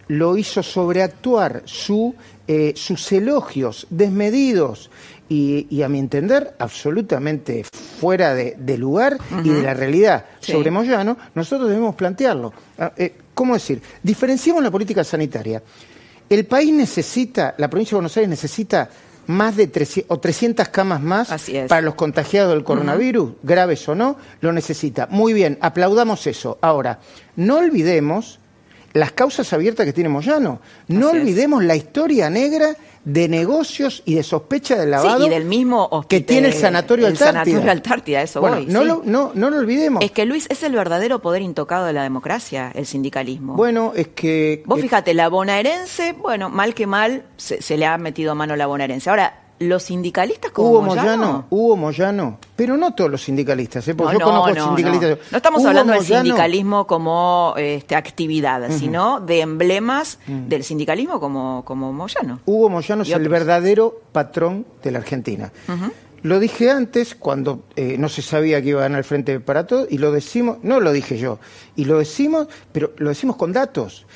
lo 0.08 0.36
hizo 0.36 0.62
sobreactuar 0.62 1.62
su, 1.64 2.14
eh, 2.46 2.74
sus 2.76 3.10
elogios 3.10 3.88
desmedidos 3.90 4.88
y, 5.28 5.66
y, 5.70 5.82
a 5.82 5.88
mi 5.88 5.98
entender, 5.98 6.54
absolutamente 6.58 7.64
fuera 8.00 8.34
de, 8.34 8.56
de 8.58 8.78
lugar 8.78 9.18
y 9.42 9.48
de 9.50 9.62
la 9.62 9.74
realidad 9.74 10.24
Sí. 10.40 10.52
sobre 10.52 10.70
Moyano, 10.70 11.16
nosotros 11.34 11.68
debemos 11.68 11.94
plantearlo. 11.96 12.52
Ah, 12.78 12.92
eh, 12.96 13.12
¿Cómo 13.34 13.54
decir? 13.54 13.82
Diferenciemos 14.02 14.62
la 14.62 14.70
política 14.70 15.02
sanitaria. 15.04 15.62
El 16.30 16.46
país 16.46 16.72
necesita, 16.72 17.54
la 17.58 17.68
provincia 17.68 17.92
de 17.92 17.96
Buenos 17.96 18.16
Aires 18.16 18.30
necesita 18.30 18.88
más 19.28 19.56
de 19.56 19.66
300, 19.66 20.16
o 20.16 20.20
300 20.20 20.68
camas 20.68 21.00
más 21.02 21.28
para 21.68 21.82
los 21.82 21.96
contagiados 21.96 22.54
del 22.54 22.62
coronavirus, 22.62 23.32
graves 23.42 23.88
o 23.88 23.94
no, 23.96 24.16
lo 24.40 24.52
necesita. 24.52 25.08
Muy 25.10 25.32
bien, 25.32 25.58
aplaudamos 25.60 26.26
eso. 26.28 26.58
Ahora, 26.60 27.00
no 27.34 27.56
olvidemos 27.58 28.38
las 28.92 29.12
causas 29.12 29.52
abiertas 29.52 29.84
que 29.84 29.92
tiene 29.92 30.08
Moyano. 30.08 30.60
No 30.88 31.08
Así 31.08 31.16
es. 31.16 31.22
olvidemos 31.22 31.64
la 31.64 31.74
historia 31.76 32.30
negra 32.30 32.76
de 33.06 33.28
negocios 33.28 34.02
y 34.04 34.16
de 34.16 34.24
sospecha 34.24 34.74
de 34.74 34.84
lavado 34.86 35.20
Sí, 35.20 35.26
y 35.26 35.30
del 35.30 35.44
mismo 35.44 36.04
que 36.08 36.20
tiene 36.22 36.48
el 36.48 36.54
Sanatorio 36.54 37.06
el 37.06 37.12
Antártida. 37.12 37.44
Sanatorio 37.44 37.70
Antártida, 37.70 38.22
eso 38.22 38.40
bueno, 38.40 38.56
voy, 38.56 38.66
no, 38.66 38.80
sí. 38.80 38.86
lo, 38.88 39.02
no, 39.04 39.30
no 39.32 39.48
lo 39.48 39.58
olvidemos. 39.58 40.04
Es 40.04 40.10
que 40.10 40.26
Luis 40.26 40.48
es 40.50 40.64
el 40.64 40.72
verdadero 40.72 41.20
poder 41.20 41.40
intocado 41.40 41.86
de 41.86 41.92
la 41.92 42.02
democracia, 42.02 42.72
el 42.74 42.84
sindicalismo. 42.84 43.54
Bueno, 43.54 43.92
es 43.94 44.08
que... 44.08 44.64
Vos 44.66 44.80
eh, 44.80 44.82
fíjate, 44.82 45.14
la 45.14 45.28
bonaerense, 45.28 46.14
bueno, 46.14 46.48
mal 46.48 46.74
que 46.74 46.88
mal, 46.88 47.24
se, 47.36 47.62
se 47.62 47.76
le 47.76 47.86
ha 47.86 47.96
metido 47.96 48.34
mano 48.34 48.54
a 48.54 48.56
la 48.56 48.66
bonaerense. 48.66 49.08
Ahora, 49.08 49.45
los 49.58 49.82
sindicalistas 49.84 50.50
como 50.50 50.68
Hugo 50.70 50.82
Moyano, 50.82 51.06
Moyano, 51.16 51.46
Hugo 51.50 51.76
Moyano, 51.76 52.38
pero 52.54 52.76
no 52.76 52.94
todos 52.94 53.10
los 53.10 53.22
sindicalistas, 53.22 53.88
¿eh? 53.88 53.94
porque 53.94 54.14
No, 54.14 54.18
yo 54.20 54.26
no, 54.26 54.40
conozco 54.42 54.54
no, 54.58 54.66
sindicalistas. 54.76 55.18
no. 55.30 55.36
Estamos 55.36 55.60
Hugo 55.60 55.68
hablando 55.68 55.92
del 55.94 56.04
sindicalismo 56.04 56.86
como 56.86 57.54
este, 57.56 57.94
actividad, 57.96 58.70
sino 58.70 59.20
de 59.20 59.40
emblemas 59.40 60.18
Mm. 60.26 60.48
del 60.48 60.62
sindicalismo 60.64 61.18
como, 61.20 61.62
como 61.64 61.92
Moyano. 61.92 62.40
Hugo 62.46 62.68
Moyano 62.68 63.02
es 63.02 63.10
el 63.10 63.28
verdadero 63.28 64.00
patrón 64.12 64.66
de 64.82 64.90
la 64.90 64.98
Argentina. 64.98 65.52
Lo 66.22 66.40
dije 66.40 66.70
antes, 66.70 67.14
cuando 67.14 67.64
eh, 67.76 67.96
no 67.98 68.08
se 68.08 68.20
sabía 68.20 68.60
que 68.60 68.70
iba 68.70 68.80
a 68.80 68.84
ganar 68.84 68.98
el 68.98 69.04
Frente 69.04 69.38
para 69.38 69.66
Todos, 69.66 69.86
y 69.90 69.98
lo 69.98 70.10
decimos, 70.10 70.58
no 70.62 70.80
lo 70.80 70.92
dije 70.92 71.18
yo, 71.18 71.38
y 71.76 71.84
lo 71.84 71.98
decimos, 71.98 72.48
pero 72.72 72.92
lo 72.96 73.10
decimos 73.10 73.36
con 73.36 73.52
datos. 73.52 74.06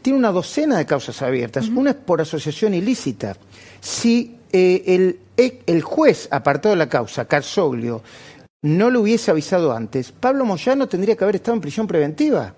Tiene 0.00 0.18
una 0.18 0.32
docena 0.32 0.76
de 0.78 0.86
causas 0.86 1.22
abiertas, 1.22 1.68
una 1.68 1.90
es 1.90 1.96
por 1.96 2.20
asociación 2.20 2.74
ilícita. 2.74 3.36
Si 3.80 4.38
eh, 4.52 5.16
el, 5.66 5.82
juez 5.82 6.28
apartado 6.30 6.74
de 6.74 6.78
la 6.78 6.88
causa, 6.88 7.24
Carzoglio, 7.24 8.02
no 8.62 8.90
lo 8.90 9.00
hubiese 9.00 9.30
avisado 9.30 9.72
antes, 9.72 10.12
Pablo 10.12 10.44
Moyano 10.44 10.88
tendría 10.88 11.16
que 11.16 11.24
haber 11.24 11.36
estado 11.36 11.54
en 11.54 11.60
prisión 11.60 11.86
preventiva. 11.86 12.54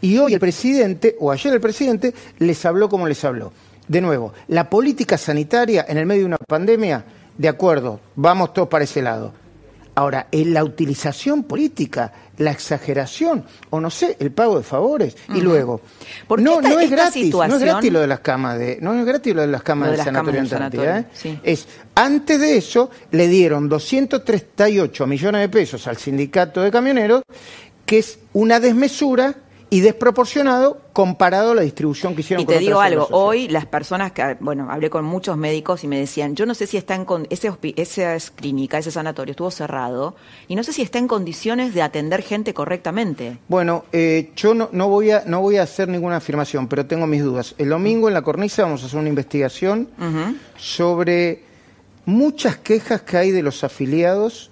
Y 0.00 0.16
hoy 0.18 0.34
el 0.34 0.40
presidente, 0.40 1.16
o 1.18 1.32
ayer 1.32 1.52
el 1.52 1.60
presidente, 1.60 2.14
les 2.38 2.64
habló 2.64 2.88
como 2.88 3.08
les 3.08 3.24
habló. 3.24 3.52
De 3.88 4.00
nuevo, 4.00 4.32
la 4.46 4.70
política 4.70 5.18
sanitaria 5.18 5.84
en 5.88 5.98
el 5.98 6.06
medio 6.06 6.20
de 6.22 6.26
una 6.26 6.36
pandemia, 6.36 7.04
de 7.36 7.48
acuerdo, 7.48 8.00
vamos 8.14 8.52
todos 8.52 8.68
para 8.68 8.84
ese 8.84 9.02
lado. 9.02 9.32
Ahora, 9.98 10.28
en 10.30 10.54
la 10.54 10.62
utilización 10.62 11.42
política, 11.42 12.12
la 12.36 12.52
exageración, 12.52 13.44
o 13.70 13.80
no 13.80 13.90
sé, 13.90 14.16
el 14.20 14.30
pago 14.30 14.56
de 14.58 14.62
favores, 14.62 15.16
y 15.34 15.40
luego, 15.40 15.80
Porque 16.28 16.44
no, 16.44 16.60
esta- 16.60 16.68
no 16.68 16.78
es 16.78 16.88
gratis, 16.90 17.34
no 17.34 17.42
es 17.56 17.60
gratis 17.60 17.92
lo 17.92 18.00
de 18.00 18.06
las 18.06 18.20
camas 18.20 18.56
de, 18.60 18.78
no 18.80 18.94
es 18.94 19.04
gratis 19.04 19.34
lo 19.34 19.40
de 19.40 19.48
las 19.48 19.62
camas 19.64 19.90
de 19.90 19.96
del 19.96 20.04
camas 20.04 20.14
sanatorio 20.24 20.46
sanatorio, 20.48 20.96
¿eh? 20.98 21.04
sí. 21.12 21.40
Es, 21.42 21.66
antes 21.96 22.38
de 22.38 22.56
eso, 22.56 22.90
le 23.10 23.26
dieron 23.26 23.68
238 23.68 25.06
millones 25.08 25.40
de 25.40 25.48
pesos 25.48 25.86
al 25.88 25.96
sindicato 25.96 26.62
de 26.62 26.70
camioneros, 26.70 27.22
que 27.84 27.98
es 27.98 28.20
una 28.34 28.60
desmesura 28.60 29.34
y 29.70 29.80
desproporcionado 29.80 30.80
comparado 30.92 31.52
a 31.52 31.54
la 31.54 31.62
distribución 31.62 32.14
que 32.14 32.22
hicieron 32.22 32.42
Y 32.42 32.46
con 32.46 32.54
te 32.54 32.60
digo 32.60 32.80
algo, 32.80 33.06
hoy 33.10 33.48
las 33.48 33.66
personas 33.66 34.12
que, 34.12 34.36
bueno, 34.40 34.68
hablé 34.70 34.88
con 34.90 35.04
muchos 35.04 35.36
médicos 35.36 35.84
y 35.84 35.88
me 35.88 35.98
decían, 35.98 36.34
yo 36.34 36.46
no 36.46 36.54
sé 36.54 36.66
si 36.66 36.76
está 36.76 36.94
en 36.94 37.04
con 37.04 37.26
ese 37.30 37.52
esa 37.76 38.14
es 38.14 38.30
clínica, 38.30 38.78
ese 38.78 38.90
sanatorio 38.90 39.32
estuvo 39.32 39.50
cerrado 39.50 40.16
y 40.48 40.56
no 40.56 40.62
sé 40.62 40.72
si 40.72 40.82
está 40.82 40.98
en 40.98 41.06
condiciones 41.06 41.74
de 41.74 41.82
atender 41.82 42.22
gente 42.22 42.54
correctamente. 42.54 43.38
Bueno, 43.48 43.84
eh, 43.92 44.32
yo 44.36 44.54
no, 44.54 44.70
no, 44.72 44.88
voy 44.88 45.10
a, 45.10 45.24
no 45.26 45.40
voy 45.40 45.58
a 45.58 45.62
hacer 45.62 45.88
ninguna 45.88 46.16
afirmación, 46.16 46.66
pero 46.66 46.86
tengo 46.86 47.06
mis 47.06 47.22
dudas. 47.22 47.54
El 47.58 47.68
domingo 47.68 48.08
en 48.08 48.14
la 48.14 48.22
cornisa 48.22 48.62
vamos 48.62 48.82
a 48.82 48.86
hacer 48.86 48.98
una 48.98 49.08
investigación 49.08 49.88
sobre 50.56 51.42
muchas 52.06 52.56
quejas 52.56 53.02
que 53.02 53.18
hay 53.18 53.30
de 53.30 53.42
los 53.42 53.62
afiliados. 53.62 54.50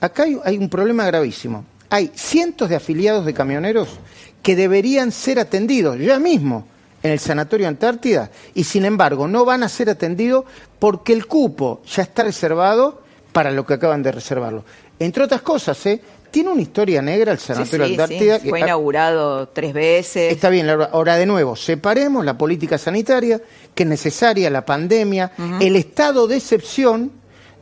Acá 0.00 0.24
hay, 0.24 0.38
hay 0.44 0.58
un 0.58 0.68
problema 0.68 1.06
gravísimo. 1.06 1.64
Hay 1.88 2.12
cientos 2.14 2.68
de 2.68 2.76
afiliados 2.76 3.26
de 3.26 3.34
camioneros 3.34 3.98
que 4.42 4.56
deberían 4.56 5.12
ser 5.12 5.38
atendidos 5.38 5.98
ya 5.98 6.18
mismo 6.18 6.66
en 7.02 7.12
el 7.12 7.18
Sanatorio 7.18 7.68
Antártida 7.68 8.30
y 8.54 8.64
sin 8.64 8.84
embargo 8.84 9.26
no 9.28 9.44
van 9.44 9.62
a 9.62 9.68
ser 9.68 9.90
atendidos 9.90 10.44
porque 10.78 11.12
el 11.12 11.26
cupo 11.26 11.80
ya 11.86 12.02
está 12.02 12.22
reservado 12.24 13.02
para 13.32 13.50
lo 13.50 13.64
que 13.64 13.74
acaban 13.74 14.02
de 14.02 14.12
reservarlo. 14.12 14.64
Entre 14.98 15.22
otras 15.24 15.42
cosas, 15.42 15.84
¿eh? 15.86 16.00
tiene 16.30 16.50
una 16.50 16.62
historia 16.62 17.00
negra 17.02 17.32
el 17.32 17.38
Sanatorio 17.38 17.86
sí, 17.86 17.92
Antártida. 17.92 18.36
sí, 18.38 18.44
que- 18.44 18.50
Fue 18.50 18.60
inaugurado 18.60 19.48
tres 19.48 19.72
veces. 19.72 20.32
Está 20.32 20.48
bien, 20.48 20.68
ahora 20.68 21.16
de 21.16 21.26
nuevo, 21.26 21.56
separemos 21.56 22.24
la 22.24 22.36
política 22.38 22.78
sanitaria, 22.78 23.40
que 23.74 23.82
es 23.82 23.88
necesaria, 23.88 24.50
la 24.50 24.64
pandemia, 24.64 25.32
el 25.60 25.76
estado 25.76 26.26
de 26.28 26.36
excepción 26.36 27.12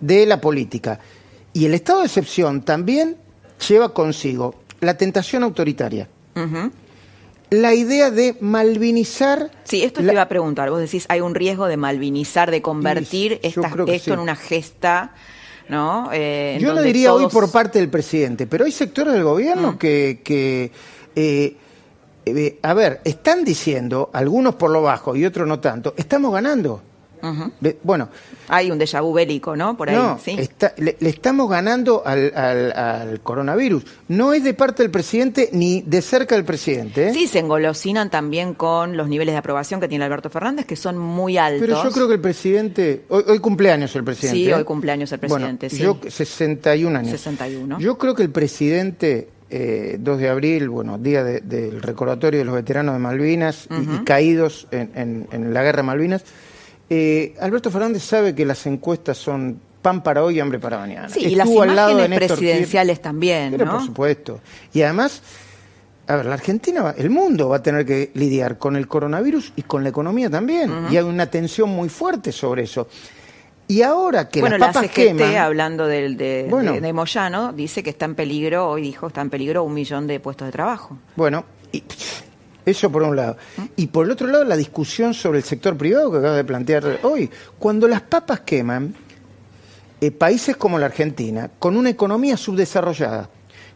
de 0.01 0.27
la 0.27 0.41
política. 0.41 1.01
Y 1.53 1.65
el 1.67 1.75
estado 1.75 2.01
de 2.01 2.07
excepción 2.07 2.63
también 2.63 3.17
lleva 3.69 3.93
consigo 3.95 4.55
la 4.81 4.97
tentación 4.97 5.43
autoritaria, 5.43 6.09
La 7.51 7.73
idea 7.75 8.11
de 8.11 8.37
malvinizar. 8.41 9.51
Sí, 9.65 9.83
esto 9.83 10.03
la- 10.03 10.09
te 10.09 10.13
iba 10.13 10.23
a 10.23 10.29
preguntar. 10.29 10.69
Vos 10.71 10.81
decís, 10.81 11.07
hay 11.09 11.21
un 11.23 11.35
riesgo 11.35 11.67
de 11.67 11.77
malvinizar, 11.79 12.51
de 12.51 12.61
convertir 12.61 13.33
Sí, 13.43 13.49
esta- 13.49 13.69
esto 13.69 13.87
sí. 14.05 14.11
en 14.11 14.19
una 14.19 14.37
gesta, 14.37 15.15
¿no? 15.69 16.11
Eh, 16.13 16.59
Yo 16.61 16.69
donde 16.75 16.85
diría 16.85 17.13
hoy 17.15 17.27
por 17.29 17.51
parte 17.51 17.79
del 17.79 17.89
presidente, 17.89 18.47
pero 18.47 18.65
hay 18.67 18.73
sectores 18.73 19.15
del 19.15 19.25
gobierno 19.25 19.73
Mm. 19.73 19.79
que, 19.79 20.21
que, 20.23 20.71
eh, 21.17 21.57
eh, 22.27 22.59
a 22.63 22.75
ver, 22.75 23.01
están 23.05 23.45
diciendo, 23.45 24.11
algunos 24.13 24.55
por 24.57 24.71
lo 24.71 24.83
bajo 24.83 25.17
y 25.17 25.25
otros 25.25 25.49
no 25.49 25.59
tanto, 25.59 25.95
estamos 25.97 26.31
ganando. 26.33 26.83
Bueno, 27.83 28.09
Hay 28.49 28.71
un 28.71 28.79
déjà 28.79 29.03
vu 29.03 29.13
bélico, 29.13 29.55
¿no? 29.57 29.77
Por 29.77 29.91
ahí, 29.91 29.97
no, 29.97 30.19
sí. 30.23 30.37
está- 30.39 30.73
le, 30.79 30.97
le 31.01 31.09
estamos 31.11 31.51
ganando 31.51 32.03
al, 32.07 32.33
al- 32.35 32.73
al 32.73 33.21
coronavirus. 33.21 33.85
No 34.09 34.33
es 34.33 34.43
de 34.45 34.55
parte 34.55 34.83
del 34.83 34.91
presidente 34.91 35.51
ni 35.53 35.83
de 35.83 36.01
cerca 36.01 36.35
del 36.35 36.45
presidente. 36.45 37.09
¿eh? 37.09 37.13
Sí, 37.13 37.27
se 37.27 37.41
engolosinan 37.41 38.11
también 38.11 38.55
con 38.55 38.97
los 38.97 39.09
niveles 39.09 39.35
de 39.35 39.39
aprobación 39.39 39.81
que 39.81 39.89
tiene 39.89 40.05
Alberto 40.05 40.31
Fernández, 40.31 40.65
que 40.67 40.77
son 40.77 40.97
muy 40.99 41.37
altos. 41.37 41.61
Pero 41.67 41.83
yo 41.85 41.91
creo 41.91 42.09
que 42.09 42.15
el 42.15 42.21
presidente. 42.21 43.05
Hoy, 43.09 43.25
hoy 43.27 43.39
cumpleaños 43.39 43.95
el 43.97 44.05
presidente. 44.05 44.39
Sí, 44.39 44.49
¿eh? 44.49 44.55
hoy 44.55 44.65
cumpleaños 44.65 45.13
el 45.13 45.19
presidente, 45.19 45.69
Bueno, 45.69 45.99
sí. 45.99 46.07
Yo, 46.07 46.11
61 46.11 46.99
años. 46.99 47.11
61. 47.11 47.79
Yo 47.81 47.99
creo 47.99 48.15
que 48.15 48.23
el 48.23 48.31
presidente, 48.31 49.29
eh, 49.51 49.97
2 50.01 50.19
de 50.19 50.29
abril, 50.29 50.69
bueno, 50.69 50.99
día 50.99 51.23
de- 51.25 51.41
del 51.41 51.81
recordatorio 51.83 52.39
de 52.41 52.45
los 52.45 52.55
veteranos 52.55 52.95
de 52.95 52.99
Malvinas 52.99 53.67
y- 53.71 54.05
caídos 54.05 54.69
en, 54.71 54.91
en- 54.95 55.29
en 55.33 55.53
la 55.55 55.63
guerra 55.63 55.79
de 55.79 55.83
Malvinas, 55.85 56.25
eh, 56.91 57.35
Alberto 57.41 57.71
Fernández 57.71 58.03
sabe 58.03 58.35
que 58.35 58.45
las 58.45 58.67
encuestas 58.67 59.19
son 59.19 59.61
pan 59.83 60.03
para 60.03 60.23
hoy 60.25 60.37
y 60.37 60.41
hambre 60.41 60.59
para 60.59 60.79
mañana. 60.79 61.09
Sí, 61.09 61.21
y 61.21 61.35
las 61.35 61.49
al 61.49 61.75
lado 61.77 61.89
de 61.89 61.95
imágenes 61.95 62.11
Néstor 62.21 62.39
Kirchner. 62.39 62.39
presidenciales 62.53 63.03
también, 63.03 63.51
Pero 63.53 63.65
¿no? 63.67 63.73
por 63.73 63.83
supuesto. 63.87 64.41
Y 64.73 64.83
además, 64.83 65.23
a 66.07 66.17
ver, 66.17 66.27
la 66.27 66.35
Argentina, 66.35 66.83
va- 66.83 66.95
el 66.99 67.11
mundo 67.11 67.49
va 67.51 67.57
a 67.59 67.63
tener 67.63 67.87
que 67.87 68.11
lidiar 68.15 68.59
con 68.59 68.75
el 68.77 68.89
coronavirus 68.89 69.53
y 69.57 69.63
con 69.63 69.83
la 69.83 69.91
economía 69.91 70.29
también. 70.31 70.73
Y 70.91 70.97
hay 70.97 71.05
una 71.05 71.31
tensión 71.31 71.71
muy 71.71 71.89
fuerte 71.89 72.33
sobre 72.33 72.63
eso. 72.65 72.89
Y 73.71 73.83
ahora 73.83 74.29
que 74.31 74.41
bueno, 74.41 74.57
las 74.57 74.69
la 74.69 74.73
papas 74.73 74.91
CGT, 74.91 74.95
queman, 75.19 75.37
hablando 75.37 75.87
del, 75.87 76.17
de, 76.17 76.47
Bueno. 76.49 76.73
de- 76.73 76.81
de 76.81 76.93
Moyano, 76.95 77.53
dice 77.53 77.83
que 77.83 77.91
está 77.91 78.07
en 78.07 78.15
peligro, 78.15 78.67
hoy 78.69 78.81
dijo, 78.81 79.09
está 79.09 79.21
en 79.21 79.29
peligro 79.31 79.63
un 79.63 79.75
millón 79.75 80.07
de 80.07 80.19
puestos 80.21 80.49
de 80.49 80.53
trabajo. 80.53 80.97
bueno, 81.17 81.45
y- 81.71 81.85
eso 82.69 82.91
por 82.91 83.03
un 83.03 83.17
lado. 83.17 83.37
Y 83.77 83.89
por 83.89 84.07
el 84.07 84.13
otro 84.13 84.27
lado, 84.29 84.45
la 84.45 84.57
discusión 84.57 85.15
sobre 85.15 85.39
el 85.39 85.45
sector 85.45 85.77
privado 85.77 86.11
que 86.11 86.19
acaba 86.19 86.37
de 86.37 86.45
plantear 86.45 87.01
hoy. 87.03 87.31
Cuando 87.59 87.89
las 87.89 88.03
papas 88.03 88.41
queman, 88.41 88.95
eh, 90.01 90.11
países 90.11 90.57
como 90.57 90.79
la 90.79 90.87
Argentina, 90.87 91.51
con 91.59 91.77
una 91.77 91.91
economía 91.91 92.37
subdesarrollada, 92.37 93.29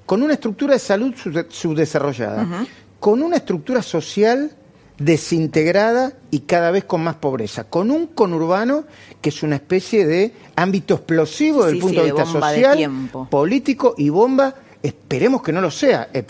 con 0.07 0.23
una 0.23 0.35
estructura 0.35 0.75
de 0.75 0.79
salud 0.81 1.15
subde- 1.15 1.47
subdesarrollada, 1.51 2.67
con 3.01 3.23
una 3.23 3.37
estructura 3.37 3.83
social 3.83 4.53
desintegrada 4.99 6.13
y 6.31 6.41
cada 6.41 6.71
vez 6.71 6.85
con 6.85 7.03
más 7.03 7.17
pobreza, 7.17 7.65
con 7.65 7.91
un 7.91 8.07
conurbano 8.09 8.85
que 9.21 9.31
es 9.31 9.43
una 9.43 9.57
especie 9.57 10.07
de 10.07 10.33
ámbito 10.57 10.95
explosivo 10.95 11.63
Sí, 11.63 11.65
desde 11.65 11.71
el 11.73 11.77
sí, 11.77 11.81
punto 11.81 11.95
sí, 11.95 11.97
de 11.97 12.03
de 12.07 12.13
vista 12.23 12.39
de 12.39 12.55
social, 12.55 13.29
político 13.31 13.95
y 13.99 14.09
bomba, 14.11 14.55
esperemos 14.83 15.43
que 15.43 15.53
no 15.53 15.61
lo 15.61 15.71
sea, 15.71 16.09
ep- 16.13 16.27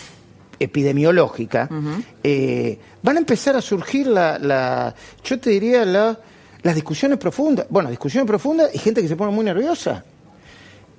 epidemiológica, 0.65 1.69
eh, 2.23 2.79
van 3.03 3.17
a 3.17 3.19
empezar 3.21 3.57
a 3.57 3.61
surgir 3.61 4.07
la, 4.07 4.39
la- 4.39 4.95
yo 5.25 5.39
te 5.41 5.51
diría, 5.51 5.85
la- 5.85 6.19
las 6.63 6.75
discusiones 6.75 7.19
profundas. 7.19 7.67
Bueno, 7.69 7.91
discusiones 7.91 8.27
profundas 8.27 8.71
y 8.75 8.79
gente 8.79 9.03
que 9.03 9.09
se 9.09 9.17
pone 9.17 9.33
muy 9.33 9.45
nerviosa. 9.45 10.05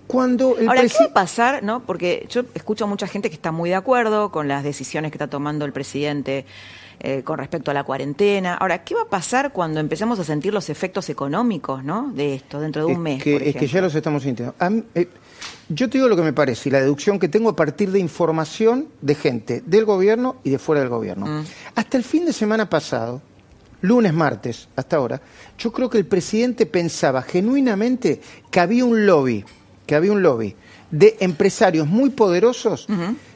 Cuando 0.07 0.57
el 0.57 0.68
Ahora, 0.68 0.82
¿qué 0.82 0.89
va 0.99 1.05
a 1.05 1.14
pasar? 1.14 1.64
no 1.64 1.80
Porque 1.86 2.28
yo 2.30 2.43
escucho 2.53 2.84
a 2.84 2.88
mucha 2.88 3.07
gente 3.07 3.30
que 3.30 3.36
está 3.36 3.51
muy 3.51 3.70
de 3.70 3.76
acuerdo 3.76 4.32
con 4.32 4.47
las 4.47 4.64
decisiones 4.64 5.11
que 5.11 5.16
está 5.16 5.28
tomando 5.28 5.64
el 5.66 5.72
presidente 5.72 6.45
eh, 6.99 7.24
con 7.24 7.38
respecto 7.39 7.72
a 7.72 7.74
la 7.74 7.84
cuarentena. 7.86 8.55
Ahora, 8.55 8.84
¿qué 8.84 8.95
va 8.95 9.03
a 9.03 9.09
pasar 9.09 9.51
cuando 9.53 9.80
empecemos 9.80 10.20
a 10.20 10.24
sentir 10.26 10.53
los 10.53 10.70
efectos 10.70 11.09
económicos 11.09 11.84
¿no? 11.84 12.11
de 12.14 12.36
esto 12.36 12.59
dentro 12.59 12.82
de 12.86 12.88
un 12.88 12.93
es 12.93 12.99
mes? 12.99 13.24
que, 13.24 13.34
por 13.39 13.41
es 13.47 13.55
que 13.55 13.68
ya 13.68 13.82
los 13.82 13.95
estamos 13.95 14.24
sintiendo. 14.24 14.53
A 14.59 14.70
mí, 14.70 14.84
eh, 14.93 15.07
yo 15.70 15.89
te 15.89 15.97
digo 15.97 16.07
lo 16.07 16.16
que 16.16 16.22
me 16.22 16.34
parece 16.34 16.70
y 16.70 16.72
la 16.72 16.82
deducción 16.82 17.20
que 17.20 17.28
tengo 17.30 17.49
a 17.49 17.55
partir 17.55 17.91
de 17.91 17.99
información 17.99 18.88
de 19.01 19.16
gente 19.16 19.64
del 19.66 19.86
gobierno 19.86 20.38
y 20.43 20.49
de 20.49 20.59
fuera 20.59 20.82
del 20.82 20.89
gobierno. 20.89 21.26
Mm. 21.26 21.45
Hasta 21.76 21.97
el 21.97 22.03
fin 22.03 22.26
de 22.26 22.34
semana 22.34 22.70
pasado, 22.70 23.22
lunes, 23.82 24.14
martes, 24.14 24.68
hasta 24.76 24.97
ahora, 24.97 25.22
yo 25.57 25.72
creo 25.72 25.89
que 25.89 25.97
el 25.97 26.05
presidente 26.05 26.66
pensaba 26.66 27.22
genuinamente 27.22 28.22
que 28.51 28.59
había 28.59 28.86
un 28.86 29.05
lobby, 29.05 29.45
que 29.86 29.95
había 29.95 30.11
un 30.11 30.22
lobby 30.22 30.55
de 30.91 31.18
empresarios 31.20 31.88
muy 31.88 32.11
poderosos 32.11 32.88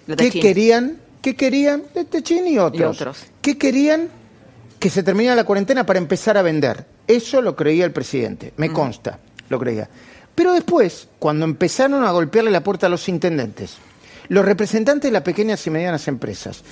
De 0.05 0.15
que 0.15 0.39
querían, 0.39 0.97
que 1.21 1.35
querían, 1.35 1.83
de 1.93 2.05
Techín 2.05 2.47
y 2.47 2.59
otros, 2.59 2.79
Y 2.79 2.83
otros. 2.83 3.25
que 3.41 3.57
querían 3.57 4.09
que 4.79 4.89
se 4.89 5.01
terminara 5.01 5.35
la 5.35 5.43
cuarentena 5.43 5.85
para 5.85 5.99
empezar 5.99 6.37
a 6.37 6.43
vender. 6.43 6.85
Eso 7.07 7.41
lo 7.41 7.55
creía 7.55 7.83
el 7.83 7.91
presidente, 7.91 8.53
me 8.57 8.71
consta, 8.71 9.19
lo 9.49 9.59
creía. 9.59 9.89
Pero 10.37 10.53
después, 10.53 11.07
cuando 11.17 11.45
empezaron 11.45 12.03
a 12.03 12.11
golpearle 12.11 12.51
la 12.51 12.63
puerta 12.63 12.85
a 12.85 12.89
los 12.91 13.09
intendentes, 13.09 13.77
los 14.27 14.45
representantes 14.45 15.09
de 15.09 15.11
las 15.11 15.23
pequeñas 15.23 15.65
y 15.65 15.71
medianas 15.71 16.07
empresas, 16.07 16.63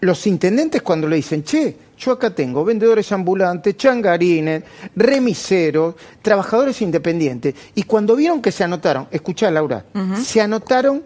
los 0.00 0.26
intendentes 0.26 0.80
cuando 0.80 1.06
le 1.06 1.16
dicen, 1.16 1.44
che, 1.44 1.76
yo 1.98 2.12
acá 2.12 2.34
tengo 2.34 2.64
vendedores 2.64 3.12
ambulantes, 3.12 3.76
changarines, 3.76 4.62
remiseros, 4.96 5.96
trabajadores 6.22 6.80
independientes, 6.80 7.54
y 7.74 7.82
cuando 7.82 8.16
vieron 8.16 8.40
que 8.40 8.52
se 8.52 8.64
anotaron, 8.64 9.06
escuchá 9.10 9.50
Laura, 9.50 9.84
se 10.24 10.40
anotaron, 10.40 11.02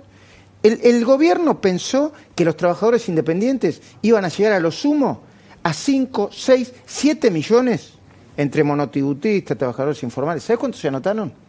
el, 0.63 0.79
el 0.85 1.05
gobierno 1.05 1.61
pensó 1.61 2.13
que 2.37 2.45
los 2.45 2.57
trabajadores 2.57 3.09
independientes 3.09 3.83
iban 4.03 4.25
a 4.25 4.29
llegar 4.29 4.53
a 4.53 4.61
lo 4.61 4.71
sumo 4.71 5.23
a 5.65 5.73
5, 5.73 6.31
6, 6.33 6.75
7 6.87 7.29
millones 7.33 7.95
entre 8.37 8.63
monotributistas, 8.63 9.59
trabajadores 9.59 10.01
informales. 10.05 10.45
¿Sabes 10.45 10.61
cuántos 10.61 10.81
se 10.81 10.87
anotaron? 10.87 11.42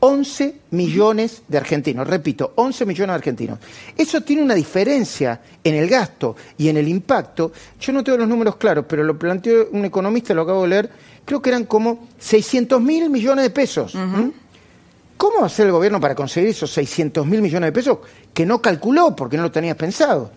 11 0.00 0.60
millones 0.70 1.42
de 1.48 1.58
argentinos, 1.58 2.06
repito, 2.06 2.52
11 2.56 2.84
millones 2.84 3.08
de 3.08 3.14
argentinos. 3.14 3.58
Eso 3.96 4.20
tiene 4.20 4.42
una 4.42 4.54
diferencia 4.54 5.40
en 5.64 5.74
el 5.74 5.88
gasto 5.88 6.36
y 6.58 6.68
en 6.68 6.76
el 6.76 6.88
impacto. 6.88 7.52
Yo 7.80 7.92
no 7.92 8.04
tengo 8.04 8.18
los 8.18 8.28
números 8.28 8.56
claros, 8.56 8.84
pero 8.88 9.02
lo 9.02 9.18
planteó 9.18 9.68
un 9.72 9.84
economista, 9.84 10.34
lo 10.34 10.42
acabo 10.42 10.62
de 10.62 10.68
leer, 10.68 10.90
creo 11.24 11.40
que 11.40 11.50
eran 11.50 11.64
como 11.64 12.08
600 12.18 12.80
mil 12.80 13.10
millones 13.10 13.44
de 13.44 13.50
pesos. 13.50 13.94
¿Cómo 15.16 15.38
va 15.38 15.44
a 15.44 15.46
hacer 15.46 15.66
el 15.66 15.72
gobierno 15.72 15.98
para 16.00 16.14
conseguir 16.14 16.50
esos 16.50 16.70
600 16.72 17.26
mil 17.26 17.40
millones 17.40 17.68
de 17.68 17.72
pesos 17.72 17.98
que 18.34 18.44
no 18.44 18.60
calculó 18.60 19.16
porque 19.16 19.36
no 19.36 19.44
lo 19.44 19.50
tenías 19.50 19.76
pensado? 19.76 20.30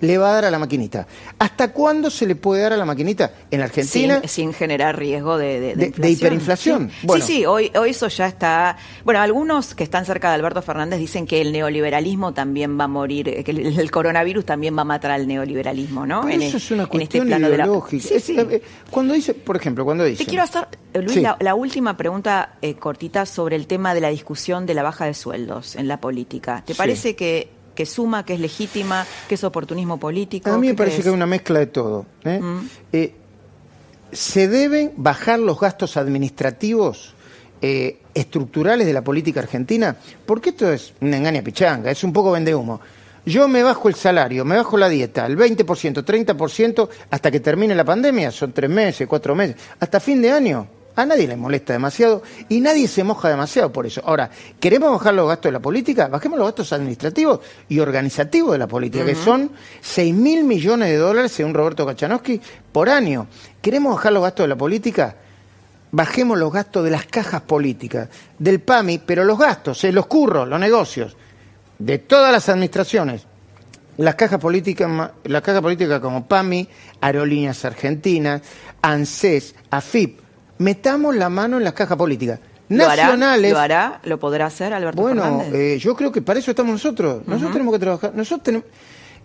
Le 0.00 0.18
va 0.18 0.30
a 0.30 0.32
dar 0.34 0.44
a 0.46 0.50
la 0.50 0.58
maquinita. 0.58 1.06
¿Hasta 1.38 1.72
cuándo 1.72 2.10
se 2.10 2.26
le 2.26 2.36
puede 2.36 2.62
dar 2.62 2.72
a 2.72 2.76
la 2.76 2.84
maquinita 2.84 3.32
en 3.50 3.60
Argentina? 3.60 4.20
Sin, 4.20 4.28
sin 4.28 4.52
generar 4.52 4.98
riesgo 4.98 5.38
de, 5.38 5.60
de, 5.60 5.60
de 5.60 5.74
De- 5.74 5.76
de 5.76 5.86
inflación. 5.86 6.10
hiperinflación. 6.12 6.90
Sí, 6.90 7.06
Bueno. 7.06 7.24
sí, 7.24 7.32
sí, 7.38 7.46
hoy, 7.46 7.70
hoy 7.78 7.90
eso 7.90 8.08
ya 8.08 8.26
está. 8.26 8.76
Bueno, 9.04 9.20
algunos 9.20 9.74
que 9.74 9.84
están 9.84 10.04
cerca 10.04 10.28
de 10.28 10.34
Alberto 10.34 10.62
Fernández 10.62 10.98
dicen 10.98 11.26
que 11.26 11.40
el 11.40 11.52
neoliberalismo 11.52 12.34
también 12.34 12.78
va 12.78 12.84
a 12.84 12.88
morir, 12.88 13.28
eh, 13.28 13.44
que 13.44 13.50
el, 13.52 13.78
el 13.78 13.90
coronavirus 13.90 14.44
también 14.44 14.76
va 14.76 14.82
a 14.82 14.84
matar 14.84 15.10
al 15.12 15.26
neoliberalismo, 15.26 16.06
¿no? 16.06 16.22
Pero 16.22 16.34
En 16.34 16.42
eso 16.42 16.56
e- 16.56 16.58
es 16.58 16.70
una 16.70 16.82
este 16.84 16.96
cuestión 16.96 17.26
plano 17.26 17.48
de 17.50 17.56
la- 17.56 17.64
ideológica. 17.64 18.08
Sí, 18.08 18.20
sí. 18.20 18.36
eh, 18.38 18.62
Cuando 18.90 19.14
dice, 19.14 19.34
por 19.34 19.56
ejemplo, 19.56 19.84
cuando 19.84 20.04
dice... 20.04 20.24
Te 20.24 20.28
quiero 20.28 20.44
hacer, 20.44 20.66
eh, 20.92 21.00
Luis, 21.02 21.16
la, 21.22 21.36
la 21.40 21.54
última 21.54 21.96
pregunta 21.96 22.56
eh, 22.62 22.74
cortita 22.74 23.26
sobre 23.26 23.56
el 23.56 23.66
tema 23.66 23.94
de 23.94 24.00
la 24.00 24.08
discusión 24.08 24.66
de 24.66 24.74
la 24.74 24.82
baja 24.82 25.04
de 25.06 25.14
sueldos 25.14 25.76
en 25.76 25.88
la 25.88 26.00
política. 26.00 26.62
¿Te 26.66 26.74
parece 26.74 27.14
que 27.16 27.48
que 27.74 27.86
suma, 27.86 28.24
que 28.24 28.34
es 28.34 28.40
legítima, 28.40 29.06
que 29.28 29.34
es 29.34 29.44
oportunismo 29.44 29.98
político? 29.98 30.50
A 30.50 30.58
mí 30.58 30.68
me 30.68 30.72
¿Qué 30.72 30.78
parece 30.78 30.96
crees? 30.96 31.04
que 31.04 31.10
hay 31.10 31.14
una 31.14 31.26
mezcla 31.26 31.58
de 31.58 31.66
todo. 31.66 32.06
¿eh? 32.24 32.40
Mm. 32.40 32.68
Eh, 32.92 33.14
se 34.12 34.48
deben 34.48 34.92
bajar 34.96 35.38
los 35.40 35.58
gastos 35.58 35.96
administrativos 35.96 37.14
eh, 37.60 37.98
estructurales 38.14 38.86
de 38.86 38.92
la 38.92 39.02
política 39.02 39.40
argentina, 39.40 39.96
porque 40.26 40.50
esto 40.50 40.70
es 40.72 40.92
una 41.00 41.16
engaña 41.16 41.42
pichanga, 41.42 41.90
es 41.90 42.04
un 42.04 42.12
poco 42.12 42.32
vende 42.32 42.54
humo. 42.54 42.80
Yo 43.26 43.48
me 43.48 43.62
bajo 43.62 43.88
el 43.88 43.94
salario, 43.94 44.44
me 44.44 44.56
bajo 44.56 44.76
la 44.76 44.88
dieta, 44.88 45.24
el 45.24 45.36
20%, 45.36 46.04
30% 46.04 46.88
hasta 47.10 47.30
que 47.30 47.40
termine 47.40 47.74
la 47.74 47.84
pandemia, 47.84 48.30
son 48.30 48.52
tres 48.52 48.68
meses, 48.68 49.08
cuatro 49.08 49.34
meses, 49.34 49.56
hasta 49.80 49.98
fin 49.98 50.20
de 50.20 50.30
año. 50.30 50.68
A 50.96 51.04
nadie 51.04 51.26
le 51.26 51.36
molesta 51.36 51.72
demasiado 51.72 52.22
y 52.48 52.60
nadie 52.60 52.86
se 52.86 53.02
moja 53.02 53.28
demasiado 53.28 53.72
por 53.72 53.84
eso. 53.84 54.00
Ahora, 54.04 54.30
¿queremos 54.60 54.92
bajar 54.92 55.14
los 55.14 55.26
gastos 55.26 55.48
de 55.48 55.52
la 55.52 55.60
política? 55.60 56.06
Bajemos 56.06 56.38
los 56.38 56.46
gastos 56.46 56.72
administrativos 56.72 57.40
y 57.68 57.80
organizativos 57.80 58.52
de 58.52 58.58
la 58.58 58.68
política, 58.68 59.04
que 59.04 59.16
son 59.16 59.50
6 59.80 60.14
mil 60.14 60.44
millones 60.44 60.90
de 60.90 60.96
dólares, 60.96 61.32
según 61.32 61.52
Roberto 61.52 61.84
Kachanowski, 61.84 62.40
por 62.70 62.88
año. 62.88 63.26
¿Queremos 63.60 63.96
bajar 63.96 64.12
los 64.12 64.22
gastos 64.22 64.44
de 64.44 64.48
la 64.48 64.56
política? 64.56 65.16
Bajemos 65.90 66.38
los 66.38 66.52
gastos 66.52 66.84
de 66.84 66.90
las 66.90 67.06
cajas 67.06 67.42
políticas, 67.42 68.08
del 68.38 68.60
PAMI, 68.60 68.98
pero 68.98 69.24
los 69.24 69.38
gastos, 69.38 69.82
eh, 69.84 69.92
los 69.92 70.06
curros, 70.06 70.46
los 70.46 70.60
negocios, 70.60 71.16
de 71.78 71.98
todas 71.98 72.32
las 72.32 72.48
administraciones. 72.48 73.26
Las 73.96 74.14
cajas 74.14 74.40
políticas, 74.40 75.10
las 75.24 75.42
cajas 75.42 75.60
políticas 75.60 76.00
como 76.00 76.26
PAMI, 76.26 76.68
Aerolíneas 77.00 77.64
Argentinas, 77.64 78.42
ANSES, 78.82 79.54
AFIP, 79.70 80.23
metamos 80.58 81.14
la 81.16 81.28
mano 81.28 81.58
en 81.58 81.64
las 81.64 81.72
cajas 81.72 81.96
políticas. 81.96 82.40
¿Lo 82.68 82.86
hará? 82.86 83.04
Nacionales. 83.04 83.52
¿Lo 83.52 83.58
hará? 83.58 84.00
¿Lo 84.04 84.18
podrá 84.18 84.46
hacer 84.46 84.72
Alberto 84.72 85.02
Bueno, 85.02 85.22
Fernández? 85.22 85.54
eh, 85.54 85.78
yo 85.78 85.94
creo 85.94 86.10
que 86.10 86.22
para 86.22 86.38
eso 86.40 86.50
estamos 86.50 86.72
nosotros. 86.72 87.22
Nosotros 87.26 87.52
tenemos 87.52 87.74
que 87.74 87.78
trabajar. 87.78 88.12
Nosotros 88.14 88.42
tenemos, 88.42 88.66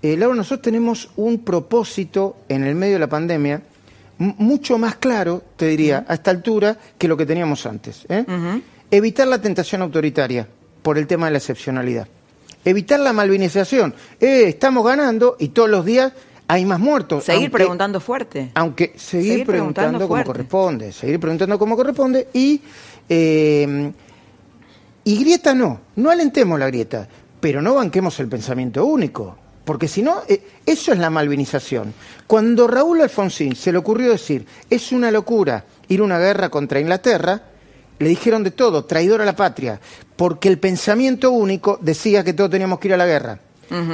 eh, 0.02 0.18
Laura, 0.18 0.36
nosotros 0.36 0.62
tenemos 0.62 1.10
un 1.16 1.44
propósito 1.44 2.38
en 2.50 2.64
el 2.66 2.76
medio 2.76 2.94
de 2.94 3.00
la 3.00 3.08
pandemia 3.08 3.62
mucho 4.20 4.78
más 4.78 4.96
claro, 4.96 5.42
te 5.56 5.68
diría, 5.68 6.06
a 6.08 6.14
esta 6.16 6.32
altura 6.32 6.78
que 6.98 7.08
lo 7.08 7.16
que 7.16 7.26
teníamos 7.26 7.66
antes. 7.66 8.06
¿eh? 8.10 8.26
Evitar 8.92 9.28
la 9.28 9.42
tentación 9.42 9.82
autoritaria 9.82 10.46
por 10.82 10.98
el 10.98 11.08
tema 11.08 11.28
de 11.28 11.32
la 11.32 11.38
excepcionalidad. 11.38 12.08
Evitar 12.66 13.00
la 13.00 13.14
malvinización. 13.14 13.96
Eh, 14.20 14.44
estamos 14.48 14.86
ganando 14.86 15.38
y 15.40 15.50
todos 15.50 15.70
los 15.70 15.86
días 15.86 16.12
hay 16.50 16.66
más 16.66 16.80
muertos. 16.80 17.24
Seguir 17.24 17.44
aunque- 17.44 17.58
preguntando 17.58 18.00
fuerte. 18.00 18.52
aunque 18.56 18.94
seguir, 18.98 19.32
Seguir 19.32 19.46
preguntando 19.46 20.00
preguntando, 20.00 20.08
como 20.08 20.24
corresponde, 20.26 20.92
seguir 20.92 21.20
preguntando 21.20 21.60
como 21.60 21.76
corresponde 21.78 22.28
y 22.34 22.62
eh, 23.08 23.92
y 25.04 25.20
grieta 25.24 25.54
no, 25.54 25.80
no 25.96 26.10
alentemos 26.10 26.60
la 26.60 26.68
grieta, 26.68 27.08
pero 27.40 27.62
no 27.62 27.76
banquemos 27.76 28.20
el 28.20 28.28
pensamiento 28.28 28.86
único, 28.86 29.38
porque 29.66 29.88
si 29.88 30.02
no, 30.02 30.22
eh, 30.28 30.42
eso 30.66 30.92
es 30.92 31.00
la 31.00 31.10
malvinización. 31.10 31.94
Cuando 32.28 32.68
Raúl 32.68 33.02
Alfonsín 33.02 33.56
se 33.56 33.72
le 33.72 33.78
ocurrió 33.78 34.12
decir, 34.12 34.46
es 34.70 34.92
una 34.92 35.10
locura 35.12 35.66
ir 35.88 36.02
a 36.02 36.04
una 36.04 36.20
guerra 36.20 36.50
contra 36.50 36.80
Inglaterra, 36.80 37.42
le 37.98 38.10
dijeron 38.10 38.44
de 38.44 38.52
todo, 38.52 38.86
traidor 38.86 39.22
a 39.22 39.26
la 39.26 39.36
patria, 39.36 39.80
porque 40.16 40.50
el 40.50 40.58
pensamiento 40.60 41.32
único 41.32 41.78
decía 41.82 42.24
que 42.24 42.34
todos 42.34 42.50
teníamos 42.50 42.80
que 42.80 42.88
ir 42.90 42.94
a 42.94 42.98
la 42.98 43.06
guerra. 43.06 43.40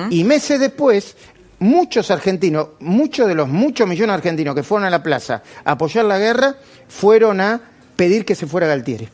Y 0.10 0.24
meses 0.24 0.58
después, 0.60 1.18
muchos 1.66 2.12
argentinos, 2.12 2.68
muchos 2.80 3.28
de 3.28 3.36
los 3.36 3.48
muchos 3.50 3.88
millones 3.88 4.10
de 4.14 4.14
argentinos 4.16 4.56
que 4.56 4.64
fueron 4.64 4.86
a 4.86 4.90
la 4.90 5.02
plaza 5.04 5.42
a 5.64 5.72
apoyar 5.72 6.06
la 6.06 6.18
guerra, 6.20 6.56
fueron 6.88 7.42
a 7.42 7.60
pedir 7.96 8.26
que 8.26 8.36
se 8.36 8.46
fuera 8.48 8.68
Galtieri. 8.68 9.10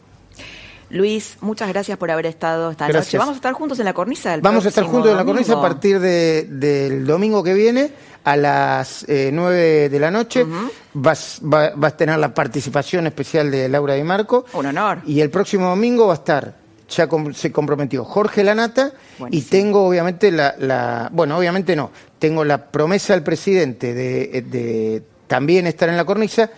Luis, 0.90 1.38
muchas 1.40 1.70
gracias 1.70 1.98
por 1.98 2.12
haber 2.12 2.26
estado 2.26 2.72
esta 2.72 2.86
Gracias. 2.86 3.06
noche. 3.14 3.18
Vamos 3.18 3.34
a 3.36 3.38
estar 3.38 3.54
juntos 3.54 3.80
en 3.80 3.86
la 3.86 3.94
cornisa 3.94 4.32
del 4.32 4.42
Vamos 4.42 4.66
a 4.66 4.68
estar 4.70 4.84
juntos 4.84 5.10
en 5.12 5.18
la 5.18 5.24
cornisa 5.24 5.54
a 5.54 5.62
partir 5.62 6.00
de- 6.02 6.44
del 6.50 7.06
domingo 7.06 7.42
que 7.42 7.54
viene 7.54 7.92
a 8.26 8.36
las 8.36 9.06
eh, 9.08 9.30
9 9.32 9.88
de 9.88 10.00
la 10.00 10.12
noche. 10.12 10.46
vas, 10.94 11.40
va- 11.42 11.72
vas 11.78 11.94
a 11.94 11.98
tener 11.98 12.20
la 12.20 12.34
participación 12.34 13.08
especial 13.08 13.50
de 13.50 13.70
Laura 13.70 13.94
Di 13.94 14.04
Marco. 14.04 14.44
Un 14.52 14.66
honor. 14.66 15.00
Y 15.06 15.22
el 15.22 15.30
próximo 15.30 15.70
domingo 15.70 16.08
va 16.08 16.14
a 16.14 16.18
estar, 16.18 16.56
ya 16.92 17.08
com- 17.08 17.34
se 17.34 17.52
comprometió 17.52 18.04
Jorge 18.06 18.44
Lanata 18.44 18.92
y 19.32 19.42
tengo 19.42 19.86
obviamente 19.88 20.32
la, 20.32 20.56
la- 20.60 21.10
bueno, 21.12 21.38
obviamente 21.38 21.76
no, 21.76 21.92
tengo 22.20 22.44
la 22.46 22.66
promesa 22.72 23.14
del 23.14 23.24
presidente 23.24 23.94
de, 23.94 24.44
de 24.50 25.04
también 25.28 25.66
estar 25.68 25.90
en 25.90 25.98
la 25.98 26.06
cornisa, 26.06 26.50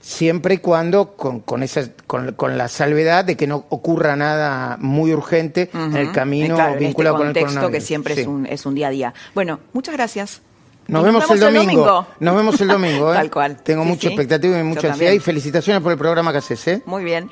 siempre 0.00 0.54
y 0.54 0.58
cuando 0.58 1.16
con, 1.16 1.40
con, 1.40 1.62
esa, 1.62 1.88
con, 2.06 2.32
con 2.34 2.58
la 2.58 2.68
salvedad 2.68 3.24
de 3.24 3.36
que 3.36 3.46
no 3.46 3.64
ocurra 3.70 4.14
nada 4.16 4.76
muy 4.80 5.12
urgente 5.12 5.70
en 5.72 5.96
el 5.96 6.12
camino 6.12 6.54
claro, 6.56 6.72
en 6.74 6.78
vinculado 6.80 7.16
este 7.16 7.22
con 7.22 7.28
el 7.36 7.44
contexto 7.44 7.70
que 7.70 7.80
siempre 7.80 8.14
Sí. 8.14 8.20
es, 8.22 8.26
un, 8.26 8.46
es 8.46 8.66
un 8.66 8.74
día 8.74 8.88
a 8.88 8.90
día. 8.90 9.14
Bueno, 9.34 9.60
muchas 9.72 9.94
gracias. 9.94 10.42
Nos 10.88 11.02
vemos, 11.02 11.28
el 11.30 11.40
domingo. 11.40 12.06
Nos 12.20 12.36
vemos 12.36 12.60
el 12.60 12.68
domingo. 12.68 13.12
¿eh? 13.12 13.16
Tal 13.16 13.30
cual. 13.30 13.56
Tengo 13.62 13.82
Sí, 13.82 13.88
mucha 13.88 14.00
sí. 14.02 14.06
expectativa 14.08 14.58
y 14.58 14.62
mucha 14.62 14.88
ansiedad. 14.92 15.12
Y 15.12 15.18
felicitaciones 15.18 15.82
por 15.82 15.90
el 15.92 15.98
programa 15.98 16.30
que 16.32 16.38
haces. 16.38 16.66
¿eh? 16.68 16.82
Muy 16.86 17.02
bien. 17.02 17.28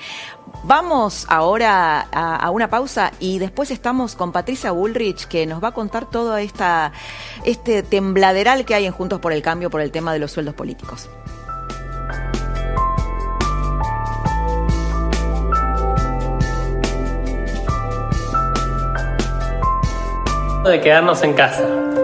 Vamos 0.64 1.26
ahora 1.28 2.06
a, 2.12 2.36
a 2.36 2.50
una 2.50 2.68
pausa 2.68 3.12
y 3.20 3.38
después 3.38 3.70
estamos 3.70 4.14
con 4.16 4.32
Patricia 4.32 4.70
Bullrich 4.72 5.26
que 5.26 5.46
nos 5.46 5.62
va 5.62 5.68
a 5.68 5.72
contar 5.72 6.10
todo 6.10 6.36
esta, 6.36 6.92
este 7.44 7.82
tembladeral 7.82 8.64
que 8.64 8.74
hay 8.74 8.86
en 8.86 8.92
Juntos 8.92 9.20
por 9.20 9.32
el 9.32 9.42
Cambio 9.42 9.70
por 9.70 9.80
el 9.80 9.90
tema 9.90 10.12
de 10.12 10.18
los 10.18 10.32
sueldos 10.32 10.54
políticos. 10.54 11.08
De 20.68 20.80
quedarnos 20.80 21.22
en 21.22 21.34
casa. 21.34 21.62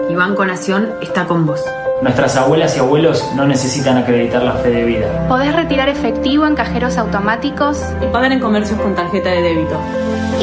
Y 0.09 0.15
Banco 0.15 0.45
Nación 0.45 0.89
está 1.01 1.25
con 1.25 1.45
vos. 1.45 1.63
Nuestras 2.01 2.35
abuelas 2.35 2.75
y 2.75 2.79
abuelos 2.79 3.23
no 3.35 3.45
necesitan 3.45 3.97
acreditar 3.97 4.41
la 4.43 4.53
fe 4.53 4.69
de 4.69 4.83
vida. 4.83 5.27
Podés 5.27 5.55
retirar 5.55 5.87
efectivo 5.87 6.47
en 6.47 6.55
cajeros 6.55 6.97
automáticos 6.97 7.79
Y 8.01 8.07
pagar 8.07 8.31
en 8.31 8.39
comercios 8.39 8.79
con 8.81 8.95
tarjeta 8.95 9.29
de 9.29 9.41
débito. 9.41 9.79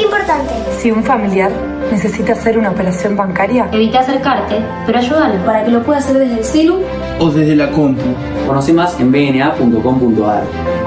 Importante. 0.01 0.53
Si 0.79 0.93
un 0.93 1.03
familiar 1.03 1.51
necesita 1.91 2.33
hacer 2.33 2.59
una 2.59 2.71
operación 2.71 3.17
bancaria, 3.17 3.69
Evita 3.73 4.01
acercarte, 4.01 4.57
pero 4.87 4.99
ayúdalo 4.99 5.45
para 5.45 5.65
que 5.65 5.71
lo 5.71 5.83
pueda 5.83 5.99
hacer 5.99 6.19
desde 6.19 6.39
el 6.39 6.45
celu. 6.45 6.83
O 7.19 7.31
desde 7.31 7.57
la 7.57 7.71
compu. 7.71 8.03
Conoce 8.47 8.73
más 8.73 8.99
en 9.01 9.11
bna.com.ar 9.11 10.45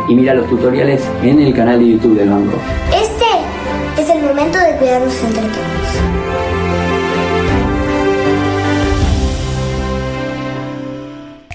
y 0.07 0.15
mira 0.15 0.33
los 0.33 0.47
tutoriales 0.47 1.03
en 1.21 1.41
el 1.41 1.53
canal 1.53 1.79
de 1.79 1.91
YouTube 1.91 2.17
del 2.17 2.29
banco. 2.29 2.57
Este 2.93 4.01
es 4.01 4.09
el 4.09 4.21
momento 4.21 4.57
de 4.57 4.77
cuidarnos 4.77 5.13
entre 5.23 5.41
todos. 5.41 6.10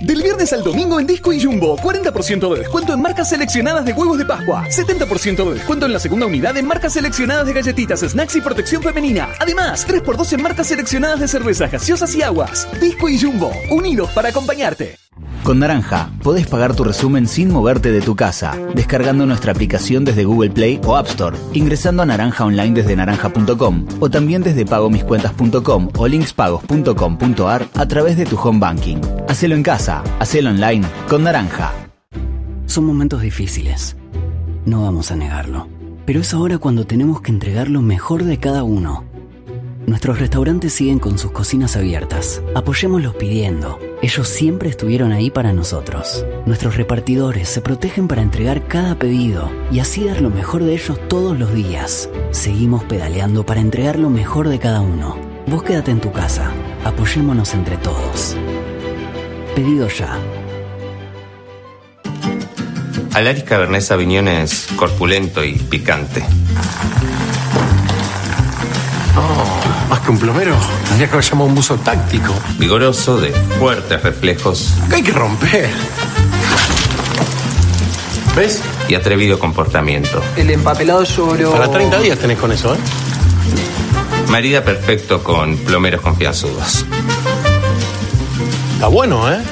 Del 0.06 0.22
viernes 0.22 0.52
al 0.52 0.62
domingo 0.62 1.00
en 1.00 1.06
Disco 1.08 1.32
y 1.32 1.42
Jumbo, 1.42 1.76
40% 1.78 2.54
de 2.54 2.60
descuento 2.60 2.94
en 2.94 3.02
marcas 3.02 3.28
seleccionadas 3.28 3.84
de 3.84 3.92
huevos 3.92 4.16
de 4.16 4.24
Pascua, 4.24 4.64
70% 4.68 5.44
de 5.44 5.54
descuento 5.54 5.84
en 5.84 5.92
la 5.92 5.98
segunda 5.98 6.26
unidad 6.26 6.56
en 6.56 6.64
marcas 6.64 6.92
seleccionadas 6.92 7.44
de 7.44 7.52
galletitas, 7.52 8.00
snacks 8.02 8.36
y 8.36 8.40
protección 8.40 8.84
femenina. 8.84 9.30
Además, 9.40 9.84
3x2 9.88 10.34
en 10.34 10.42
marcas 10.42 10.68
seleccionadas 10.68 11.18
de 11.18 11.26
cervezas 11.26 11.72
gaseosas 11.72 12.14
y 12.14 12.22
aguas. 12.22 12.68
Disco 12.80 13.08
y 13.08 13.18
Jumbo, 13.20 13.50
unidos 13.68 14.08
para 14.14 14.28
acompañarte. 14.28 14.96
Con 15.46 15.60
Naranja 15.60 16.10
podés 16.24 16.48
pagar 16.48 16.74
tu 16.74 16.82
resumen 16.82 17.28
sin 17.28 17.52
moverte 17.52 17.92
de 17.92 18.00
tu 18.00 18.16
casa, 18.16 18.58
descargando 18.74 19.26
nuestra 19.26 19.52
aplicación 19.52 20.04
desde 20.04 20.24
Google 20.24 20.50
Play 20.50 20.80
o 20.84 20.96
App 20.96 21.06
Store, 21.06 21.36
ingresando 21.52 22.02
a 22.02 22.06
Naranja 22.06 22.44
Online 22.44 22.74
desde 22.74 22.96
naranja.com 22.96 23.86
o 24.00 24.10
también 24.10 24.42
desde 24.42 24.66
pagomiscuentas.com 24.66 25.90
o 25.96 26.08
linkspagos.com.ar 26.08 27.68
a 27.74 27.86
través 27.86 28.16
de 28.16 28.26
tu 28.26 28.36
home 28.36 28.58
banking. 28.58 29.00
Hacelo 29.28 29.54
en 29.54 29.62
casa, 29.62 29.95
hacelo 30.18 30.50
online 30.50 30.86
con 31.08 31.24
Naranja. 31.24 31.72
Son 32.66 32.84
momentos 32.84 33.22
difíciles. 33.22 33.96
No 34.64 34.82
vamos 34.82 35.10
a 35.10 35.16
negarlo. 35.16 35.68
Pero 36.04 36.20
es 36.20 36.34
ahora 36.34 36.58
cuando 36.58 36.86
tenemos 36.86 37.20
que 37.20 37.32
entregar 37.32 37.68
lo 37.68 37.82
mejor 37.82 38.24
de 38.24 38.38
cada 38.38 38.62
uno. 38.62 39.04
Nuestros 39.86 40.18
restaurantes 40.18 40.72
siguen 40.72 40.98
con 40.98 41.16
sus 41.16 41.30
cocinas 41.30 41.76
abiertas. 41.76 42.42
Apoyémoslos 42.54 43.14
pidiendo. 43.14 43.78
Ellos 44.02 44.28
siempre 44.28 44.68
estuvieron 44.68 45.12
ahí 45.12 45.30
para 45.30 45.52
nosotros. 45.52 46.24
Nuestros 46.44 46.76
repartidores 46.76 47.48
se 47.48 47.60
protegen 47.60 48.08
para 48.08 48.22
entregar 48.22 48.66
cada 48.66 48.98
pedido 48.98 49.50
y 49.70 49.78
así 49.78 50.04
dar 50.04 50.20
lo 50.20 50.30
mejor 50.30 50.64
de 50.64 50.74
ellos 50.74 50.98
todos 51.08 51.38
los 51.38 51.54
días. 51.54 52.10
Seguimos 52.32 52.82
pedaleando 52.84 53.46
para 53.46 53.60
entregar 53.60 53.98
lo 53.98 54.10
mejor 54.10 54.48
de 54.48 54.58
cada 54.58 54.80
uno. 54.80 55.16
Vos 55.46 55.62
quédate 55.62 55.92
en 55.92 56.00
tu 56.00 56.10
casa. 56.10 56.50
Apoyémonos 56.84 57.54
entre 57.54 57.76
todos. 57.76 58.36
Pedido 59.56 59.88
ya. 59.88 60.18
Alaris 63.14 63.42
Cabernet 63.44 63.80
Sauvignon 63.80 64.28
es 64.28 64.66
corpulento 64.76 65.42
y 65.42 65.54
picante. 65.54 66.22
Más 69.88 70.00
que 70.00 70.10
un 70.10 70.18
plomero, 70.18 70.54
tendría 70.86 71.06
que 71.08 71.14
haber 71.14 71.24
llamado 71.24 71.46
un 71.48 71.54
buzo 71.54 71.76
táctico. 71.76 72.34
Vigoroso, 72.58 73.18
de 73.18 73.30
fuertes 73.58 74.02
reflejos 74.02 74.74
Acá 74.84 74.96
hay 74.96 75.02
que 75.02 75.12
romper. 75.12 75.70
¿Ves? 78.36 78.60
y 78.88 78.94
atrevido 78.94 79.38
comportamiento. 79.38 80.22
El 80.36 80.50
empapelado 80.50 81.02
lloro. 81.04 81.52
Para 81.52 81.70
30 81.70 81.98
días 82.00 82.18
tenés 82.18 82.36
con 82.36 82.52
eso, 82.52 82.74
¿eh? 82.74 82.78
Marida 84.28 84.62
perfecto 84.62 85.24
con 85.24 85.56
plomeros 85.56 86.02
confianzudos. 86.02 86.84
Está 88.76 88.88
bueno, 88.88 89.32
¿eh? 89.32 89.42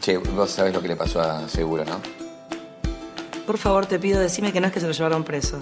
Che, 0.00 0.18
vos 0.18 0.48
sabés 0.48 0.72
lo 0.72 0.80
que 0.80 0.86
le 0.86 0.94
pasó 0.94 1.20
a 1.20 1.48
Seguro, 1.48 1.84
¿no? 1.84 2.00
Por 3.44 3.58
favor, 3.58 3.86
te 3.86 3.98
pido, 3.98 4.20
decime 4.20 4.52
que 4.52 4.60
no 4.60 4.68
es 4.68 4.72
que 4.72 4.78
se 4.78 4.86
lo 4.86 4.92
llevaron 4.92 5.24
preso. 5.24 5.58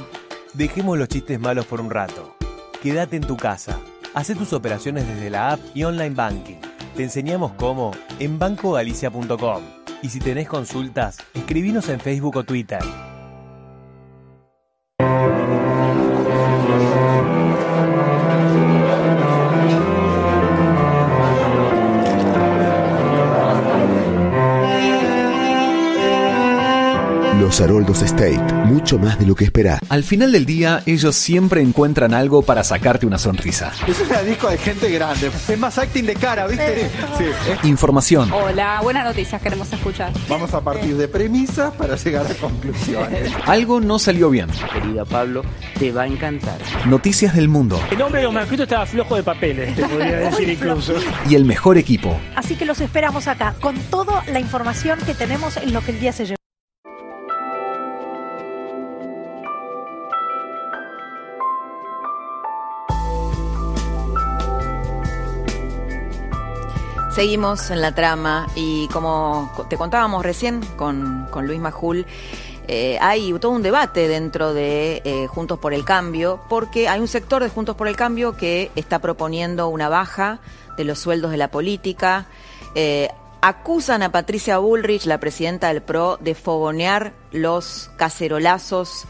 Dejemos 0.53 0.99
los 0.99 1.09
chistes 1.09 1.41
malos 1.41 1.65
por 1.65 1.81
un 1.81 1.89
rato. 1.89 2.37
Quédate 2.83 3.17
en 3.17 3.27
tu 3.27 3.39
casa. 3.39 3.81
Haz 4.13 4.27
tus 4.35 4.53
operaciones 4.53 5.09
desde 5.09 5.31
la 5.31 5.53
app 5.53 5.61
y 5.75 5.85
online 5.85 6.15
banking. 6.15 6.61
Te 6.95 7.05
enseñamos 7.05 7.53
cómo 7.53 7.93
en 8.19 8.39
bancogalicia.com. 8.39 9.63
Y 10.03 10.11
si 10.11 10.21
tenés 10.21 10.47
consultas, 10.47 11.17
escribinos 11.33 11.89
en 11.89 12.01
Facebook 12.01 12.37
o 12.37 12.45
Twitter. 12.45 12.83
Los 27.59 27.65
Haroldos 27.65 28.03
State, 28.03 28.39
mucho 28.67 29.01
más 29.01 29.19
de 29.19 29.27
lo 29.27 29.35
que 29.35 29.43
esperás. 29.43 29.81
Al 29.89 30.05
final 30.05 30.31
del 30.31 30.47
día, 30.47 30.81
ellos 30.87 31.17
siempre 31.17 31.61
encuentran 31.61 32.15
algo 32.15 32.43
para 32.43 32.63
sacarte 32.63 33.05
una 33.05 33.19
sonrisa. 33.19 33.73
Es 33.85 34.01
una 34.01 34.23
disco 34.23 34.49
de 34.49 34.59
gente 34.59 34.89
grande. 34.93 35.29
Es 35.49 35.59
más 35.59 35.77
acting 35.77 36.05
de 36.05 36.15
cara, 36.15 36.47
¿viste? 36.47 36.89
Sí. 37.19 37.25
Información. 37.69 38.31
Hola, 38.33 38.79
buenas 38.81 39.05
noticias 39.05 39.43
queremos 39.43 39.73
escuchar. 39.73 40.13
Vamos 40.29 40.55
a 40.55 40.61
partir 40.61 40.97
de 40.97 41.09
premisas 41.09 41.75
para 41.75 41.97
llegar 41.97 42.27
a 42.31 42.35
conclusiones. 42.35 43.33
Algo 43.47 43.81
no 43.81 43.99
salió 43.99 44.31
bien. 44.31 44.49
Querida 44.73 45.05
Pablo, 45.05 45.43
te 45.81 45.91
va 45.91 46.03
a 46.03 46.07
encantar. 46.07 46.59
Noticias 46.87 47.35
del 47.35 47.49
mundo. 47.49 47.83
El 47.91 47.99
nombre 47.99 48.21
de 48.21 48.27
los 48.27 48.35
manuscritos 48.35 48.69
estaba 48.69 48.87
flojo 48.87 49.17
de 49.17 49.25
papeles, 49.25 49.75
te 49.75 49.83
podría 49.83 50.17
decir 50.17 50.49
incluso. 50.49 50.95
Y 51.29 51.35
el 51.35 51.45
mejor 51.45 51.77
equipo. 51.77 52.21
Así 52.37 52.55
que 52.55 52.65
los 52.65 52.81
esperamos 52.81 53.27
acá, 53.27 53.57
con 53.61 53.75
toda 53.91 54.23
la 54.33 54.39
información 54.39 55.01
que 55.05 55.15
tenemos 55.15 55.57
en 55.57 55.73
lo 55.73 55.81
que 55.81 55.91
el 55.91 55.99
día 55.99 56.13
se 56.13 56.25
llevó. 56.25 56.38
Seguimos 67.19 67.73
en 67.73 67.81
la 67.81 67.97
trama 67.97 68.47
y 68.55 68.87
como 68.93 69.51
te 69.69 69.77
contábamos 69.77 70.25
recién 70.25 70.61
con, 70.77 71.27
Luis 71.43 71.59
Majul, 71.59 72.07
eh, 72.69 72.97
hay 73.01 73.33
todo 73.41 73.51
un 73.51 73.62
debate 73.62 74.07
dentro 74.07 74.55
de 74.55 75.03
eh, 75.05 75.27
Juntos 75.27 75.59
por 75.59 75.75
el 75.75 75.85
Cambio, 75.85 76.39
porque 76.49 76.87
hay 76.87 77.01
un 77.01 77.09
sector 77.09 77.43
de 77.43 77.49
Juntos 77.49 77.75
por 77.75 77.89
el 77.89 77.97
Cambio 77.97 78.37
que 78.37 78.71
está 78.77 79.01
proponiendo 79.01 79.66
una 79.66 79.89
baja 79.89 80.39
de 80.77 80.85
los 80.85 81.01
sueldos 81.01 81.33
de 81.33 81.39
la 81.39 81.51
política. 81.51 82.27
Eh, 82.77 83.09
acusan 83.41 84.05
a 84.05 84.12
Patricia 84.12 84.59
Bullrich, 84.59 85.05
la 85.05 85.19
presidenta 85.19 85.66
del 85.73 85.83
PRO, 85.83 86.19
de 86.19 86.37
fogonear 86.37 87.14
los 87.33 87.91
cacerolazos 87.97 89.07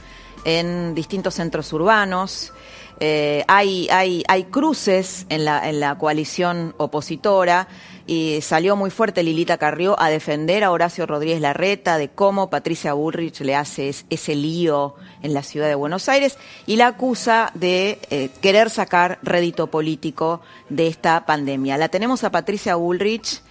en 0.47 0.95
distintos 0.95 1.35
centros 1.35 1.71
urbanos. 1.75 2.55
Hay, 3.01 3.89
hay, 3.93 4.25
hay 4.27 4.45
cruces 4.45 5.25
en 5.29 5.45
la, 5.45 5.69
en 5.69 5.79
la 5.79 5.97
coalición 5.99 6.75
opositora 6.79 7.69
y 8.09 8.41
salió 8.41 8.75
muy 8.75 8.89
fuerte 8.89 9.23
Lilita 9.23 9.59
Carrió 9.59 10.01
a 10.01 10.09
defender 10.09 10.65
a 10.65 10.71
Horacio 10.71 11.05
Rodríguez 11.05 11.43
Larreta 11.43 11.99
de 11.99 12.09
cómo 12.09 12.49
Patricia 12.49 12.95
Bullrich 12.95 13.43
le 13.43 13.55
hace 13.55 13.91
ese 14.09 14.35
lío 14.35 14.95
en 15.23 15.35
la 15.35 15.43
ciudad 15.43 15.69
de 15.69 15.75
Buenos 15.75 16.09
Aires 16.09 16.39
y 16.67 16.77
la 16.77 16.87
acusa 16.87 17.53
de 17.53 17.99
eh, 18.09 18.31
querer 18.41 18.71
sacar 18.71 19.19
rédito 19.23 19.67
político 19.67 20.41
de 20.71 20.87
esta 20.87 21.27
pandemia. 21.27 21.77
La 21.77 21.91
tenemos 21.91 22.25
a 22.25 22.31
Patricia 22.31 22.77
Bullrich 22.77 23.43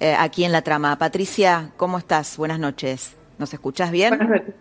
eh, 0.00 0.16
aquí 0.18 0.44
en 0.44 0.52
la 0.52 0.62
trama. 0.62 0.96
Patricia, 0.96 1.72
¿cómo 1.76 1.98
estás? 1.98 2.38
Buenas 2.38 2.58
noches. 2.58 3.14
¿Nos 3.36 3.52
escuchas 3.52 3.90
bien? 3.90 4.16
Buenas 4.16 4.30
noches. 4.30 4.54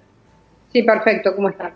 Sí, 0.74 0.84
perfecto. 0.84 1.34
¿Cómo 1.34 1.48
estás? 1.48 1.72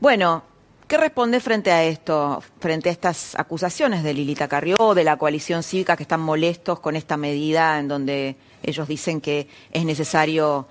Bueno, 0.00 0.42
¿Qué 0.86 0.98
responde 0.98 1.40
frente 1.40 1.70
a 1.70 1.82
esto, 1.82 2.42
frente 2.60 2.90
a 2.90 2.92
estas 2.92 3.34
acusaciones 3.38 4.02
de 4.02 4.12
Lilita 4.12 4.48
Carrió, 4.48 4.94
de 4.94 5.02
la 5.02 5.16
coalición 5.16 5.62
cívica 5.62 5.96
que 5.96 6.02
están 6.02 6.20
molestos 6.20 6.78
con 6.80 6.94
esta 6.94 7.16
medida 7.16 7.78
en 7.78 7.88
donde 7.88 8.36
ellos 8.62 8.86
dicen 8.86 9.22
que 9.22 9.48
es 9.72 9.84
necesario 9.86 10.66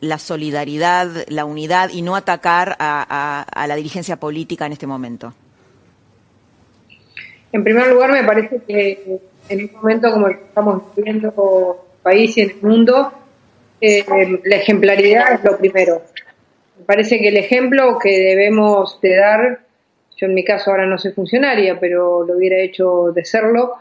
la 0.00 0.18
solidaridad, 0.18 1.08
la 1.28 1.44
unidad 1.44 1.90
y 1.90 2.02
no 2.02 2.16
atacar 2.16 2.76
a, 2.80 3.46
la 3.68 3.76
dirigencia 3.76 4.16
política 4.16 4.66
en 4.66 4.72
este 4.72 4.88
momento? 4.88 5.32
En 7.52 7.62
primer 7.62 7.86
lugar, 7.86 8.10
me 8.10 8.24
parece 8.24 8.62
que 8.66 9.20
en 9.48 9.64
un 9.64 9.72
momento 9.74 10.10
como 10.10 10.26
el 10.26 10.38
que 10.38 10.44
estamos 10.44 10.82
viviendo 10.96 11.28
el 11.28 12.02
país 12.02 12.36
y 12.36 12.40
en 12.40 12.50
el 12.50 12.62
mundo, 12.62 13.12
eh, 13.80 14.04
la 14.44 14.56
ejemplaridad 14.56 15.34
es 15.34 15.44
lo 15.44 15.56
primero. 15.56 16.02
Me 16.78 16.84
parece 16.84 17.18
que 17.18 17.28
el 17.28 17.36
ejemplo 17.36 17.98
que 17.98 18.18
debemos 18.18 19.00
de 19.00 19.16
dar, 19.16 19.60
yo 20.16 20.26
en 20.26 20.34
mi 20.34 20.44
caso 20.44 20.70
ahora 20.70 20.86
no 20.86 20.98
soy 20.98 21.12
funcionaria, 21.12 21.78
pero 21.78 22.24
lo 22.24 22.36
hubiera 22.36 22.58
hecho 22.58 23.12
de 23.14 23.24
serlo, 23.24 23.74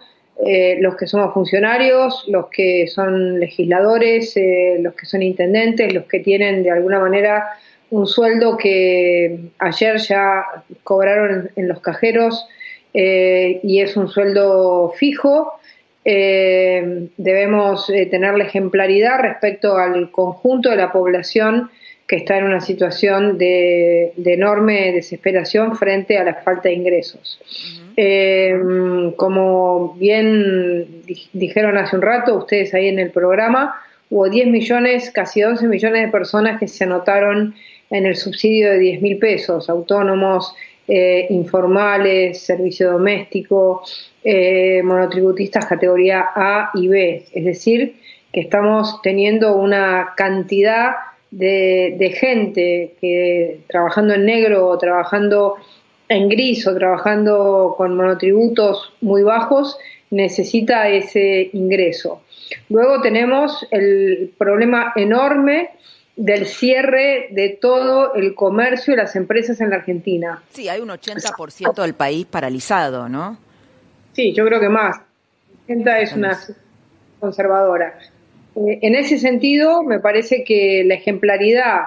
eh, 0.43 0.77
los 0.79 0.95
que 0.95 1.05
somos 1.05 1.33
funcionarios, 1.33 2.25
los 2.27 2.47
que 2.49 2.87
son 2.87 3.39
legisladores, 3.39 4.35
eh, 4.35 4.77
los 4.79 4.95
que 4.95 5.05
son 5.05 5.21
intendentes, 5.21 5.93
los 5.93 6.05
que 6.05 6.19
tienen 6.19 6.63
de 6.63 6.71
alguna 6.71 6.99
manera 6.99 7.49
un 7.91 8.07
sueldo 8.07 8.57
que 8.57 9.51
ayer 9.59 9.97
ya 9.97 10.43
cobraron 10.83 11.51
en, 11.55 11.67
los 11.67 11.81
cajeros 11.81 12.47
eh, 12.93 13.59
y 13.63 13.81
es 13.81 13.95
un 13.97 14.07
sueldo 14.07 14.93
fijo. 14.97 15.53
Debemos 16.03 17.85
tener 17.85 18.33
la 18.35 18.45
ejemplaridad 18.45 19.19
respecto 19.19 19.77
al 19.77 20.09
conjunto 20.09 20.71
de 20.71 20.77
la 20.77 20.91
población 20.91 21.69
que 22.11 22.17
está 22.17 22.37
en 22.37 22.43
una 22.43 22.59
situación 22.59 23.37
de, 23.37 24.11
de 24.17 24.33
enorme 24.33 24.91
desesperación 24.91 25.77
frente 25.77 26.17
a 26.17 26.25
la 26.25 26.33
falta 26.33 26.67
de 26.67 26.73
ingresos. 26.75 27.39
Eh, 27.95 28.53
como 29.15 29.93
bien 29.93 31.03
di 31.05 31.29
dijeron 31.31 31.77
hace 31.77 31.95
un 31.95 32.01
rato 32.01 32.35
ustedes 32.35 32.73
ahí 32.73 32.89
en 32.89 32.99
el 32.99 33.11
programa, 33.11 33.75
hubo 34.09 34.27
10 34.27 34.47
millones, 34.47 35.09
casi 35.09 35.41
11 35.41 35.65
millones 35.67 36.01
de 36.05 36.11
personas 36.11 36.59
que 36.59 36.67
se 36.67 36.83
anotaron 36.83 37.55
en 37.89 38.05
el 38.05 38.17
subsidio 38.17 38.71
de 38.71 38.79
10 38.79 39.01
mil 39.01 39.17
pesos, 39.17 39.69
autónomos, 39.69 40.53
eh, 40.89 41.27
informales, 41.29 42.41
servicio 42.41 42.91
doméstico, 42.91 43.83
eh, 44.21 44.81
monotributistas 44.83 45.65
categoría 45.65 46.25
A 46.35 46.71
y 46.73 46.89
B. 46.89 47.23
Es 47.31 47.45
decir, 47.45 47.95
que 48.33 48.41
estamos 48.41 49.01
teniendo 49.01 49.55
una 49.55 50.13
cantidad 50.17 50.91
de, 51.31 51.95
de 51.97 52.09
gente 52.11 52.95
que 53.01 53.61
trabajando 53.67 54.13
en 54.13 54.25
negro 54.25 54.67
o 54.67 54.77
trabajando 54.77 55.55
en 56.09 56.27
gris 56.27 56.67
o 56.67 56.75
trabajando 56.75 57.73
con 57.77 57.95
monotributos 57.95 58.93
muy 59.01 59.23
bajos 59.23 59.77
necesita 60.09 60.89
ese 60.89 61.49
ingreso. 61.53 62.21
Luego 62.69 63.01
tenemos 63.01 63.65
el 63.71 64.33
problema 64.37 64.93
enorme 64.95 65.69
del 66.15 66.45
cierre 66.45 67.29
de 67.31 67.57
todo 67.61 68.13
el 68.13 68.35
comercio 68.35 68.93
y 68.93 68.97
las 68.97 69.15
empresas 69.15 69.61
en 69.61 69.69
la 69.69 69.77
Argentina. 69.77 70.43
Sí, 70.49 70.67
hay 70.67 70.81
un 70.81 70.89
80% 70.89 71.81
del 71.81 71.93
país 71.93 72.25
paralizado, 72.25 73.07
¿no? 73.07 73.37
Sí, 74.13 74.33
yo 74.33 74.45
creo 74.45 74.59
que 74.59 74.69
más. 74.69 74.97
80 75.63 75.99
es 75.99 76.13
una 76.13 76.37
conservadora. 77.19 77.97
Eh, 78.55 78.79
en 78.81 78.95
ese 78.95 79.17
sentido, 79.17 79.83
me 79.83 79.99
parece 79.99 80.43
que 80.43 80.83
la 80.85 80.95
ejemplaridad 80.95 81.81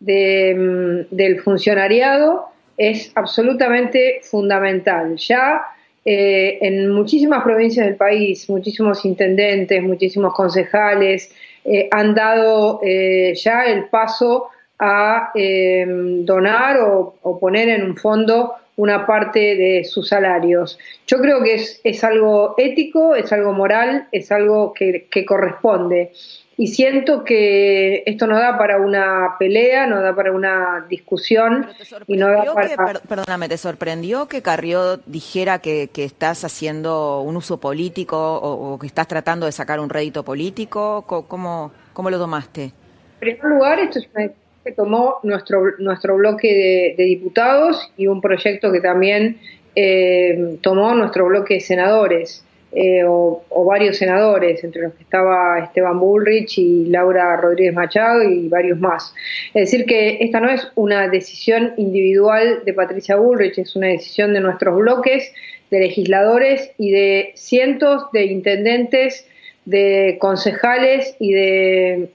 de, 0.00 1.06
del 1.10 1.40
funcionariado 1.40 2.46
es 2.76 3.12
absolutamente 3.14 4.20
fundamental. 4.22 5.16
Ya 5.16 5.62
eh, 6.08 6.58
en 6.60 6.90
muchísimas 6.90 7.42
provincias 7.42 7.84
del 7.84 7.96
país, 7.96 8.48
muchísimos 8.48 9.04
intendentes, 9.04 9.82
muchísimos 9.82 10.34
concejales 10.34 11.34
eh, 11.64 11.88
han 11.90 12.14
dado 12.14 12.78
eh, 12.84 13.34
ya 13.34 13.64
el 13.64 13.86
paso 13.86 14.46
a 14.78 15.32
donar 15.34 16.76
o, 16.80 17.38
poner 17.40 17.70
en 17.70 17.82
un 17.82 17.96
fondo 17.96 18.52
una 18.76 19.06
parte 19.06 19.56
de 19.56 19.84
sus 19.84 20.08
salarios. 20.08 20.78
Yo 21.06 21.18
creo 21.18 21.42
que 21.42 21.54
es, 21.54 21.80
es 21.82 22.04
algo 22.04 22.54
ético, 22.58 23.14
es 23.14 23.32
algo 23.32 23.52
moral, 23.52 24.08
es 24.12 24.30
algo 24.30 24.72
que, 24.72 25.08
que 25.10 25.24
corresponde 25.24 26.12
y 26.58 26.68
siento 26.68 27.22
que 27.22 28.02
esto 28.06 28.26
no 28.26 28.38
da 28.38 28.56
para 28.56 28.78
una 28.78 29.36
pelea, 29.38 29.86
no 29.86 30.00
da 30.00 30.14
para 30.14 30.32
una 30.32 30.86
discusión 30.88 31.66
y 32.06 32.16
no 32.16 32.28
da 32.28 32.54
para... 32.54 32.68
Que, 32.68 33.06
perdóname, 33.06 33.48
¿te 33.48 33.58
sorprendió 33.58 34.26
que 34.26 34.40
Carrió 34.40 34.96
dijera 35.04 35.58
que, 35.58 35.88
que 35.92 36.04
estás 36.04 36.44
haciendo 36.44 37.20
un 37.20 37.36
uso 37.36 37.60
político 37.60 38.16
o, 38.16 38.72
o, 38.72 38.78
que 38.78 38.86
estás 38.86 39.06
tratando 39.06 39.44
de 39.44 39.52
sacar 39.52 39.80
un 39.80 39.90
rédito 39.90 40.22
político? 40.24 41.04
¿Cómo, 41.06 41.72
cómo 41.92 42.08
lo 42.08 42.18
tomaste? 42.18 42.64
En 42.64 42.72
primer 43.20 43.44
lugar, 43.44 43.78
esto 43.78 43.98
es 43.98 44.08
una 44.14 44.24
que 44.66 44.72
tomó 44.72 45.20
nuestro, 45.22 45.62
nuestro 45.78 46.16
bloque 46.16 46.94
de, 46.96 47.04
diputados 47.04 47.92
y 47.96 48.08
un 48.08 48.20
proyecto 48.20 48.72
que 48.72 48.80
también 48.80 49.38
eh, 49.76 50.58
tomó 50.60 50.94
nuestro 50.94 51.26
bloque 51.26 51.54
de 51.54 51.60
senadores. 51.60 52.42
Eh, 52.72 53.04
o, 53.06 53.42
varios 53.64 53.96
senadores, 53.96 54.62
entre 54.62 54.82
los 54.82 54.94
que 54.94 55.04
estaba 55.04 55.60
Esteban 55.60 55.98
Bullrich 55.98 56.58
y 56.58 56.84
Laura 56.86 57.34
Rodríguez 57.36 57.72
Machado 57.72 58.22
y 58.22 58.48
varios 58.48 58.78
más. 58.78 59.14
Es 59.54 59.70
decir, 59.70 59.86
que 59.86 60.18
esta 60.20 60.40
no 60.40 60.50
es 60.50 60.68
una 60.74 61.08
decisión 61.08 61.72
individual 61.78 62.64
de 62.66 62.74
Patricia 62.74 63.16
Bullrich, 63.16 63.58
es 63.58 63.76
una 63.76 63.86
decisión 63.86 64.34
de 64.34 64.40
nuestros 64.40 64.76
bloques, 64.76 65.32
de 65.70 65.80
legisladores 65.80 66.70
y 66.76 66.90
de 66.90 67.32
cientos 67.34 68.10
de 68.12 68.26
intendentes, 68.26 69.26
de 69.64 70.16
concejales 70.20 71.16
y 71.18 71.32
de, 71.32 72.08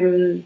mm, 0.00 0.40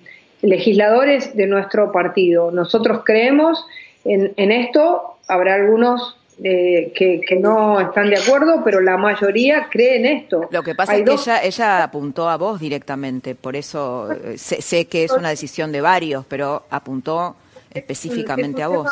legisladores 0.44 1.36
de 1.36 1.46
nuestro 1.46 1.90
partido. 1.92 2.50
Nosotros 2.50 3.02
creemos 3.04 3.64
en, 4.04 4.32
en 4.36 4.52
esto, 4.52 5.16
habrá 5.26 5.54
algunos 5.54 6.16
eh, 6.42 6.92
que, 6.96 7.36
no 7.38 7.80
están 7.80 8.10
de 8.10 8.18
acuerdo, 8.18 8.62
pero 8.64 8.80
la 8.80 8.96
mayoría 8.96 9.68
cree 9.70 9.96
en 9.96 10.06
esto. 10.06 10.48
Lo 10.50 10.64
que 10.64 10.74
pasa 10.74 10.96
es 10.96 11.04
que 11.04 11.12
ella, 11.12 11.42
ella 11.42 11.84
apuntó 11.84 12.28
a 12.28 12.36
vos 12.36 12.58
directamente, 12.58 13.36
por 13.36 13.54
eso 13.54 14.10
eh, 14.10 14.36
sé, 14.36 14.86
que 14.86 15.04
es 15.04 15.12
una 15.12 15.28
decisión 15.28 15.70
de 15.70 15.80
varios, 15.80 16.26
pero 16.26 16.64
apuntó 16.70 17.36
específicamente 17.72 18.64
a 18.64 18.68
vos. 18.68 18.90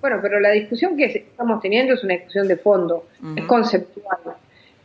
Bueno, 0.00 0.18
pero 0.22 0.38
la 0.38 0.50
discusión 0.50 0.96
que 0.96 1.06
estamos 1.06 1.60
teniendo 1.60 1.94
es 1.94 2.04
una 2.04 2.14
discusión 2.14 2.46
de 2.46 2.56
fondo, 2.56 3.06
es 3.34 3.44
conceptual. 3.46 4.18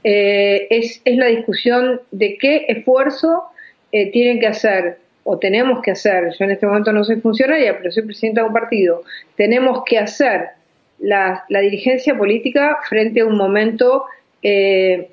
Eh, 0.03 0.67
es, 0.71 1.01
es 1.05 1.17
la 1.17 1.27
discusión 1.27 2.01
de 2.09 2.37
qué 2.37 2.65
esfuerzo 2.67 3.43
tienen 3.91 4.39
que 4.39 4.47
hacer 4.47 4.99
o 5.23 5.37
tenemos 5.37 5.81
que 5.81 5.91
hacer, 5.91 6.33
yo 6.37 6.45
en 6.45 6.51
este 6.51 6.65
momento 6.65 6.91
no 6.91 7.03
soy 7.03 7.19
funcionaria, 7.21 7.77
pero 7.77 7.91
soy 7.91 8.03
presidenta 8.03 8.41
de 8.41 8.47
un 8.47 8.53
partido, 8.53 9.03
tenemos 9.35 9.83
que 9.85 9.97
hacer 9.97 10.49
la, 10.99 11.45
dirigencia 11.49 12.17
política 12.17 12.79
frente 12.87 13.21
a 13.21 13.25
un 13.25 13.37
momento 13.37 14.05
eh, 14.41 15.09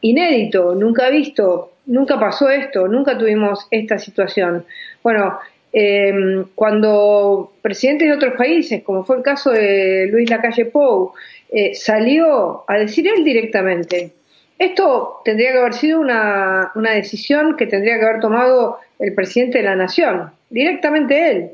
inédito, 0.00 0.74
nunca 0.74 1.08
visto, 1.10 1.72
nunca 1.86 2.18
pasó 2.18 2.48
esto, 2.48 2.88
nunca 2.88 3.16
tuvimos 3.16 3.66
esta 3.70 3.98
situación. 3.98 4.64
Bueno, 5.02 5.38
eh, 5.72 6.44
cuando 6.54 7.52
presidentes 7.62 8.08
de 8.08 8.14
otros 8.14 8.34
países, 8.34 8.82
como 8.82 9.04
fue 9.04 9.18
el 9.18 9.22
caso 9.22 9.50
de 9.50 10.08
Luis 10.10 10.28
Lacalle 10.28 10.66
Pou, 10.66 11.12
eh, 11.52 11.74
salió 11.74 12.64
a 12.66 12.78
decir 12.78 13.06
él 13.06 13.24
directamente, 13.24 14.12
esto 14.60 15.22
tendría 15.24 15.52
que 15.52 15.58
haber 15.58 15.72
sido 15.72 16.00
una, 16.00 16.70
una 16.74 16.92
decisión 16.92 17.56
que 17.56 17.66
tendría 17.66 17.98
que 17.98 18.04
haber 18.04 18.20
tomado 18.20 18.78
el 18.98 19.14
presidente 19.14 19.58
de 19.58 19.64
la 19.64 19.74
Nación, 19.74 20.30
directamente 20.50 21.30
él. 21.30 21.50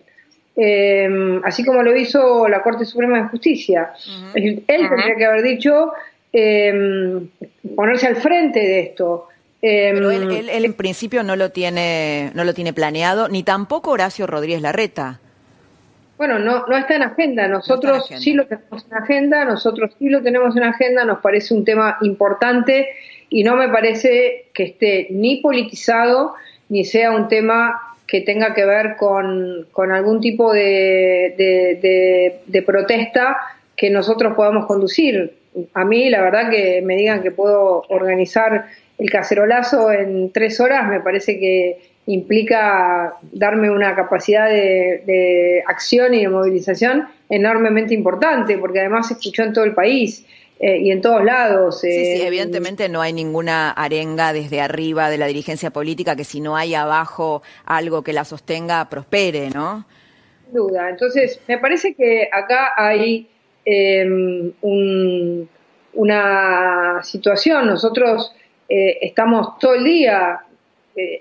Eh, 0.56 1.40
así 1.44 1.64
como 1.64 1.84
lo 1.84 1.94
hizo 1.94 2.48
la 2.48 2.62
Corte 2.62 2.84
Suprema 2.84 3.22
de 3.22 3.28
Justicia. 3.28 3.92
Él 4.34 4.64
tendría 4.66 5.14
que 5.16 5.24
haber 5.24 5.42
dicho 5.42 5.92
eh, 6.32 7.28
ponerse 7.76 8.08
al 8.08 8.16
frente 8.16 8.58
de 8.58 8.80
esto. 8.80 9.28
Eh, 9.62 9.92
Pero 9.94 10.10
él, 10.10 10.64
en 10.64 10.74
principio 10.74 11.22
no 11.22 11.36
lo 11.36 11.50
tiene 11.50 12.32
no 12.34 12.42
lo 12.42 12.54
tiene 12.54 12.72
planeado, 12.72 13.28
ni 13.28 13.44
tampoco 13.44 13.92
Horacio 13.92 14.26
Rodríguez 14.26 14.62
Larreta. 14.62 15.20
Bueno, 16.16 16.38
no, 16.38 16.66
no 16.66 16.76
está 16.76 16.96
en 16.96 17.02
agenda. 17.02 17.46
Nosotros 17.48 18.06
sí 18.18 18.32
lo 18.32 18.46
tenemos 18.46 18.86
en 18.90 18.96
agenda, 18.96 19.44
nosotros 19.44 19.90
sí 19.98 20.08
lo 20.08 20.22
tenemos 20.22 20.56
en 20.56 20.62
agenda, 20.62 21.04
nos 21.04 21.18
parece 21.18 21.54
un 21.54 21.64
tema 21.64 21.98
importante 22.00 22.88
y 23.28 23.44
no 23.44 23.56
me 23.56 23.68
parece 23.68 24.46
que 24.54 24.64
esté 24.64 25.08
ni 25.10 25.36
politizado 25.36 26.34
ni 26.68 26.84
sea 26.84 27.12
un 27.12 27.28
tema 27.28 27.80
que 28.06 28.20
tenga 28.20 28.54
que 28.54 28.64
ver 28.64 28.96
con, 28.96 29.66
con 29.72 29.90
algún 29.90 30.20
tipo 30.20 30.52
de, 30.52 31.34
de, 32.46 32.62
protesta 32.62 33.36
que 33.76 33.90
nosotros 33.90 34.34
podamos 34.34 34.66
conducir. 34.66 35.34
A 35.74 35.84
mí, 35.84 36.08
la 36.08 36.22
verdad, 36.22 36.50
que 36.50 36.82
me 36.82 36.96
digan 36.96 37.22
que 37.22 37.30
puedo 37.30 37.82
organizar 37.88 38.66
el 38.98 39.10
cacerolazo 39.10 39.90
en 39.90 40.30
tres 40.32 40.60
horas, 40.60 40.88
me 40.88 41.00
parece 41.00 41.38
que 41.38 41.95
implica 42.06 43.14
darme 43.32 43.70
una 43.70 43.94
capacidad 43.94 44.48
de, 44.48 45.02
de 45.06 45.64
acción 45.66 46.14
y 46.14 46.22
de 46.22 46.28
movilización 46.28 47.08
enormemente 47.28 47.94
importante, 47.94 48.58
porque 48.58 48.80
además 48.80 49.08
se 49.08 49.14
escuchó 49.14 49.42
en 49.42 49.52
todo 49.52 49.64
el 49.64 49.74
país. 49.74 50.24
Eh, 50.58 50.78
y 50.78 50.90
en 50.90 51.02
todos 51.02 51.22
lados. 51.22 51.82
sí, 51.82 51.90
sí, 51.90 52.22
eh, 52.22 52.26
evidentemente 52.26 52.88
no 52.88 53.02
hay 53.02 53.12
ninguna 53.12 53.72
arenga 53.72 54.32
desde 54.32 54.62
arriba 54.62 55.10
de 55.10 55.18
la 55.18 55.26
dirigencia 55.26 55.70
política 55.70 56.16
que 56.16 56.24
si 56.24 56.40
no 56.40 56.56
hay 56.56 56.74
abajo 56.74 57.42
algo 57.66 58.02
que 58.02 58.14
la 58.14 58.24
sostenga, 58.24 58.88
prospere, 58.88 59.50
¿no? 59.50 59.84
Sin 60.46 60.54
duda. 60.54 60.88
Entonces, 60.88 61.40
me 61.46 61.58
parece 61.58 61.94
que 61.94 62.26
acá 62.32 62.72
hay 62.74 63.28
em, 63.66 64.50
una 65.92 67.02
situación. 67.02 67.66
Nosotros 67.66 68.32
eh, 68.66 68.96
estamos 69.02 69.58
todo 69.58 69.74
el 69.74 69.84
día 69.84 70.40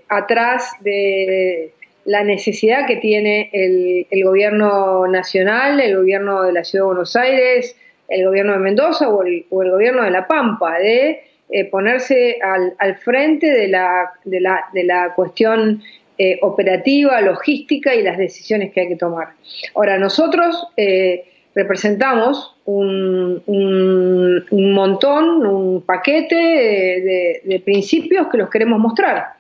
atrás 0.10 0.72
de 0.82 1.74
la 2.06 2.24
necesidad 2.24 2.86
que 2.86 2.98
tiene 2.98 3.50
el, 3.52 4.24
gobierno 4.24 5.08
nacional, 5.08 5.80
el 5.80 5.98
gobierno 5.98 6.44
de 6.44 6.54
la 6.54 6.64
Ciudad 6.64 6.84
de 6.84 6.88
Buenos 6.88 7.16
Aires, 7.16 7.76
el 8.08 8.26
gobierno 8.26 8.54
de 8.54 8.60
Mendoza 8.60 9.10
o 9.10 9.24
el, 9.24 9.46
gobierno 9.50 10.04
de 10.04 10.12
La 10.12 10.28
Pampa, 10.28 10.78
de 10.78 11.24
eh, 11.50 11.66
ponerse 11.66 12.38
al, 12.78 12.96
frente 12.98 13.48
de 13.48 13.68
la, 13.68 14.12
de 14.24 14.40
la, 14.40 14.66
de 14.74 14.84
la 14.84 15.14
cuestión 15.16 15.82
eh, 16.18 16.40
operativa, 16.42 17.20
logística 17.22 17.94
y 17.94 18.02
las 18.02 18.18
decisiones 18.18 18.72
que 18.72 18.82
hay 18.82 18.88
que 18.88 18.96
tomar. 18.96 19.30
Ahora, 19.76 19.98
nosotros 19.98 20.68
eh, 20.78 21.26
representamos 21.54 22.56
un, 22.66 23.44
un, 23.46 24.72
montón, 24.74 25.46
un 25.46 25.82
paquete 25.82 26.36
de, 26.36 27.62
principios 27.66 28.28
que 28.28 28.38
los 28.38 28.50
queremos 28.50 28.80
mostrar. 28.80 29.34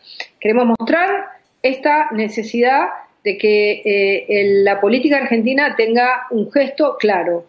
Queremos 0.45 0.77
mostrar 0.77 1.09
esta 1.63 2.11
necesidad 2.11 2.89
de 3.23 3.35
que 3.35 4.61
la 4.63 4.79
política 4.79 5.17
argentina 5.17 5.75
tenga 5.75 6.27
un 6.29 6.51
gesto 6.51 6.97
claro. 6.99 7.45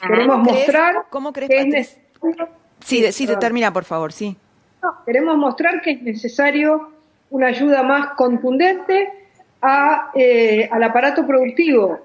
Queremos 0.00 0.38
mostrar 0.38 1.04
¿Cómo 1.10 1.34
crees, 1.34 1.50
que 1.50 1.58
es 1.58 1.66
necesario... 1.66 2.48
Sí, 2.80 3.12
sí, 3.12 3.28
termina, 3.38 3.74
por 3.74 3.84
favor, 3.84 4.14
sí. 4.14 4.34
queremos 5.04 5.36
mostrar 5.36 5.82
que 5.82 5.90
es 5.90 6.02
necesario 6.02 6.88
una 7.28 7.48
ayuda 7.48 7.82
más 7.82 8.14
contundente 8.16 9.12
a, 9.60 10.10
eh, 10.14 10.66
al 10.72 10.82
aparato 10.84 11.26
productivo. 11.26 11.98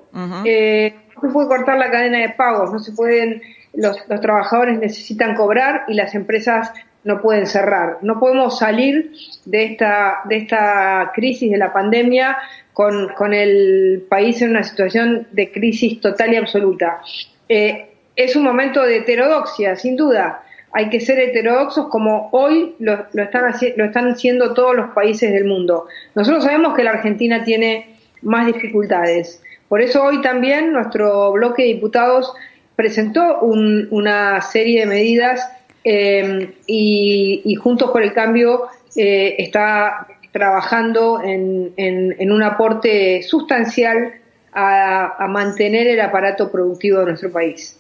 Eh, 0.44 0.94
no 1.16 1.22
se 1.22 1.34
puede 1.34 1.48
cortar 1.48 1.78
la 1.78 1.90
cadena 1.90 2.18
de 2.18 2.30
pagos, 2.32 2.74
no 2.74 2.80
se 2.80 2.92
pueden, 2.92 3.42
los, 3.74 3.96
los, 4.10 4.20
trabajadores 4.20 4.80
necesitan 4.80 5.34
cobrar 5.34 5.86
y 5.88 5.94
las 5.94 6.14
empresas 6.14 6.74
no 7.04 7.22
pueden 7.22 7.48
cerrar. 7.48 8.00
No 8.02 8.20
podemos 8.20 8.60
salir 8.60 9.12
de 9.46 9.66
esta, 9.66 10.22
de 10.26 10.38
esta 10.38 11.12
crisis 11.14 11.52
de 11.52 11.58
la 11.58 11.74
pandemia 11.74 12.38
con, 12.74 13.10
con 13.10 13.34
el 13.34 14.06
país 14.10 14.42
en 14.42 14.52
una 14.52 14.64
situación 14.64 15.28
de 15.32 15.52
crisis 15.52 16.00
total 16.02 16.34
y 16.34 16.38
absoluta. 16.38 17.02
Eh, 17.50 17.90
es 18.16 18.36
un 18.36 18.44
momento 18.44 18.84
de 18.84 18.98
heterodoxia, 18.98 19.76
sin 19.76 19.96
duda. 19.96 20.44
Hay 20.72 20.90
que 20.90 21.00
ser 21.00 21.20
heterodoxos 21.20 21.88
como 21.90 22.30
hoy 22.32 22.76
lo, 22.80 23.06
están, 23.14 23.54
lo 23.76 23.86
están 23.86 24.18
siendo 24.18 24.54
todos 24.54 24.76
los 24.76 24.90
países 24.92 25.32
del 25.32 25.46
mundo. 25.46 25.88
Nosotros 26.16 26.44
sabemos 26.44 26.76
que 26.76 26.84
la 26.84 26.92
Argentina 26.92 27.44
tiene 27.44 27.96
más 28.22 28.48
dificultades. 28.48 29.42
Por 29.68 29.82
eso 29.82 30.04
hoy 30.04 30.22
también 30.22 30.72
nuestro 30.72 31.32
bloque 31.32 31.64
de 31.64 31.70
diputados 31.70 32.34
presentó 32.76 33.40
una 33.42 34.42
serie 34.42 34.82
de 34.82 34.86
medidas 34.88 35.48
eh, 35.84 36.56
y, 36.68 37.56
Juntos 37.56 37.92
por 37.92 38.04
el 38.04 38.14
Cambio 38.14 38.68
eh, 38.96 39.36
está 39.38 40.08
trabajando 40.32 41.22
en 41.24 42.32
un 42.32 42.44
aporte 42.44 43.22
sustancial 43.24 44.14
a, 44.54 45.28
mantener 45.28 45.88
el 45.88 46.02
aparato 46.02 46.52
productivo 46.52 47.00
de 47.00 47.06
nuestro 47.06 47.32
país. 47.32 47.80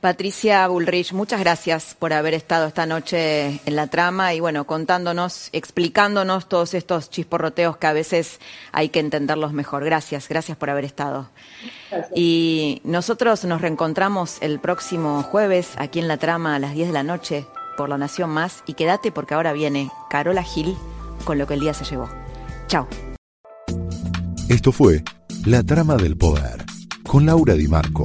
Patricia 0.00 0.68
Bullrich, 0.68 1.12
muchas 1.12 1.40
gracias 1.40 1.96
por 1.98 2.12
haber 2.12 2.32
estado 2.32 2.68
esta 2.68 2.86
noche 2.86 3.60
en 3.66 3.74
la 3.74 3.88
trama 3.88 4.32
y 4.32 4.38
bueno, 4.38 4.64
contándonos, 4.64 5.48
explicándonos 5.52 6.48
todos 6.48 6.74
estos 6.74 7.10
chisporroteos 7.10 7.78
que 7.78 7.88
a 7.88 7.92
veces 7.92 8.38
hay 8.70 8.90
que 8.90 9.00
entenderlos 9.00 9.52
mejor. 9.52 9.84
Gracias, 9.84 10.28
gracias 10.28 10.56
por 10.56 10.70
haber 10.70 10.84
estado. 10.84 11.30
Y 12.14 12.80
nosotros 12.84 13.44
nos 13.44 13.60
reencontramos 13.60 14.38
el 14.40 14.60
próximo 14.60 15.24
jueves 15.24 15.70
aquí 15.78 15.98
en 15.98 16.06
la 16.06 16.16
trama 16.16 16.54
a 16.54 16.58
las 16.60 16.74
10 16.74 16.88
de 16.88 16.94
la 16.94 17.02
noche 17.02 17.46
por 17.76 17.88
La 17.88 17.98
Nación 17.98 18.30
Más 18.30 18.62
y 18.66 18.74
quédate 18.74 19.10
porque 19.10 19.34
ahora 19.34 19.52
viene 19.52 19.90
Carola 20.10 20.44
Gil 20.44 20.76
con 21.24 21.38
lo 21.38 21.48
que 21.48 21.54
el 21.54 21.60
día 21.60 21.74
se 21.74 21.84
llevó. 21.84 22.08
Chao. 22.68 22.86
Esto 24.48 24.70
fue 24.70 25.02
la 25.44 25.64
trama 25.64 25.96
del 25.96 26.16
poder, 26.16 26.64
con 27.02 27.26
Laura 27.26 27.54
Di 27.54 27.66
Marco. 27.66 28.04